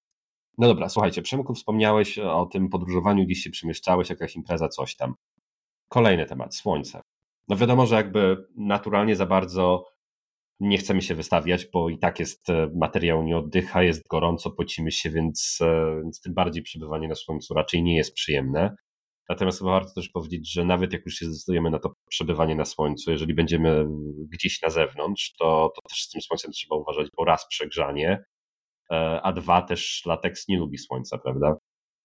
No 0.58 0.68
dobra, 0.68 0.88
słuchajcie, 0.88 1.22
Przemku, 1.22 1.54
wspomniałeś 1.54 2.18
o 2.18 2.46
tym 2.46 2.68
podróżowaniu, 2.68 3.24
gdzieś 3.24 3.38
się 3.38 3.50
przemieszczałeś, 3.50 4.10
jakaś 4.10 4.36
impreza, 4.36 4.68
coś 4.68 4.96
tam. 4.96 5.14
Kolejny 5.88 6.26
temat, 6.26 6.54
słońce. 6.54 7.00
No 7.48 7.56
wiadomo, 7.56 7.86
że 7.86 7.94
jakby 7.94 8.46
naturalnie 8.56 9.16
za 9.16 9.26
bardzo 9.26 9.84
nie 10.60 10.78
chcemy 10.78 11.02
się 11.02 11.14
wystawiać, 11.14 11.66
bo 11.72 11.88
i 11.88 11.98
tak 11.98 12.20
jest 12.20 12.50
e, 12.50 12.70
materiał 12.74 13.22
nie 13.22 13.36
oddycha, 13.38 13.82
jest 13.82 14.08
gorąco, 14.08 14.50
pocimy 14.50 14.92
się, 14.92 15.10
więc, 15.10 15.58
e, 15.60 16.00
więc 16.02 16.20
tym 16.20 16.34
bardziej 16.34 16.62
przebywanie 16.62 17.08
na 17.08 17.14
słońcu 17.14 17.54
raczej 17.54 17.82
nie 17.82 17.96
jest 17.96 18.14
przyjemne. 18.14 18.76
Natomiast 19.28 19.58
chyba 19.58 19.70
warto 19.70 19.94
też 19.94 20.08
powiedzieć, 20.08 20.52
że 20.52 20.64
nawet 20.64 20.92
jak 20.92 21.02
już 21.06 21.14
się 21.14 21.26
zdecydujemy 21.26 21.70
na 21.70 21.78
to 21.78 21.94
przebywanie 22.08 22.54
na 22.54 22.64
słońcu, 22.64 23.10
jeżeli 23.10 23.34
będziemy 23.34 23.86
gdzieś 24.32 24.62
na 24.62 24.70
zewnątrz, 24.70 25.32
to, 25.38 25.72
to 25.76 25.88
też 25.88 26.02
z 26.02 26.10
tym 26.10 26.22
słońcem 26.22 26.52
trzeba 26.52 26.76
uważać, 26.76 27.08
bo 27.16 27.24
raz 27.24 27.48
przegrzanie, 27.48 28.24
e, 28.92 29.20
a 29.22 29.32
dwa 29.32 29.62
też 29.62 30.02
lateks 30.06 30.48
nie 30.48 30.58
lubi 30.58 30.78
słońca, 30.78 31.18
prawda? 31.18 31.57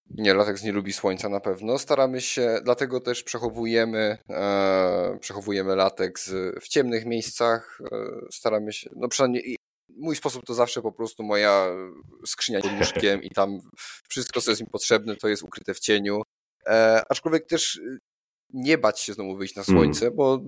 Nie, 0.10 0.34
lateks 0.34 0.64
nie 0.64 0.72
lubi 0.72 0.94
słońca 0.94 1.30
na 1.30 1.40
pewno. 1.40 1.80
Staramy 1.80 2.22
się, 2.22 2.60
dlatego 2.64 3.00
też 3.00 3.24
przechowujemy, 3.24 4.18
e, 4.30 5.18
przechowujemy 5.20 5.76
lateks 5.76 6.32
w 6.62 6.68
ciemnych 6.68 7.06
miejscach. 7.06 7.80
E, 7.92 7.98
staramy 8.32 8.74
się, 8.74 8.90
no 8.96 9.08
przynajmniej 9.08 9.58
mój 9.98 10.16
sposób 10.16 10.46
to 10.46 10.54
zawsze 10.54 10.82
po 10.82 10.92
prostu 10.92 11.24
moja 11.24 11.68
skrzynia 12.26 12.62
pod 12.62 12.72
łóżkiem 12.80 13.24
i 13.24 13.30
tam 13.30 13.60
wszystko, 14.10 14.42
co 14.42 14.52
jest 14.52 14.62
mi 14.62 14.68
potrzebne, 14.68 15.16
to 15.16 15.28
jest 15.28 15.44
ukryte 15.44 15.74
w 15.74 15.80
cieniu. 15.80 16.22
E, 16.68 17.04
aczkolwiek 17.10 17.48
też 17.48 17.82
nie 18.54 18.78
bać 18.78 19.00
się 19.00 19.14
znowu 19.14 19.36
wyjść 19.36 19.56
na 19.56 19.64
słońce, 19.64 20.00
hmm. 20.00 20.16
bo 20.16 20.40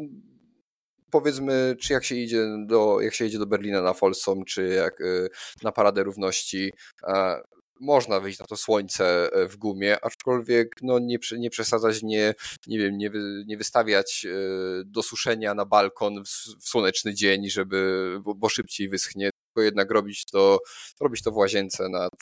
powiedzmy, 1.11 1.75
czy 1.79 1.93
jak 1.93 2.03
się 2.03 2.15
idzie 2.15 2.47
do, 2.67 3.01
jak 3.01 3.13
się 3.13 3.25
idzie 3.25 3.39
do 3.39 3.45
Berlina 3.45 3.81
na 3.81 3.93
Folsom, 3.93 4.45
czy 4.45 4.67
jak 4.67 5.01
e, 5.01 5.27
na 5.63 5.71
Paradę 5.71 6.03
Równości, 6.03 6.71
e, 7.07 7.41
można 7.79 8.19
wyjść 8.19 8.39
na 8.39 8.45
to 8.45 8.57
słońce 8.57 9.33
e, 9.33 9.47
w 9.47 9.57
gumie, 9.57 10.05
aczkolwiek 10.05 10.75
no, 10.81 10.99
nie, 10.99 11.17
nie 11.37 11.49
przesadzać, 11.49 12.03
nie, 12.03 12.33
nie 12.67 12.79
wiem, 12.79 12.97
nie, 12.97 13.11
nie 13.45 13.57
wystawiać 13.57 14.25
e, 14.29 14.37
do 14.85 15.03
suszenia 15.03 15.53
na 15.53 15.65
balkon 15.65 16.23
w, 16.23 16.29
w 16.59 16.69
słoneczny 16.69 17.13
dzień, 17.13 17.49
żeby, 17.49 18.19
bo, 18.23 18.35
bo, 18.35 18.49
szybciej 18.49 18.89
wyschnie. 18.89 19.29
tylko 19.47 19.65
jednak 19.65 19.91
robić 19.91 20.25
to, 20.25 20.59
robić 21.01 21.23
to 21.23 21.31
w 21.31 21.37
łazience 21.37 21.89
nad, 21.89 22.13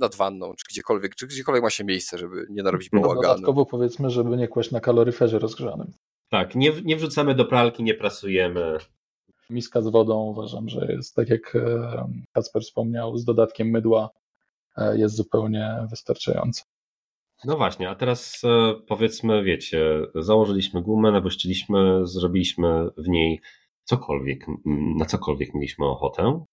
nad 0.00 0.14
wanną, 0.14 0.52
czy 0.54 0.64
gdziekolwiek, 0.70 1.14
czy 1.14 1.26
gdziekolwiek 1.26 1.62
ma 1.62 1.70
się 1.70 1.84
miejsce, 1.84 2.18
żeby 2.18 2.46
nie 2.50 2.62
narobić 2.62 2.88
no, 2.92 3.00
bałaganu. 3.00 3.34
Dodatkowo 3.34 3.66
powiedzmy, 3.66 4.10
żeby 4.10 4.36
nie 4.36 4.48
kłaść 4.48 4.70
na 4.70 4.80
kaloryferze 4.80 5.38
rozgrzanym. 5.38 5.92
Tak, 6.28 6.54
nie, 6.54 6.72
nie 6.84 6.96
wrzucamy 6.96 7.34
do 7.34 7.44
pralki, 7.44 7.82
nie 7.82 7.94
prasujemy. 7.94 8.78
Miska 9.50 9.82
z 9.82 9.88
wodą 9.88 10.24
uważam, 10.24 10.68
że 10.68 10.86
jest, 10.92 11.14
tak 11.14 11.28
jak 11.28 11.56
e, 11.56 12.08
Kacper 12.32 12.62
wspomniał, 12.62 13.16
z 13.16 13.24
dodatkiem 13.24 13.68
mydła 13.68 14.10
jest 14.94 15.16
zupełnie 15.16 15.86
wystarczająca. 15.90 16.62
No 17.44 17.56
właśnie, 17.56 17.90
a 17.90 17.94
teraz 17.94 18.42
e, 18.44 18.74
powiedzmy, 18.86 19.44
wiecie, 19.44 20.00
założyliśmy 20.14 20.82
gumę, 20.82 21.12
nabłyszczyliśmy, 21.12 22.06
zrobiliśmy 22.06 22.88
w 22.96 23.08
niej 23.08 23.40
cokolwiek, 23.84 24.46
na 24.96 25.04
cokolwiek 25.04 25.54
mieliśmy 25.54 25.86
ochotę 25.86 26.44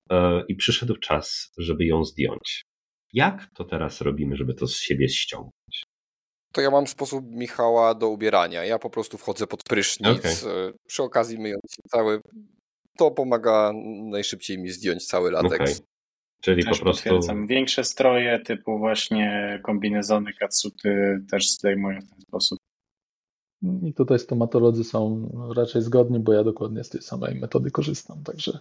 i 0.48 0.56
przyszedł 0.56 0.96
czas, 0.96 1.52
żeby 1.58 1.86
ją 1.86 2.04
zdjąć. 2.04 2.66
Jak 3.14 3.48
to 3.54 3.64
teraz 3.64 4.02
robimy, 4.02 4.36
żeby 4.36 4.54
to 4.54 4.68
z 4.68 4.76
siebie 4.76 5.10
ściągnąć? 5.10 5.84
To 6.54 6.62
ja 6.62 6.72
mam 6.72 6.88
sposób 6.88 7.26
Michała 7.28 7.96
do 7.96 8.10
ubierania. 8.10 8.66
Ja 8.66 8.80
po 8.80 8.90
prostu 8.90 9.18
wchodzę 9.18 9.48
pod 9.48 9.64
prysznic, 9.64 10.20
okay. 10.20 10.74
przy 10.88 11.04
okazji 11.04 11.40
myjąc 11.40 11.62
się 11.72 11.82
cały. 11.90 12.22
To 12.98 13.12
pomaga 13.12 13.72
najszybciej 14.12 14.58
mi 14.60 14.70
zdjąć 14.70 15.08
cały 15.08 15.32
latek. 15.32 15.62
Okay. 15.62 15.76
Czyli 16.42 16.64
też 16.64 16.78
po 16.78 16.84
prostu. 16.84 17.04
Potwierdzam. 17.04 17.48
Większe 17.48 17.84
stroje 17.84 18.40
typu 18.40 18.78
właśnie 18.78 19.60
kombinezony, 19.64 20.34
katsuty 20.34 21.20
też 21.32 21.50
zdejmuję 21.50 22.00
w 22.02 22.10
ten 22.10 22.22
sposób. 22.22 22.60
I 23.84 23.94
tutaj 23.94 24.20
stomatolodzy 24.20 24.84
są 24.84 25.32
raczej 25.56 25.82
zgodni, 25.82 26.20
bo 26.20 26.34
ja 26.34 26.44
dokładnie 26.44 26.84
z 26.84 26.90
tej 26.90 27.02
samej 27.02 27.36
metody 27.36 27.72
korzystam, 27.72 28.24
także. 28.24 28.60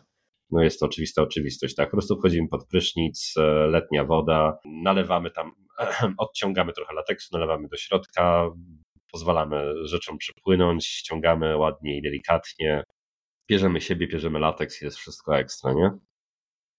No 0.51 0.63
jest 0.63 0.81
to 0.81 0.87
oczywista 0.87 1.23
oczywistość, 1.23 1.75
tak? 1.75 1.91
Po 1.91 1.97
prostu 1.97 2.17
wchodzimy 2.19 2.49
pod 2.49 2.67
prysznic, 2.67 3.35
e, 3.37 3.43
letnia 3.67 4.05
woda, 4.05 4.59
nalewamy 4.65 5.31
tam, 5.31 5.53
odciągamy 6.19 6.73
trochę 6.73 6.95
lateksu, 6.95 7.29
nalewamy 7.33 7.69
do 7.69 7.77
środka, 7.77 8.51
pozwalamy 9.13 9.87
rzeczom 9.87 10.19
przypłynąć, 10.19 10.87
ściągamy 10.87 11.57
ładnie 11.57 11.99
i 11.99 12.03
delikatnie, 12.03 12.85
bierzemy 13.51 13.81
siebie, 13.81 14.09
bierzemy 14.09 14.39
lateks 14.39 14.83
i 14.83 14.85
jest 14.85 14.97
wszystko 14.97 15.39
ekstra, 15.39 15.73
nie? 15.73 15.91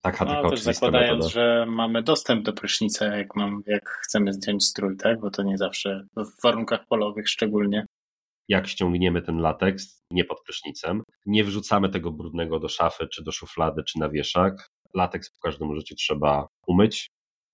Taka 0.01 0.25
no, 0.25 0.33
tylko 0.33 0.49
też 0.49 0.61
zakładając, 0.61 1.11
metoda. 1.11 1.29
że 1.29 1.65
mamy 1.67 2.03
dostęp 2.03 2.45
do 2.45 2.53
prysznica, 2.53 3.05
jak, 3.05 3.35
mam, 3.35 3.63
jak 3.67 3.89
chcemy 3.89 4.33
zdjąć 4.33 4.65
strój, 4.65 4.97
tak? 4.97 5.19
Bo 5.19 5.31
to 5.31 5.43
nie 5.43 5.57
zawsze, 5.57 6.05
w 6.17 6.41
warunkach 6.43 6.87
polowych 6.87 7.29
szczególnie. 7.29 7.85
Jak 8.47 8.67
ściągniemy 8.67 9.21
ten 9.21 9.37
lateks, 9.37 10.01
nie 10.11 10.25
pod 10.25 10.43
prysznicem, 10.43 11.03
nie 11.25 11.43
wrzucamy 11.43 11.89
tego 11.89 12.11
brudnego 12.11 12.59
do 12.59 12.69
szafy, 12.69 13.07
czy 13.07 13.23
do 13.23 13.31
szuflady, 13.31 13.83
czy 13.83 13.99
na 13.99 14.09
wieszak. 14.09 14.67
Lateks 14.93 15.29
po 15.29 15.39
każdym 15.39 15.69
użyciu 15.69 15.95
trzeba 15.95 16.47
umyć. 16.67 17.09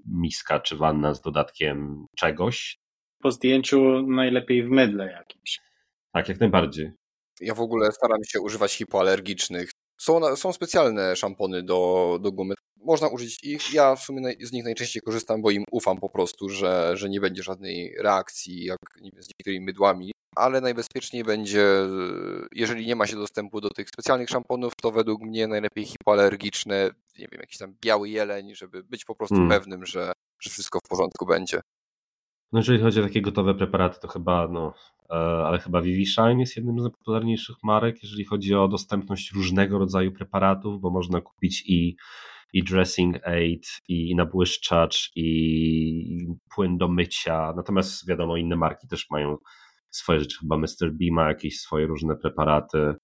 Miska 0.06 0.60
czy 0.60 0.78
wanna 0.78 1.14
z 1.14 1.22
dodatkiem 1.22 2.06
czegoś. 2.18 2.78
Po 3.22 3.32
zdjęciu 3.32 4.02
najlepiej 4.08 4.64
w 4.64 4.70
mydle 4.70 5.12
jakimś. 5.12 5.60
Tak, 6.14 6.30
jak 6.30 6.40
najbardziej. 6.40 6.92
Ja 7.42 7.54
w 7.54 7.60
ogóle 7.60 7.92
staram 7.92 8.24
się 8.28 8.42
używać 8.42 8.74
hipoalergicznych. 8.74 9.72
Są, 9.98 10.36
są 10.36 10.54
specjalne 10.54 11.16
szampony 11.16 11.64
do, 11.64 12.20
do 12.22 12.32
gumy. 12.32 12.54
Można 12.78 13.08
użyć 13.08 13.44
ich. 13.44 13.74
Ja 13.74 13.96
w 13.96 14.02
sumie 14.02 14.34
z 14.42 14.52
nich 14.52 14.64
najczęściej 14.64 15.02
korzystam, 15.02 15.42
bo 15.42 15.52
im 15.52 15.64
ufam 15.72 15.98
po 15.98 16.10
prostu, 16.10 16.50
że, 16.50 16.98
że 16.98 17.10
nie 17.10 17.20
będzie 17.20 17.44
żadnej 17.44 17.96
reakcji 18.00 18.66
jak 18.66 18.80
z 19.20 19.28
niektórymi 19.30 19.66
mydłami. 19.66 20.12
Ale 20.36 20.62
najbezpieczniej 20.62 21.24
będzie, 21.24 21.66
jeżeli 22.52 22.88
nie 22.88 22.96
ma 22.96 23.08
się 23.08 23.16
dostępu 23.16 23.62
do 23.62 23.70
tych 23.70 23.90
specjalnych 23.90 24.30
szamponów, 24.30 24.74
to 24.82 24.92
według 24.92 25.22
mnie 25.22 25.48
najlepiej 25.48 25.86
hipoalergiczne, 25.86 26.90
nie 27.20 27.28
wiem, 27.32 27.42
jakiś 27.42 27.58
tam 27.58 27.76
biały 27.82 28.10
jeleń, 28.10 28.56
żeby 28.56 28.84
być 28.84 29.06
po 29.06 29.16
prostu 29.16 29.36
hmm. 29.36 29.50
pewnym, 29.50 29.86
że, 29.86 30.12
że 30.40 30.50
wszystko 30.50 30.80
w 30.86 30.90
porządku 30.90 31.26
będzie. 31.26 31.62
No 32.52 32.60
jeżeli 32.60 32.80
chodzi 32.80 33.00
o 33.00 33.04
takie 33.04 33.22
gotowe 33.22 33.56
preparaty, 33.56 34.00
to 34.00 34.08
chyba, 34.08 34.48
no, 34.48 34.74
ale 35.10 35.60
chyba 35.60 35.82
Vivishine 35.82 36.40
jest 36.40 36.56
jednym 36.56 36.80
z 36.80 36.82
najpopularniejszych 36.82 37.56
marek, 37.64 38.04
jeżeli 38.04 38.26
chodzi 38.26 38.56
o 38.56 38.68
dostępność 38.68 39.32
różnego 39.32 39.80
rodzaju 39.80 40.12
preparatów, 40.12 40.82
bo 40.82 40.90
można 40.90 41.22
kupić 41.22 41.64
i, 41.68 41.96
i 42.54 42.64
dressing 42.64 43.28
aid, 43.28 43.82
i 43.88 44.16
nabłyszczacz, 44.16 45.12
i 45.16 46.28
płyn 46.56 46.78
do 46.78 46.88
mycia, 46.88 47.54
natomiast 47.56 48.08
wiadomo, 48.08 48.38
inne 48.38 48.56
marki 48.56 48.88
też 48.88 49.10
mają 49.12 49.38
swoje 49.90 50.20
rzeczy, 50.20 50.38
chyba 50.40 50.58
Mr. 50.58 50.92
B 50.92 51.06
ma 51.12 51.28
jakieś 51.28 51.60
swoje 51.60 51.88
różne 51.88 52.16
preparaty, 52.16 52.96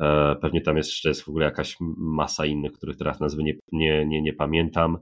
e, 0.00 0.36
pewnie 0.40 0.60
tam 0.60 0.76
jeszcze 0.76 1.08
jest 1.08 1.22
w 1.22 1.28
ogóle 1.28 1.44
jakaś 1.44 1.76
masa 1.96 2.46
innych, 2.46 2.72
których 2.72 2.96
teraz 2.96 3.20
nazwy 3.20 3.42
nie, 3.42 3.54
nie, 3.72 4.06
nie, 4.06 4.22
nie 4.22 4.32
pamiętam, 4.32 4.98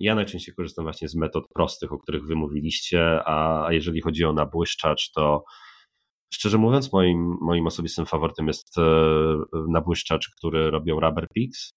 ja 0.00 0.14
najczęściej 0.14 0.54
korzystam 0.54 0.84
właśnie 0.84 1.08
z 1.08 1.14
metod 1.14 1.44
prostych, 1.54 1.92
o 1.92 1.98
których 1.98 2.26
wy 2.26 2.34
mówiliście, 2.34 3.20
a 3.26 3.66
jeżeli 3.70 4.00
chodzi 4.00 4.24
o 4.24 4.32
nabłyszczacz, 4.32 5.10
to 5.10 5.44
szczerze 6.34 6.58
mówiąc, 6.58 6.92
moim, 6.92 7.36
moim 7.40 7.66
osobistym 7.66 8.06
faworytem 8.06 8.46
jest 8.46 8.78
e, 8.78 8.82
nabłyszczacz, 9.68 10.30
który 10.36 10.70
robią 10.70 11.00
Rubber 11.00 11.26
Peaks 11.34 11.72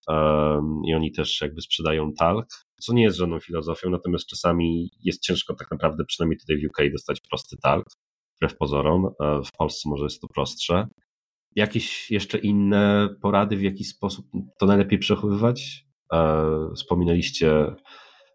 i 0.88 0.94
oni 0.94 1.12
też 1.12 1.42
jakby 1.42 1.62
sprzedają 1.62 2.14
talk, 2.14 2.48
co 2.82 2.94
nie 2.94 3.04
jest 3.04 3.18
żadną 3.18 3.40
filozofią, 3.40 3.90
natomiast 3.90 4.28
czasami 4.28 4.90
jest 5.04 5.22
ciężko 5.22 5.56
tak 5.56 5.72
naprawdę, 5.72 6.06
przynajmniej 6.06 6.40
tutaj 6.40 6.58
w 6.58 6.66
UK, 6.66 6.92
dostać 6.92 7.22
prosty 7.22 7.58
talk, 7.64 7.86
wbrew 8.38 8.58
pozorom. 8.58 9.06
E, 9.06 9.42
w 9.46 9.52
Polsce 9.52 9.90
może 9.90 10.04
jest 10.04 10.22
to 10.22 10.28
prostsze. 10.28 10.88
Jakieś 11.56 12.12
jeszcze 12.12 12.38
inne 12.38 13.10
porady, 13.22 13.58
w 13.58 13.62
jaki 13.62 13.84
sposób 13.84 14.26
to 14.60 14.66
najlepiej 14.66 15.00
przechowywać? 15.00 15.87
E, 16.14 16.46
wspominaliście 16.76 17.76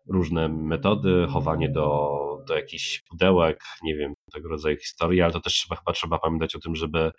różne 0.09 0.49
metody, 0.49 1.27
chowanie 1.31 1.69
do, 1.69 2.19
do 2.49 2.55
jakichś 2.55 3.03
pudełek, 3.11 3.65
nie 3.83 3.97
wiem, 3.97 4.15
tego 4.33 4.49
rodzaju 4.49 4.77
historii, 4.77 5.23
ale 5.23 5.33
to 5.33 5.41
też 5.41 5.67
chyba 5.69 5.93
trzeba 5.93 6.19
pamiętać 6.19 6.57
o 6.57 6.61
tym, 6.61 6.77
żeby 6.77 7.11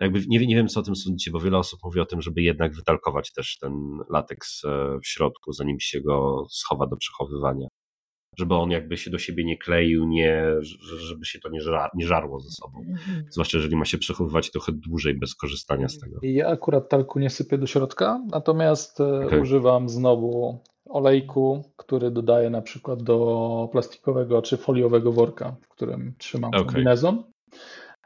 jakby, 0.00 0.24
nie, 0.28 0.46
nie 0.46 0.56
wiem 0.56 0.68
co 0.68 0.80
o 0.80 0.82
tym 0.82 0.96
sądzicie, 0.96 1.30
bo 1.30 1.40
wiele 1.40 1.58
osób 1.58 1.80
mówi 1.84 2.00
o 2.00 2.06
tym, 2.06 2.22
żeby 2.22 2.42
jednak 2.42 2.74
wytalkować 2.74 3.32
też 3.32 3.58
ten 3.58 3.72
lateks 4.10 4.64
e, 4.64 4.98
w 5.04 5.06
środku, 5.06 5.52
zanim 5.52 5.80
się 5.80 6.00
go 6.00 6.46
schowa 6.50 6.86
do 6.86 6.96
przechowywania 6.96 7.68
żeby 8.38 8.54
on 8.54 8.70
jakby 8.70 8.96
się 8.96 9.10
do 9.10 9.18
siebie 9.18 9.44
nie 9.44 9.58
kleił, 9.58 10.04
nie, 10.04 10.44
żeby 10.98 11.24
się 11.24 11.38
to 11.38 11.48
nie, 11.48 11.60
żar, 11.60 11.90
nie 11.94 12.06
żarło 12.06 12.40
ze 12.40 12.50
sobą. 12.50 12.78
Mhm. 12.78 13.24
Zwłaszcza 13.30 13.58
jeżeli 13.58 13.76
ma 13.76 13.84
się 13.84 13.98
przechowywać 13.98 14.50
trochę 14.50 14.72
dłużej 14.72 15.14
bez 15.14 15.34
korzystania 15.34 15.88
z 15.88 15.98
tego. 15.98 16.18
Ja 16.22 16.48
akurat 16.48 16.88
talku 16.88 17.18
nie 17.18 17.30
sypię 17.30 17.58
do 17.58 17.66
środka, 17.66 18.24
natomiast 18.30 19.00
e, 19.00 19.26
okay. 19.26 19.40
używam 19.40 19.88
znowu 19.88 20.60
olejku, 20.88 21.72
który 21.76 22.10
dodaję 22.10 22.50
na 22.50 22.62
przykład 22.62 23.02
do 23.02 23.68
plastikowego 23.72 24.42
czy 24.42 24.56
foliowego 24.56 25.12
worka, 25.12 25.56
w 25.62 25.68
którym 25.68 26.14
trzymam 26.18 26.50
okay. 26.54 26.64
kombinezon. 26.64 27.24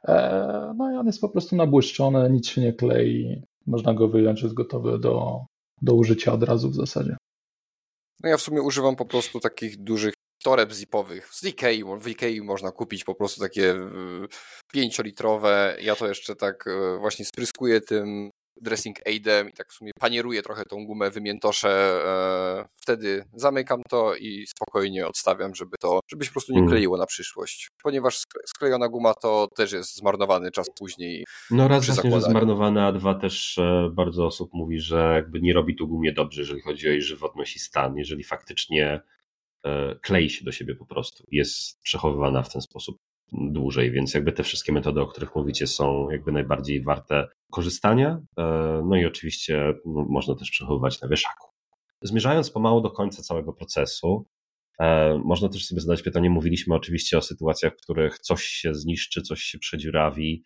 E, 0.08 0.74
no 0.76 0.92
i 0.92 0.96
on 0.96 1.06
jest 1.06 1.20
po 1.20 1.28
prostu 1.28 1.56
nabłyszczony, 1.56 2.30
nic 2.30 2.48
się 2.48 2.60
nie 2.60 2.72
klei. 2.72 3.42
Można 3.66 3.94
go 3.94 4.08
wyjąć, 4.08 4.42
jest 4.42 4.54
gotowy 4.54 4.98
do, 4.98 5.40
do 5.82 5.94
użycia 5.94 6.32
od 6.32 6.42
razu 6.42 6.70
w 6.70 6.74
zasadzie. 6.74 7.16
No 8.22 8.28
ja 8.28 8.36
w 8.36 8.40
sumie 8.40 8.62
używam 8.62 8.96
po 8.96 9.04
prostu 9.04 9.40
takich 9.40 9.82
dużych 9.82 10.14
toreb 10.42 10.72
zipowych. 10.72 11.28
Z 11.34 11.44
Ikei, 11.44 11.84
w 12.00 12.08
Ikei 12.08 12.42
można 12.42 12.72
kupić 12.72 13.04
po 13.04 13.14
prostu 13.14 13.40
takie 13.40 13.74
5-litrowe. 14.76 15.74
Ja 15.80 15.96
to 15.96 16.08
jeszcze 16.08 16.36
tak 16.36 16.66
e, 16.66 16.98
właśnie 16.98 17.24
spryskuję 17.24 17.80
tym 17.80 18.30
dressing 18.60 19.06
aidem 19.06 19.48
i 19.48 19.52
tak 19.52 19.70
w 19.70 19.74
sumie 19.74 19.90
panieruję 20.00 20.42
trochę 20.42 20.64
tą 20.64 20.86
gumę, 20.86 21.10
wymiętoszę, 21.10 21.68
e, 22.06 22.68
wtedy 22.82 23.24
zamykam 23.32 23.80
to 23.88 24.14
i 24.14 24.46
spokojnie 24.46 25.06
odstawiam, 25.06 25.54
żeby 25.54 25.76
to, 25.80 26.00
żeby 26.10 26.24
się 26.24 26.30
po 26.30 26.32
prostu 26.32 26.52
nie 26.52 26.58
mhm. 26.58 26.70
kleiło 26.70 26.96
na 26.96 27.06
przyszłość. 27.06 27.68
Ponieważ 27.82 28.22
sklejona 28.46 28.88
guma 28.88 29.14
to 29.14 29.48
też 29.56 29.72
jest 29.72 29.96
zmarnowany 29.96 30.50
czas 30.50 30.66
później. 30.78 31.24
No 31.50 31.68
raz 31.68 31.86
właśnie, 31.86 32.10
że 32.10 32.20
zmarnowane, 32.20 32.86
a 32.86 32.92
dwa 32.92 33.14
też 33.14 33.58
e, 33.58 33.90
bardzo 33.92 34.26
osób 34.26 34.50
mówi, 34.52 34.80
że 34.80 35.12
jakby 35.14 35.40
nie 35.40 35.52
robi 35.52 35.76
tu 35.76 35.88
gumie 35.88 36.12
dobrze, 36.12 36.40
jeżeli 36.40 36.60
chodzi 36.60 36.88
o 36.88 36.90
jej 36.90 37.02
żywotność 37.02 37.56
i 37.56 37.58
stan, 37.58 37.96
jeżeli 37.96 38.24
faktycznie 38.24 39.00
E, 39.02 39.02
klei 40.02 40.30
się 40.30 40.44
do 40.44 40.52
siebie 40.52 40.74
po 40.74 40.86
prostu. 40.86 41.24
Jest 41.30 41.82
przechowywana 41.82 42.42
w 42.42 42.52
ten 42.52 42.62
sposób 42.62 42.98
dłużej, 43.32 43.90
więc 43.90 44.14
jakby 44.14 44.32
te 44.32 44.42
wszystkie 44.42 44.72
metody, 44.72 45.00
o 45.00 45.06
których 45.06 45.36
mówicie, 45.36 45.66
są 45.66 46.10
jakby 46.10 46.32
najbardziej 46.32 46.82
warte 46.82 47.28
korzystania. 47.50 48.20
E, 48.38 48.42
no 48.88 48.96
i 48.96 49.06
oczywiście 49.06 49.74
no, 49.86 50.06
można 50.08 50.34
też 50.34 50.50
przechowywać 50.50 51.00
na 51.00 51.08
wieszaku. 51.08 51.48
Zmierzając 52.02 52.50
pomału 52.50 52.80
do 52.80 52.90
końca 52.90 53.22
całego 53.22 53.52
procesu, 53.52 54.26
e, 54.80 55.18
można 55.24 55.48
też 55.48 55.66
sobie 55.66 55.80
zadać 55.80 56.02
pytanie, 56.02 56.30
mówiliśmy 56.30 56.74
oczywiście 56.74 57.18
o 57.18 57.22
sytuacjach, 57.22 57.72
w 57.72 57.82
których 57.82 58.18
coś 58.18 58.44
się 58.44 58.74
zniszczy, 58.74 59.22
coś 59.22 59.42
się 59.42 59.58
przedziurawi, 59.58 60.42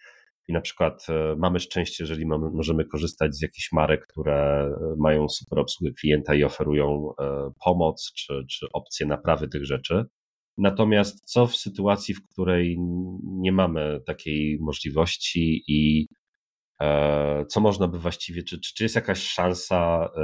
i 0.48 0.52
na 0.52 0.60
przykład 0.60 1.06
e, 1.08 1.36
mamy 1.36 1.60
szczęście, 1.60 2.04
jeżeli 2.04 2.26
mamy, 2.26 2.50
możemy 2.50 2.84
korzystać 2.84 3.34
z 3.34 3.42
jakichś 3.42 3.72
marek, 3.72 4.06
które 4.06 4.70
mają 4.98 5.28
super 5.28 5.58
obsługę 5.58 5.92
klienta 5.92 6.34
i 6.34 6.44
oferują 6.44 7.10
e, 7.20 7.50
pomoc 7.64 8.12
czy, 8.16 8.44
czy 8.50 8.66
opcję 8.72 9.06
naprawy 9.06 9.48
tych 9.48 9.64
rzeczy. 9.64 10.04
Natomiast 10.58 11.24
co 11.24 11.46
w 11.46 11.56
sytuacji, 11.56 12.14
w 12.14 12.28
której 12.28 12.76
nie 13.24 13.52
mamy 13.52 14.00
takiej 14.06 14.58
możliwości 14.60 15.64
i 15.68 16.08
E, 16.80 17.44
co 17.48 17.60
można 17.60 17.88
by 17.88 17.98
właściwie, 17.98 18.42
czy, 18.42 18.60
czy, 18.60 18.82
jest 18.82 18.94
jakaś 18.94 19.22
szansa 19.22 20.08
e, 20.16 20.20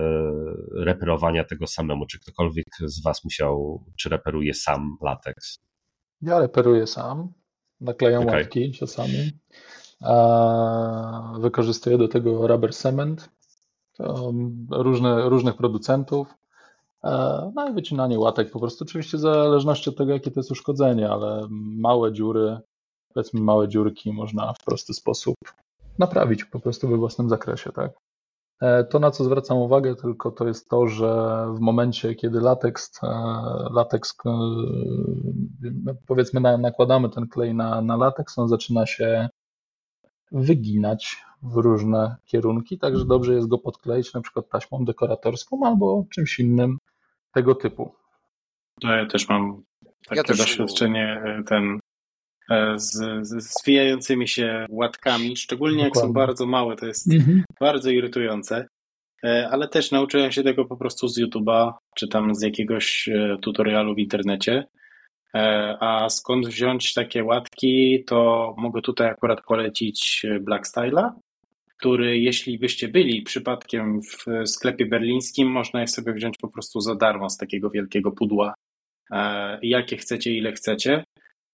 reperowania 0.85 1.45
tego 1.45 1.67
samemu? 1.67 2.07
Czy 2.07 2.21
ktokolwiek 2.21 2.67
z 2.85 3.03
Was 3.03 3.25
musiał, 3.25 3.85
czy 3.99 4.09
reperuje 4.09 4.55
sam 4.55 4.97
lateks? 5.03 5.59
Ja 6.23 6.41
reperuję 6.41 6.87
sam, 6.87 7.33
naklejam 7.81 8.23
okay. 8.23 8.37
łatki 8.37 8.73
czasami. 8.73 9.31
Wykorzystuję 11.39 11.99
do 11.99 12.09
tego 12.09 12.47
rubber 12.47 12.75
cement, 12.75 13.31
różne, 14.71 15.29
różnych 15.29 15.57
producentów. 15.57 16.35
E, 17.05 17.53
no 17.55 17.69
i 17.69 17.73
wycinanie 17.73 18.19
łatek 18.19 18.51
po 18.51 18.61
prostu, 18.61 18.85
oczywiście 18.85 19.17
w 19.17 19.21
zależności 19.21 19.91
od 19.91 19.97
tego, 19.97 20.13
jakie 20.13 20.31
to 20.31 20.41
jest 20.41 20.51
uszkodzenie, 20.51 21.11
ale 21.11 21.47
małe 21.79 22.13
dziury, 22.13 22.59
powiedzmy 23.15 23.41
małe 23.41 23.69
dziurki 23.69 24.13
można 24.13 24.53
w 24.53 24.65
prosty 24.65 24.95
sposób 24.95 25.37
naprawić 25.99 26.45
po 26.45 26.61
prostu 26.61 26.89
we 26.89 26.97
własnym 26.97 27.29
zakresie, 27.29 27.73
tak. 27.73 27.93
E, 28.61 28.85
to, 28.85 28.99
na 28.99 29.11
co 29.11 29.25
zwracam 29.25 29.59
uwagę, 29.59 29.97
tylko 29.97 30.31
to 30.31 30.47
jest 30.47 30.69
to, 30.69 30.87
że 30.87 31.45
w 31.55 31.61
momencie, 31.61 32.15
kiedy 32.15 32.41
lateks, 32.41 32.91
e, 33.03 33.09
lateks 33.71 34.15
powiedzmy, 36.07 36.59
nakładamy 36.59 37.09
ten 37.09 37.29
klej 37.29 37.55
na, 37.55 37.81
na 37.81 37.97
lateks, 37.97 38.39
on 38.39 38.49
zaczyna 38.49 38.87
się 38.87 39.29
wyginać 40.33 41.25
w 41.43 41.57
różne 41.57 42.17
kierunki, 42.25 42.79
także 42.79 43.05
dobrze 43.05 43.35
jest 43.35 43.49
go 43.49 43.59
podkleić 43.59 44.15
na 44.15 44.21
przykład 44.21 44.49
taśmą 44.49 44.85
dekoratorską 44.85 45.67
albo 45.67 46.07
czymś 46.11 46.39
innym 46.39 46.79
tego 47.33 47.55
typu. 47.55 47.95
No 48.83 48.97
ja 48.97 49.07
też 49.07 49.29
mam 49.29 49.63
takie 50.07 50.19
ja 50.19 50.25
też 50.25 50.39
doświadczenie 50.39 51.23
e, 51.25 51.43
ten 51.43 51.81
e, 52.51 52.79
z, 52.79 52.93
z 53.27 53.61
zwijającymi 53.61 54.29
się 54.29 54.67
łatkami, 54.71 55.37
szczególnie 55.37 55.85
Dokładnie. 55.85 56.01
jak 56.01 56.09
są 56.09 56.13
bardzo 56.13 56.47
małe, 56.47 56.77
to 56.77 56.87
jest 56.87 57.13
mhm. 57.13 57.45
bardzo 57.61 57.91
irytujące. 57.91 58.67
E, 59.25 59.49
ale 59.51 59.69
też 59.69 59.91
nauczyłem 59.91 60.33
się 60.33 60.43
tego 60.43 60.65
po 60.65 60.77
prostu 60.77 61.09
z 61.09 61.21
YouTube'a, 61.21 61.73
czy 61.97 62.09
tam 62.09 62.35
z 62.35 62.43
jakiegoś 62.43 63.09
tutorialu 63.43 63.95
w 63.95 63.99
internecie. 63.99 64.65
A 65.81 66.09
skąd 66.09 66.47
wziąć 66.47 66.95
takie 66.95 67.25
łatki, 67.25 68.05
to 68.07 68.55
mogę 68.59 68.83
tutaj 68.83 69.09
akurat 69.09 69.45
polecić 69.45 70.27
Black 70.41 70.67
Style'a, 70.67 71.11
który 71.83 72.19
jeśli 72.19 72.59
byście 72.59 72.89
byli 72.89 73.23
przypadkiem 73.23 74.01
w 74.03 74.49
sklepie 74.49 74.87
berlińskim, 74.87 75.49
można 75.49 75.81
je 75.81 75.89
sobie 75.89 76.13
wziąć 76.13 76.39
po 76.39 76.49
prostu 76.49 76.81
za 76.81 76.95
darmo 76.95 77.31
z 77.31 77.37
takiego 77.37 77.71
wielkiego 77.71 78.13
pudła, 78.13 78.55
e, 79.11 79.59
jakie 79.63 79.97
chcecie, 79.97 80.33
ile 80.33 80.53
chcecie. 80.53 81.05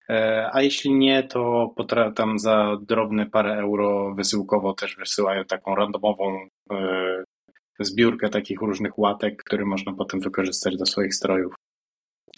E, 0.09 0.49
a 0.53 0.61
jeśli 0.61 0.93
nie, 0.93 1.23
to 1.23 1.73
tam 2.15 2.39
za 2.39 2.77
drobne 2.81 3.25
parę 3.25 3.53
euro 3.53 4.15
wysyłkowo 4.15 4.73
też 4.73 4.95
wysyłają 4.95 5.45
taką 5.45 5.75
randomową 5.75 6.47
e, 6.71 7.23
zbiórkę 7.79 8.29
takich 8.29 8.61
różnych 8.61 8.99
łatek, 8.99 9.43
które 9.43 9.65
można 9.65 9.93
potem 9.93 10.19
wykorzystać 10.19 10.77
do 10.77 10.85
swoich 10.85 11.15
strojów. 11.15 11.53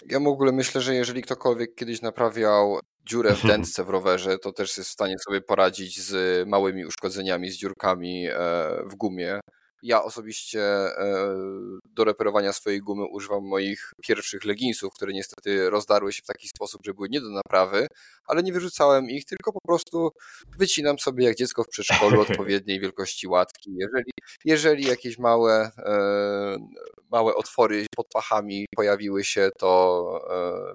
Ja 0.10 0.20
w 0.20 0.28
ogóle 0.28 0.52
myślę, 0.52 0.82
że 0.82 0.96
jeżeli 0.96 1.22
ktokolwiek 1.22 1.76
kiedyś 1.76 2.02
naprawiał 2.02 2.80
dziurę 3.06 3.36
w 3.36 3.42
dętce 3.48 3.84
w 3.84 3.90
rowerze, 3.90 4.38
to 4.38 4.52
też 4.52 4.78
jest 4.78 4.90
w 4.90 4.94
stanie 4.94 5.16
sobie 5.20 5.42
poradzić 5.42 6.02
z 6.02 6.48
małymi 6.48 6.86
uszkodzeniami, 6.86 7.50
z 7.50 7.58
dziurkami 7.58 8.28
e, 8.28 8.34
w 8.86 8.96
gumie. 8.96 9.40
Ja 9.84 10.04
osobiście 10.04 10.62
e, 10.62 11.36
do 11.86 12.04
reperowania 12.04 12.54
swojej 12.54 12.80
gumy 12.80 13.06
używam 13.06 13.44
moich 13.44 13.92
pierwszych 14.02 14.46
leginsów, 14.46 14.94
które 14.94 15.14
niestety 15.14 15.70
rozdarły 15.70 16.14
się 16.14 16.22
w 16.24 16.26
taki 16.26 16.48
sposób, 16.48 16.82
że 16.86 16.94
były 16.94 17.10
nie 17.10 17.22
do 17.22 17.30
naprawy, 17.30 17.88
ale 18.26 18.44
nie 18.44 18.54
wyrzucałem 18.54 19.10
ich, 19.10 19.26
tylko 19.26 19.52
po 19.54 19.62
prostu 19.62 20.10
wycinam 20.58 21.00
sobie 21.00 21.26
jak 21.26 21.36
dziecko 21.36 21.64
w 21.64 21.68
przedszkolu 21.68 22.22
odpowiedniej 22.30 22.80
wielkości 22.80 23.28
łatki. 23.28 23.72
Jeżeli, 23.78 24.12
jeżeli 24.46 24.88
jakieś 24.88 25.18
małe, 25.18 25.72
e, 25.78 26.58
małe 27.12 27.36
otwory 27.36 27.86
pod 27.96 28.08
pachami 28.08 28.66
pojawiły 28.76 29.24
się, 29.24 29.50
to 29.58 30.22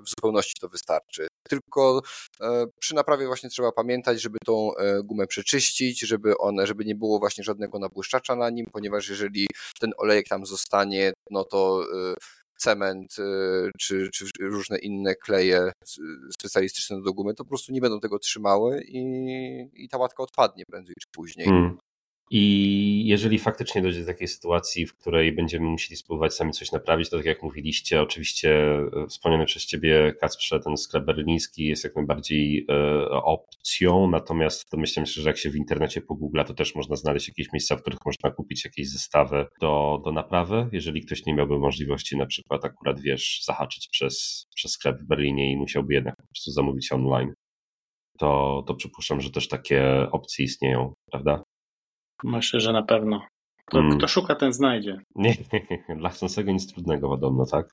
w 0.07 0.09
zupełności 0.09 0.55
to 0.61 0.69
wystarczy. 0.69 1.27
Tylko 1.49 2.03
przy 2.81 2.95
naprawie 2.95 3.27
właśnie 3.27 3.51
trzeba 3.51 3.73
pamiętać, 3.73 4.21
żeby 4.23 4.39
tą 4.47 4.71
gumę 5.05 5.27
przeczyścić, 5.27 6.01
żeby 6.01 6.39
one, 6.39 6.67
żeby 6.67 6.85
nie 6.85 6.95
było 6.95 7.19
właśnie 7.19 7.45
żadnego 7.45 7.79
nabłyszczacza 7.79 8.37
na 8.37 8.51
nim, 8.51 8.67
ponieważ 8.73 9.09
jeżeli 9.09 9.47
ten 9.81 9.93
olejek 9.97 10.29
tam 10.29 10.47
zostanie, 10.47 11.13
no 11.31 11.45
to 11.45 11.87
cement 12.59 13.17
czy, 13.79 14.11
czy 14.13 14.25
różne 14.41 14.79
inne 14.79 15.15
kleje 15.15 15.73
specjalistyczne 16.33 17.03
do 17.03 17.13
gumy, 17.13 17.35
to 17.35 17.45
po 17.45 17.49
prostu 17.49 17.73
nie 17.73 17.81
będą 17.81 18.01
tego 18.01 18.19
trzymały 18.19 18.83
i, 18.89 19.01
i 19.75 19.89
ta 19.89 19.99
łatka 19.99 20.23
odpadnie 20.23 20.65
prędzej 20.71 20.95
czy 21.01 21.09
później. 21.13 21.47
Hmm. 21.47 21.79
I 22.31 23.03
jeżeli 23.07 23.39
faktycznie 23.39 23.83
dojdzie 23.83 24.01
do 24.01 24.07
takiej 24.07 24.29
sytuacji, 24.29 24.87
w 24.87 24.95
której 24.95 25.33
będziemy 25.33 25.67
musieli 25.67 25.97
spróbować 25.97 26.35
sami 26.35 26.53
coś 26.53 26.73
naprawić, 26.73 27.11
to 27.11 27.17
tak 27.17 27.27
jak 27.27 27.43
mówiliście, 27.43 28.03
oczywiście 28.03 28.79
e, 28.79 29.07
wspomniany 29.09 29.47
przez 29.47 29.67
Ciebie 29.67 30.15
Kacprze, 30.21 30.61
ten 30.61 30.77
sklep 30.77 31.05
berliński 31.05 31.65
jest 31.67 31.85
jak 31.85 31.97
najbardziej 31.97 32.67
e, 32.71 33.09
opcją, 33.11 34.11
natomiast 34.11 34.71
to 34.71 34.77
myślę, 34.77 35.07
że 35.07 35.29
jak 35.31 35.39
się 35.39 35.51
w 35.51 35.57
internecie 35.57 36.01
pogoogla, 36.01 36.45
to 36.45 36.55
też 36.55 36.75
można 36.75 36.97
znaleźć 36.97 37.29
jakieś 37.29 37.53
miejsca, 37.53 37.77
w 37.77 37.81
których 37.81 37.99
można 38.07 38.31
kupić 38.31 38.65
jakieś 38.65 38.91
zestawy 38.91 39.47
do, 39.61 40.01
do 40.05 40.13
naprawy, 40.13 40.69
jeżeli 40.73 41.01
ktoś 41.01 41.27
nie 41.27 41.35
miałby 41.35 41.59
możliwości 41.59 42.17
na 42.17 42.27
przykład 42.27 42.65
akurat, 42.65 43.01
wiesz, 43.01 43.43
zahaczyć 43.45 43.89
przez, 43.93 44.47
przez 44.55 44.73
sklep 44.73 44.99
w 45.01 45.07
Berlinie 45.07 45.53
i 45.53 45.57
musiałby 45.57 45.95
jednak 45.95 46.17
po 46.17 46.27
prostu 46.27 46.51
zamówić 46.51 46.93
online, 46.93 47.33
to, 48.19 48.65
to 48.67 48.75
przypuszczam, 48.75 49.21
że 49.21 49.31
też 49.31 49.49
takie 49.49 50.07
opcje 50.13 50.45
istnieją, 50.45 50.95
prawda? 51.11 51.43
Myślę, 52.25 52.61
że 52.61 52.73
na 52.73 52.83
pewno. 52.83 53.27
Kto, 53.67 53.79
hmm. 53.79 53.99
kto 53.99 54.09
szuka, 54.09 54.35
ten 54.35 54.53
znajdzie. 54.53 55.01
Nie, 55.17 55.37
dla 55.97 56.09
chcącego 56.09 56.53
nic 56.53 56.73
trudnego, 56.73 57.11
wiadomo, 57.11 57.47
tak? 57.47 57.71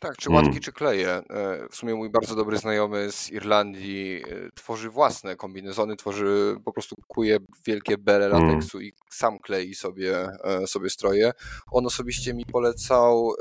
Tak, 0.00 0.16
czy 0.16 0.30
łatki, 0.30 0.48
hmm. 0.48 0.62
czy 0.62 0.72
kleje. 0.72 1.08
E, 1.08 1.22
w 1.70 1.76
sumie 1.76 1.94
mój 1.94 2.10
bardzo 2.10 2.36
dobry 2.36 2.58
znajomy 2.58 3.12
z 3.12 3.30
Irlandii 3.30 4.22
e, 4.22 4.50
tworzy 4.54 4.90
własne 4.90 5.36
kombinezony, 5.36 5.96
tworzy, 5.96 6.56
po 6.64 6.72
prostu 6.72 6.94
kuje 7.08 7.38
wielkie 7.66 7.98
bele 7.98 8.30
hmm. 8.30 8.48
lateksu 8.48 8.80
i 8.80 8.92
sam 9.10 9.38
klei 9.38 9.74
sobie, 9.74 10.28
e, 10.44 10.66
sobie 10.66 10.90
stroje. 10.90 11.32
On 11.72 11.86
osobiście 11.86 12.34
mi 12.34 12.46
polecał 12.46 13.32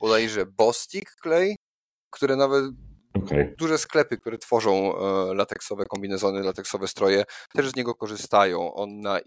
bodajże 0.00 0.46
Bostik 0.46 1.10
klej, 1.10 1.56
które 2.10 2.36
nawet 2.36 2.64
Okay. 3.14 3.54
Duże 3.58 3.78
sklepy, 3.78 4.16
które 4.16 4.38
tworzą 4.38 4.96
e, 4.96 5.34
lateksowe 5.34 5.84
kombinezony, 5.84 6.42
lateksowe 6.42 6.88
stroje, 6.88 7.24
też 7.52 7.68
z 7.68 7.76
niego 7.76 7.94
korzystają. 7.94 8.74
On 8.74 9.00
na 9.00 9.20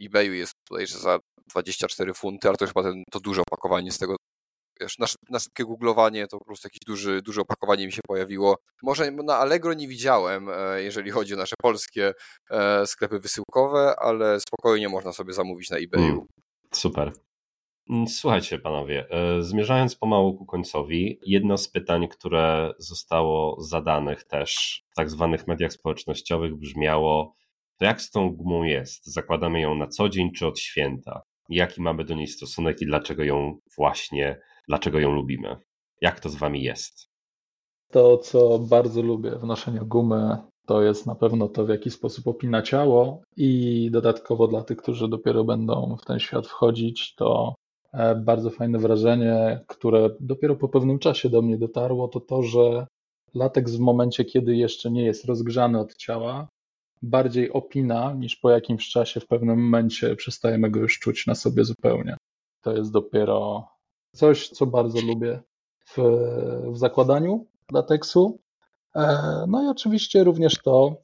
eBayu 0.00 0.32
jest 0.34 0.52
tutaj 0.68 0.86
za 0.86 1.18
24 1.50 2.14
funty, 2.14 2.48
ale 2.48 2.56
to 2.56 2.66
chyba 2.66 2.82
ten, 2.82 3.02
to 3.10 3.20
duże 3.20 3.42
opakowanie 3.42 3.92
z 3.92 3.98
tego. 3.98 4.16
Wiesz, 4.80 4.98
na, 4.98 5.06
na 5.30 5.38
szybkie 5.38 5.64
googlowanie 5.64 6.26
to 6.26 6.38
po 6.38 6.44
prostu 6.44 6.66
jakieś 6.66 6.80
duży, 6.86 7.22
duże 7.22 7.40
opakowanie 7.40 7.86
mi 7.86 7.92
się 7.92 8.00
pojawiło. 8.06 8.56
Może 8.82 9.10
na 9.10 9.36
Allegro 9.36 9.74
nie 9.74 9.88
widziałem, 9.88 10.48
e, 10.48 10.82
jeżeli 10.82 11.10
chodzi 11.10 11.34
o 11.34 11.36
nasze 11.36 11.56
polskie 11.62 12.12
e, 12.50 12.86
sklepy 12.86 13.18
wysyłkowe, 13.18 13.94
ale 13.98 14.40
spokojnie 14.40 14.88
można 14.88 15.12
sobie 15.12 15.32
zamówić 15.32 15.70
na 15.70 15.76
eBayu. 15.76 16.04
Mm, 16.04 16.26
super. 16.74 17.12
Mm, 17.90 18.08
słuchajcie, 18.08 18.58
panowie, 18.58 19.06
e, 19.10 19.42
zmierzając 19.42 19.96
pomału 19.96 20.34
ku 20.34 20.46
końcowi, 20.46 21.18
jedno 21.26 21.58
z 21.58 21.68
pytań, 21.68 22.08
które 22.08 22.74
zostało 22.78 23.62
zadanych 23.62 24.24
też 24.24 24.82
w 24.90 24.94
tak 24.94 25.10
zwanych 25.10 25.46
mediach 25.46 25.72
społecznościowych 25.72 26.56
brzmiało: 26.56 27.34
to 27.78 27.84
jak 27.84 28.02
z 28.02 28.10
tą 28.10 28.30
gumą 28.30 28.62
jest? 28.62 29.06
Zakładamy 29.06 29.60
ją 29.60 29.74
na 29.74 29.86
co 29.86 30.08
dzień 30.08 30.32
czy 30.32 30.46
od 30.46 30.58
święta? 30.58 31.22
Jaki 31.48 31.82
mamy 31.82 32.04
do 32.04 32.14
niej 32.14 32.26
stosunek 32.26 32.82
i 32.82 32.86
dlaczego 32.86 33.24
ją 33.24 33.58
właśnie, 33.76 34.40
dlaczego 34.68 34.98
ją 34.98 35.12
lubimy? 35.12 35.56
Jak 36.00 36.20
to 36.20 36.28
z 36.28 36.34
wami 36.34 36.62
jest? 36.62 37.10
To, 37.92 38.18
co 38.18 38.58
bardzo 38.58 39.02
lubię 39.02 39.30
w 39.30 39.44
noszeniu 39.44 39.86
gumy, 39.86 40.36
to 40.66 40.82
jest 40.82 41.06
na 41.06 41.14
pewno 41.14 41.48
to, 41.48 41.64
w 41.64 41.68
jaki 41.68 41.90
sposób 41.90 42.26
opina 42.26 42.62
ciało 42.62 43.22
i 43.36 43.88
dodatkowo 43.92 44.48
dla 44.48 44.64
tych, 44.64 44.76
którzy 44.76 45.08
dopiero 45.08 45.44
będą 45.44 45.96
w 46.02 46.04
ten 46.04 46.18
świat 46.18 46.46
wchodzić, 46.46 47.14
to 47.14 47.54
bardzo 48.16 48.50
fajne 48.50 48.78
wrażenie, 48.78 49.64
które 49.66 50.10
dopiero 50.20 50.56
po 50.56 50.68
pewnym 50.68 50.98
czasie 50.98 51.28
do 51.28 51.42
mnie 51.42 51.58
dotarło, 51.58 52.08
to 52.08 52.20
to, 52.20 52.42
że 52.42 52.86
lateks 53.34 53.72
w 53.72 53.80
momencie, 53.80 54.24
kiedy 54.24 54.56
jeszcze 54.56 54.90
nie 54.90 55.04
jest 55.04 55.24
rozgrzany 55.24 55.80
od 55.80 55.96
ciała, 55.96 56.48
bardziej 57.02 57.52
opina 57.52 58.12
niż 58.12 58.36
po 58.36 58.50
jakimś 58.50 58.88
czasie 58.88 59.20
w 59.20 59.26
pewnym 59.26 59.62
momencie 59.62 60.16
przestajemy 60.16 60.70
go 60.70 60.80
już 60.80 60.98
czuć 60.98 61.26
na 61.26 61.34
sobie 61.34 61.64
zupełnie. 61.64 62.16
To 62.62 62.76
jest 62.76 62.92
dopiero 62.92 63.68
coś, 64.14 64.48
co 64.48 64.66
bardzo 64.66 65.00
lubię 65.00 65.40
w, 65.84 65.96
w 66.72 66.78
zakładaniu 66.78 67.46
lateksu. 67.72 68.38
E, 68.96 69.44
no 69.48 69.62
i 69.64 69.66
oczywiście 69.66 70.24
również 70.24 70.54
to, 70.64 70.96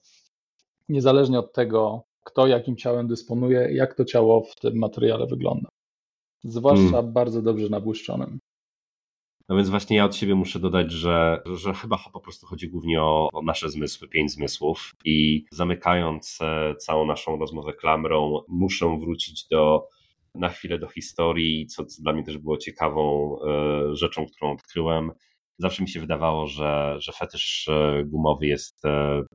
niezależnie 0.88 1.38
od 1.38 1.52
tego, 1.52 2.02
kto 2.24 2.46
jakim 2.46 2.76
ciałem 2.76 3.08
dysponuje, 3.08 3.68
jak 3.72 3.94
to 3.94 4.04
ciało 4.04 4.42
w 4.42 4.54
tym 4.54 4.78
materiale 4.78 5.26
wygląda 5.26 5.68
zwłaszcza 6.46 6.90
hmm. 6.90 7.12
bardzo 7.12 7.42
dobrze 7.42 7.68
nabłyszczonym. 7.68 8.38
No 9.48 9.56
więc 9.56 9.68
właśnie 9.68 9.96
ja 9.96 10.04
od 10.04 10.16
siebie 10.16 10.34
muszę 10.34 10.58
dodać, 10.58 10.92
że, 10.92 11.42
że 11.54 11.74
chyba 11.74 11.98
po 12.12 12.20
prostu 12.20 12.46
chodzi 12.46 12.68
głównie 12.68 13.02
o, 13.02 13.28
o 13.32 13.42
nasze 13.42 13.70
zmysły, 13.70 14.08
pięć 14.08 14.32
zmysłów 14.32 14.94
i 15.04 15.44
zamykając 15.50 16.38
e, 16.40 16.74
całą 16.76 17.06
naszą 17.06 17.38
rozmowę 17.38 17.72
klamrą, 17.72 18.40
muszę 18.48 18.98
wrócić 19.00 19.48
do 19.48 19.88
na 20.34 20.48
chwilę 20.48 20.78
do 20.78 20.88
historii, 20.88 21.66
co, 21.66 21.84
co 21.84 22.02
dla 22.02 22.12
mnie 22.12 22.24
też 22.24 22.38
było 22.38 22.56
ciekawą 22.56 23.36
e, 23.40 23.96
rzeczą, 23.96 24.26
którą 24.26 24.52
odkryłem. 24.52 25.12
Zawsze 25.58 25.82
mi 25.82 25.88
się 25.88 26.00
wydawało, 26.00 26.46
że, 26.46 26.96
że 26.98 27.12
fetysz 27.12 27.68
e, 27.68 28.04
gumowy 28.04 28.46
jest 28.46 28.82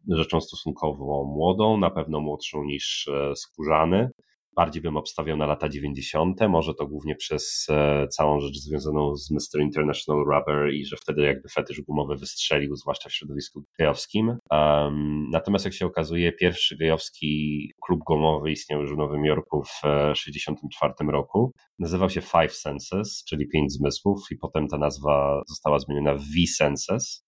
rzeczą 0.07 0.41
stosunkowo 0.41 1.23
młodą, 1.23 1.77
na 1.77 1.89
pewno 1.89 2.19
młodszą 2.19 2.63
niż 2.63 3.09
skórzany 3.35 4.09
bardziej 4.55 4.81
bym 4.81 4.97
obstawiał 4.97 5.37
na 5.37 5.45
lata 5.45 5.69
90., 5.69 6.41
może 6.49 6.73
to 6.73 6.87
głównie 6.87 7.15
przez 7.15 7.67
e, 7.69 8.07
całą 8.07 8.39
rzecz 8.39 8.57
związaną 8.57 9.15
z 9.15 9.31
Mr. 9.31 9.61
International 9.61 10.25
Rubber 10.25 10.73
i 10.73 10.85
że 10.85 10.95
wtedy 10.97 11.21
jakby 11.21 11.49
fetysz 11.49 11.81
gumowy 11.81 12.15
wystrzelił, 12.15 12.75
zwłaszcza 12.75 13.09
w 13.09 13.13
środowisku 13.13 13.63
gejowskim. 13.79 14.37
Um, 14.51 15.27
natomiast 15.31 15.65
jak 15.65 15.73
się 15.73 15.85
okazuje, 15.85 16.31
pierwszy 16.31 16.77
gejowski 16.77 17.71
klub 17.85 17.99
gumowy 18.07 18.51
istniał 18.51 18.81
już 18.81 18.93
w 18.93 18.97
Nowym 18.97 19.25
Jorku 19.25 19.63
w 19.63 19.81
1964 19.81 20.93
e, 20.99 21.11
roku. 21.11 21.53
Nazywał 21.79 22.09
się 22.09 22.21
Five 22.21 22.53
Senses, 22.53 23.23
czyli 23.29 23.47
pięć 23.47 23.73
zmysłów 23.73 24.19
i 24.31 24.37
potem 24.37 24.67
ta 24.67 24.77
nazwa 24.77 25.41
została 25.47 25.79
zmieniona 25.79 26.15
w 26.15 26.21
V-Senses. 26.21 27.25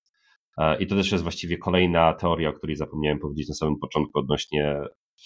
E, 0.57 0.77
I 0.77 0.87
to 0.87 0.95
też 0.95 1.11
jest 1.11 1.23
właściwie 1.23 1.57
kolejna 1.57 2.13
teoria, 2.13 2.49
o 2.49 2.53
której 2.53 2.75
zapomniałem 2.75 3.19
powiedzieć 3.19 3.49
na 3.49 3.55
samym 3.55 3.79
początku 3.79 4.19
odnośnie 4.19 4.75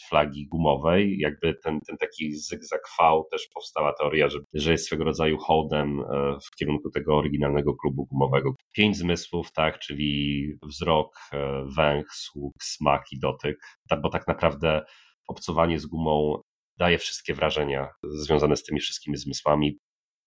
flagi 0.10 0.48
gumowej. 0.48 1.18
Jakby 1.20 1.56
ten, 1.64 1.80
ten 1.88 1.98
taki 1.98 2.36
zygzak 2.36 2.82
V 3.00 3.22
też 3.32 3.48
powstała 3.54 3.94
teoria, 3.94 4.30
że, 4.30 4.40
że 4.54 4.72
jest 4.72 4.86
swego 4.86 5.04
rodzaju 5.04 5.38
hołdem 5.38 6.00
e, 6.00 6.38
w 6.48 6.56
kierunku 6.56 6.90
tego 6.90 7.18
oryginalnego 7.18 7.76
klubu 7.76 8.06
gumowego. 8.06 8.56
Pięć 8.76 8.98
zmysłów, 8.98 9.52
tak, 9.52 9.80
czyli 9.80 10.44
wzrok, 10.64 11.20
e, 11.34 11.66
węch, 11.78 12.08
słuch, 12.14 12.54
smak 12.62 13.04
i 13.12 13.20
dotyk, 13.20 13.58
bo 14.02 14.10
tak 14.10 14.28
naprawdę 14.28 14.82
obcowanie 15.28 15.80
z 15.80 15.86
gumą 15.86 16.42
daje 16.78 16.98
wszystkie 16.98 17.34
wrażenia 17.34 17.88
związane 18.04 18.56
z 18.56 18.64
tymi 18.64 18.80
wszystkimi 18.80 19.18
zmysłami. 19.18 19.78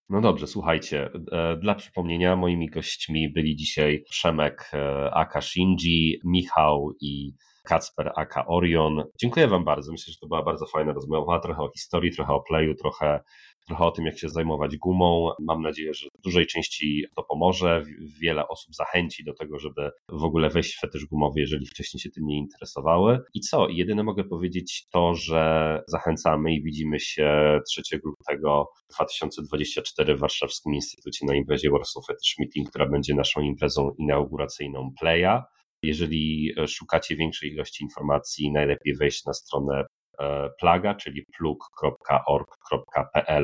No 0.09 0.21
dobrze, 0.21 0.47
słuchajcie, 0.47 1.09
e, 1.31 1.57
dla 1.57 1.75
przypomnienia 1.75 2.35
moimi 2.35 2.69
gośćmi 2.69 3.33
byli 3.33 3.55
dzisiaj 3.55 4.03
Przemek 4.09 4.71
Aka 5.11 5.41
Shinji, 5.41 6.19
Michał 6.25 6.91
i 7.01 7.33
Kacper 7.63 8.11
Aka 8.15 8.45
Orion. 8.47 9.03
Dziękuję 9.21 9.47
Wam 9.47 9.63
bardzo. 9.63 9.91
Myślę, 9.91 10.11
że 10.11 10.19
to 10.19 10.27
była 10.27 10.43
bardzo 10.43 10.65
fajna 10.65 10.93
rozmowa. 10.93 11.39
Trochę 11.39 11.61
o 11.61 11.71
historii, 11.71 12.11
trochę 12.11 12.33
o 12.33 12.41
playu, 12.41 12.75
trochę, 12.75 13.19
trochę 13.67 13.85
o 13.85 13.91
tym, 13.91 14.05
jak 14.05 14.19
się 14.19 14.29
zajmować 14.29 14.77
gumą. 14.77 15.31
Mam 15.39 15.61
nadzieję, 15.61 15.93
że 15.93 16.07
dużej 16.23 16.47
części 16.47 17.05
to 17.15 17.23
pomoże. 17.23 17.83
Wiele 18.21 18.47
osób 18.47 18.75
zachęci 18.75 19.23
do 19.23 19.33
tego, 19.33 19.59
żeby 19.59 19.91
w 20.09 20.23
ogóle 20.23 20.49
wejść 20.49 20.75
w 20.75 20.79
fetysz 20.79 21.05
gumowy, 21.05 21.39
jeżeli 21.39 21.65
wcześniej 21.65 22.01
się 22.01 22.09
tym 22.09 22.25
nie 22.25 22.37
interesowały. 22.37 23.19
I 23.33 23.39
co? 23.39 23.69
Jedyne 23.69 24.03
mogę 24.03 24.23
powiedzieć 24.23 24.87
to, 24.91 25.13
że 25.13 25.81
zachęcamy 25.87 26.53
i 26.53 26.63
widzimy 26.63 26.99
się 26.99 27.59
3 27.69 27.81
lutego 28.03 28.67
2024 28.93 30.15
w 30.15 30.19
Warszawskim 30.19 30.73
Instytucie 30.73 31.25
na 31.25 31.35
imprezie 31.35 31.69
Warsaw 31.69 32.05
Fetish 32.05 32.35
Meeting, 32.39 32.69
która 32.69 32.89
będzie 32.89 33.15
naszą 33.15 33.41
imprezą 33.41 33.91
inauguracyjną 33.97 34.91
Playa. 34.99 35.41
Jeżeli 35.83 36.53
e, 36.57 36.67
szukacie 36.67 37.15
większej 37.15 37.51
ilości 37.51 37.83
informacji, 37.83 38.51
najlepiej 38.51 38.95
wejść 38.95 39.25
na 39.25 39.33
stronę 39.33 39.85
e, 40.19 40.49
plaga, 40.59 40.95
czyli 40.95 41.25
plug.org.pl 41.37 42.69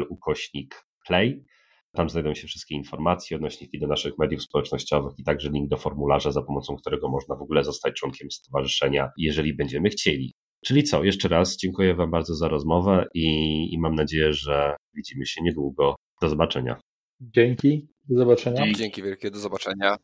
ukośnik 0.10 0.84
play. 1.08 1.44
Tam 1.94 2.10
znajdą 2.10 2.34
się 2.34 2.48
wszystkie 2.48 2.76
informacje, 2.76 3.38
odnośniki 3.38 3.80
do 3.80 3.88
naszych 3.88 4.18
mediów 4.18 4.44
społecznościowych 4.44 5.14
i 5.20 5.24
także 5.24 5.50
link 5.50 5.70
do 5.70 5.78
formularza, 5.78 6.32
za 6.32 6.42
pomocą 6.42 6.76
którego 6.76 7.10
można 7.10 7.36
w 7.36 7.42
ogóle 7.42 7.64
zostać 7.64 7.94
członkiem 7.94 8.32
stowarzyszenia, 8.32 9.10
jeżeli 9.18 9.54
będziemy 9.54 9.90
chcieli. 9.90 10.34
Czyli 10.66 10.84
co, 10.84 11.04
jeszcze 11.04 11.28
raz 11.28 11.58
dziękuję 11.58 11.96
Wam 11.96 12.12
bardzo 12.12 12.36
za 12.36 12.48
rozmowę 12.48 13.06
i, 13.14 13.26
i 13.74 13.80
mam 13.80 13.96
nadzieję, 13.96 14.34
że 14.34 14.76
widzimy 14.94 15.26
się 15.26 15.42
niedługo. 15.44 15.96
Do 16.22 16.30
zobaczenia. 16.30 16.80
Dzięki, 17.22 17.88
do 18.10 18.18
zobaczenia. 18.18 18.74
Dzięki 18.74 19.04
wielkie, 19.04 19.32
do 19.32 19.40
zobaczenia. 19.40 19.98